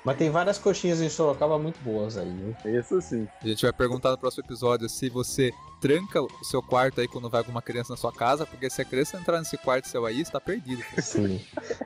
[0.05, 2.79] Mas tem várias coxinhas em Sorocaba muito boas aí, viu?
[2.81, 3.25] isso sim.
[3.41, 7.29] A gente vai perguntar no próximo episódio se você tranca o seu quarto aí quando
[7.29, 10.19] vai alguma criança na sua casa, porque se a criança entrar nesse quarto seu aí,
[10.19, 10.83] está perdido.
[11.01, 11.39] Sim.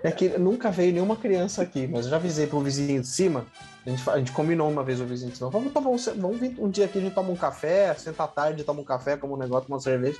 [0.03, 3.45] É que nunca veio nenhuma criança aqui, mas eu já avisei pro vizinho de cima.
[3.85, 5.49] A gente, a gente combinou uma vez o vizinho de cima.
[5.51, 8.23] Vamos, tá bom, cê- vamos vir um dia aqui, a gente toma um café, senta
[8.23, 10.19] à tarde, toma um café, como um negócio, toma uma cerveja.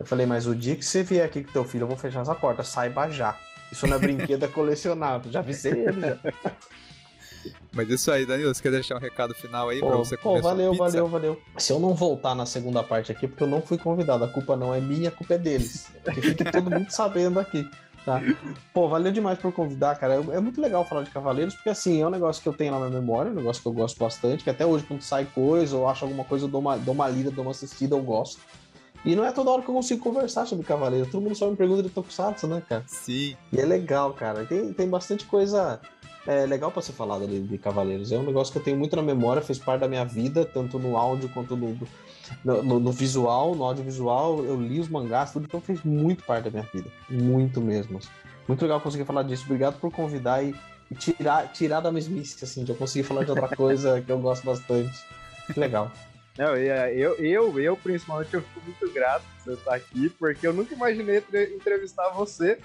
[0.00, 2.22] Eu falei, mas o dia que você vier aqui com teu filho, eu vou fechar
[2.22, 3.36] essa porta, saiba já.
[3.70, 5.30] Isso não é brinquedo, é colecionável.
[5.30, 6.18] Já avisei ele já.
[7.72, 10.30] Mas isso aí, Danilo, você quer deixar um recado final aí pra Pô, você pô,
[10.30, 11.40] comer sua valeu, valeu, valeu.
[11.56, 14.56] Se eu não voltar na segunda parte aqui, porque eu não fui convidado, a culpa
[14.56, 15.88] não é minha, a culpa é deles.
[16.12, 17.68] Que fique todo mundo sabendo aqui.
[18.04, 18.20] Tá?
[18.72, 20.14] Pô, valeu demais por convidar, cara.
[20.14, 22.72] É é muito legal falar de Cavaleiros, porque assim, é um negócio que eu tenho
[22.72, 25.76] na minha memória, um negócio que eu gosto bastante, que até hoje, quando sai coisa,
[25.76, 28.40] ou acho alguma coisa, eu dou uma, dou uma lida, dou uma assistida, eu gosto.
[29.04, 31.10] E não é toda hora que eu consigo conversar sobre Cavaleiros.
[31.10, 32.84] Todo mundo só me pergunta de Tokusatsu, né, cara?
[32.86, 33.36] Sim.
[33.52, 34.44] E é legal, cara.
[34.44, 35.80] Tem, tem bastante coisa
[36.26, 38.12] é, legal pra ser falada de, de Cavaleiros.
[38.12, 40.78] É um negócio que eu tenho muito na memória, fez parte da minha vida, tanto
[40.78, 41.76] no áudio quanto no,
[42.44, 44.44] no, no- no visual, no audiovisual.
[44.44, 46.90] Eu li os mangás, tudo, então fez muito parte da minha vida.
[47.08, 47.98] Muito mesmo.
[48.46, 49.44] Muito legal conseguir falar disso.
[49.46, 50.54] Obrigado por convidar e,
[50.90, 54.18] e tirar, tirar da mesmice, assim, de eu conseguir falar de outra coisa que eu
[54.18, 54.98] gosto bastante.
[55.52, 55.90] Que legal.
[56.38, 60.08] Não, e, é, eu, eu, eu, principalmente, eu fico muito grato por você estar aqui,
[60.10, 62.58] porque eu nunca imaginei entre- entrevistar você,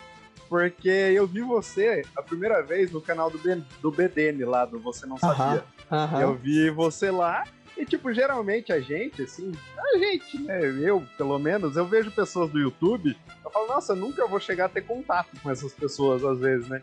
[0.50, 4.80] porque eu vi você a primeira vez no canal do, B- do BDN lá, do
[4.80, 5.64] Você Não Sabia.
[5.92, 6.22] Aham.
[6.22, 7.44] Eu vi você lá,
[7.78, 12.50] e tipo, geralmente a gente, assim, a gente, né, eu, pelo menos, eu vejo pessoas
[12.50, 16.24] do YouTube, eu falo, nossa, eu nunca vou chegar a ter contato com essas pessoas,
[16.24, 16.82] às vezes, né?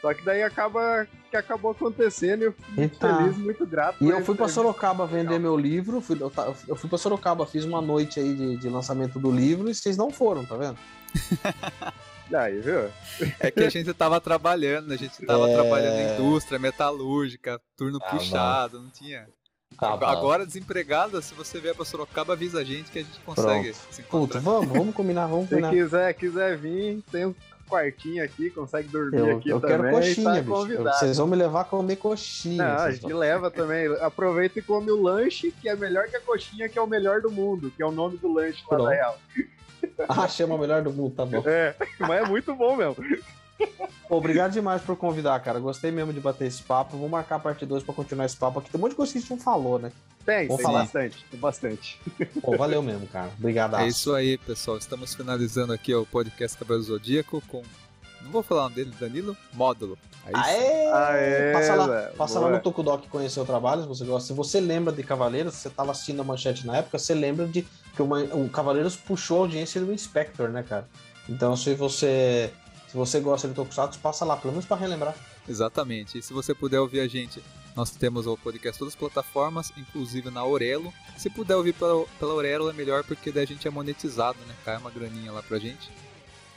[0.00, 4.02] Só que daí acaba que acabou acontecendo e eu fico muito feliz, muito grato.
[4.02, 4.48] E eu fui pra.
[4.48, 6.32] Sorocaba vender meu livro, fui, eu,
[6.66, 9.98] eu fui pra Sorocaba, fiz uma noite aí de, de lançamento do livro e vocês
[9.98, 10.78] não foram, tá vendo?
[12.34, 12.88] Aí, viu?
[13.40, 15.54] É que a gente tava trabalhando, a gente tava É.
[15.54, 19.26] trabalhando em indústria metalúrgica, turno Ah, puxado, não tinha.
[19.80, 19.86] Bom.
[20.04, 24.02] Agora, desempregada, se você vier pra Sorocaba, avisa a gente que a gente consegue se
[24.02, 24.40] Puta, encontrar.
[24.40, 25.70] vamos, vamos combinar, vamos Se combinar.
[25.70, 27.34] quiser, quiser vir, tem um
[27.68, 29.76] quartinho aqui, consegue dormir Eu, aqui eu também.
[29.78, 30.68] quero coxinha, tá.
[30.72, 30.92] Eu-.
[30.92, 32.64] Vocês vão me levar a comer coxinha.
[32.64, 33.86] Não, a gente vão- leva também.
[34.00, 37.20] Aproveita e come o lanche, que é melhor que a coxinha, que é o melhor
[37.22, 38.84] do mundo, que é o nome do lanche lá Pronto.
[38.86, 39.18] da Real.
[40.08, 41.42] Ah, chama o melhor do mundo, tá bom.
[41.46, 42.96] É, mas é muito bom mesmo.
[44.08, 45.60] Obrigado demais por convidar, cara.
[45.60, 46.96] Gostei mesmo de bater esse papo.
[46.96, 48.70] Vamos marcar a parte 2 pra continuar esse papo aqui.
[48.70, 49.92] Tem um monte de coisa que a gente não falou, né?
[50.24, 50.80] Tem, Vamos tem falar.
[50.80, 52.00] bastante, tem bastante.
[52.42, 53.30] Pô, valeu mesmo, cara.
[53.38, 53.76] Obrigado.
[53.76, 54.76] É isso aí, pessoal.
[54.76, 57.62] Estamos finalizando aqui o podcast Cabelo Zodíaco com.
[58.22, 59.96] Não vou falar o nome dele, Danilo Módulo.
[60.26, 60.32] Sim.
[60.34, 60.86] Aê!
[60.92, 64.26] Aê, passa lá, passa lá no Tokudok conhecer o trabalho, se você gosta.
[64.28, 67.46] Se você lembra de Cavaleiros, se você tava assistindo a manchete na época, você lembra
[67.46, 67.66] de
[68.06, 70.88] que o, Cavaleiros puxou a audiência do Inspector, né, cara?
[71.28, 72.52] Então, se você
[72.90, 75.14] se você gosta de Tokusatsu, passa lá, pelo menos pra relembrar.
[75.48, 76.18] Exatamente.
[76.18, 77.40] E se você puder ouvir a gente,
[77.76, 80.92] nós temos o podcast em todas as plataformas, inclusive na Orelo.
[81.16, 84.54] Se puder ouvir pela, pela Orelo é melhor, porque daí a gente é monetizado, né?
[84.64, 85.88] Cai uma graninha lá pra gente.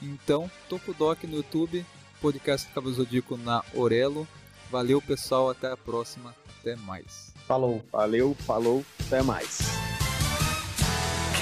[0.02, 1.86] Então, Tokudok no YouTube,
[2.20, 4.28] podcast do Cabelo Zodíaco na Orelo.
[4.72, 5.52] Valeu, pessoal.
[5.52, 6.34] Até a próxima.
[6.60, 7.32] Até mais.
[7.48, 7.84] Falou.
[7.92, 9.93] Valeu, falou, até mais.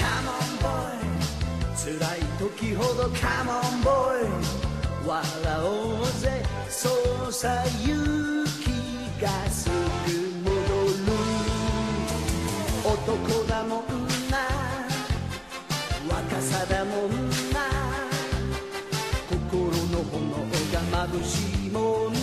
[0.02, 4.52] カモンボーイ辛い時ほどカモンボーイ
[5.06, 5.20] 笑
[5.64, 6.42] おうぜ。
[6.68, 6.88] そ
[7.28, 9.72] うさ勇気がすぐ
[10.42, 11.02] 戻る。
[12.84, 13.82] 男だもん
[14.30, 14.38] な。
[16.08, 17.60] 若さだもんな。
[19.28, 19.56] 心
[19.88, 20.20] の炎
[20.72, 22.21] が眩しいもん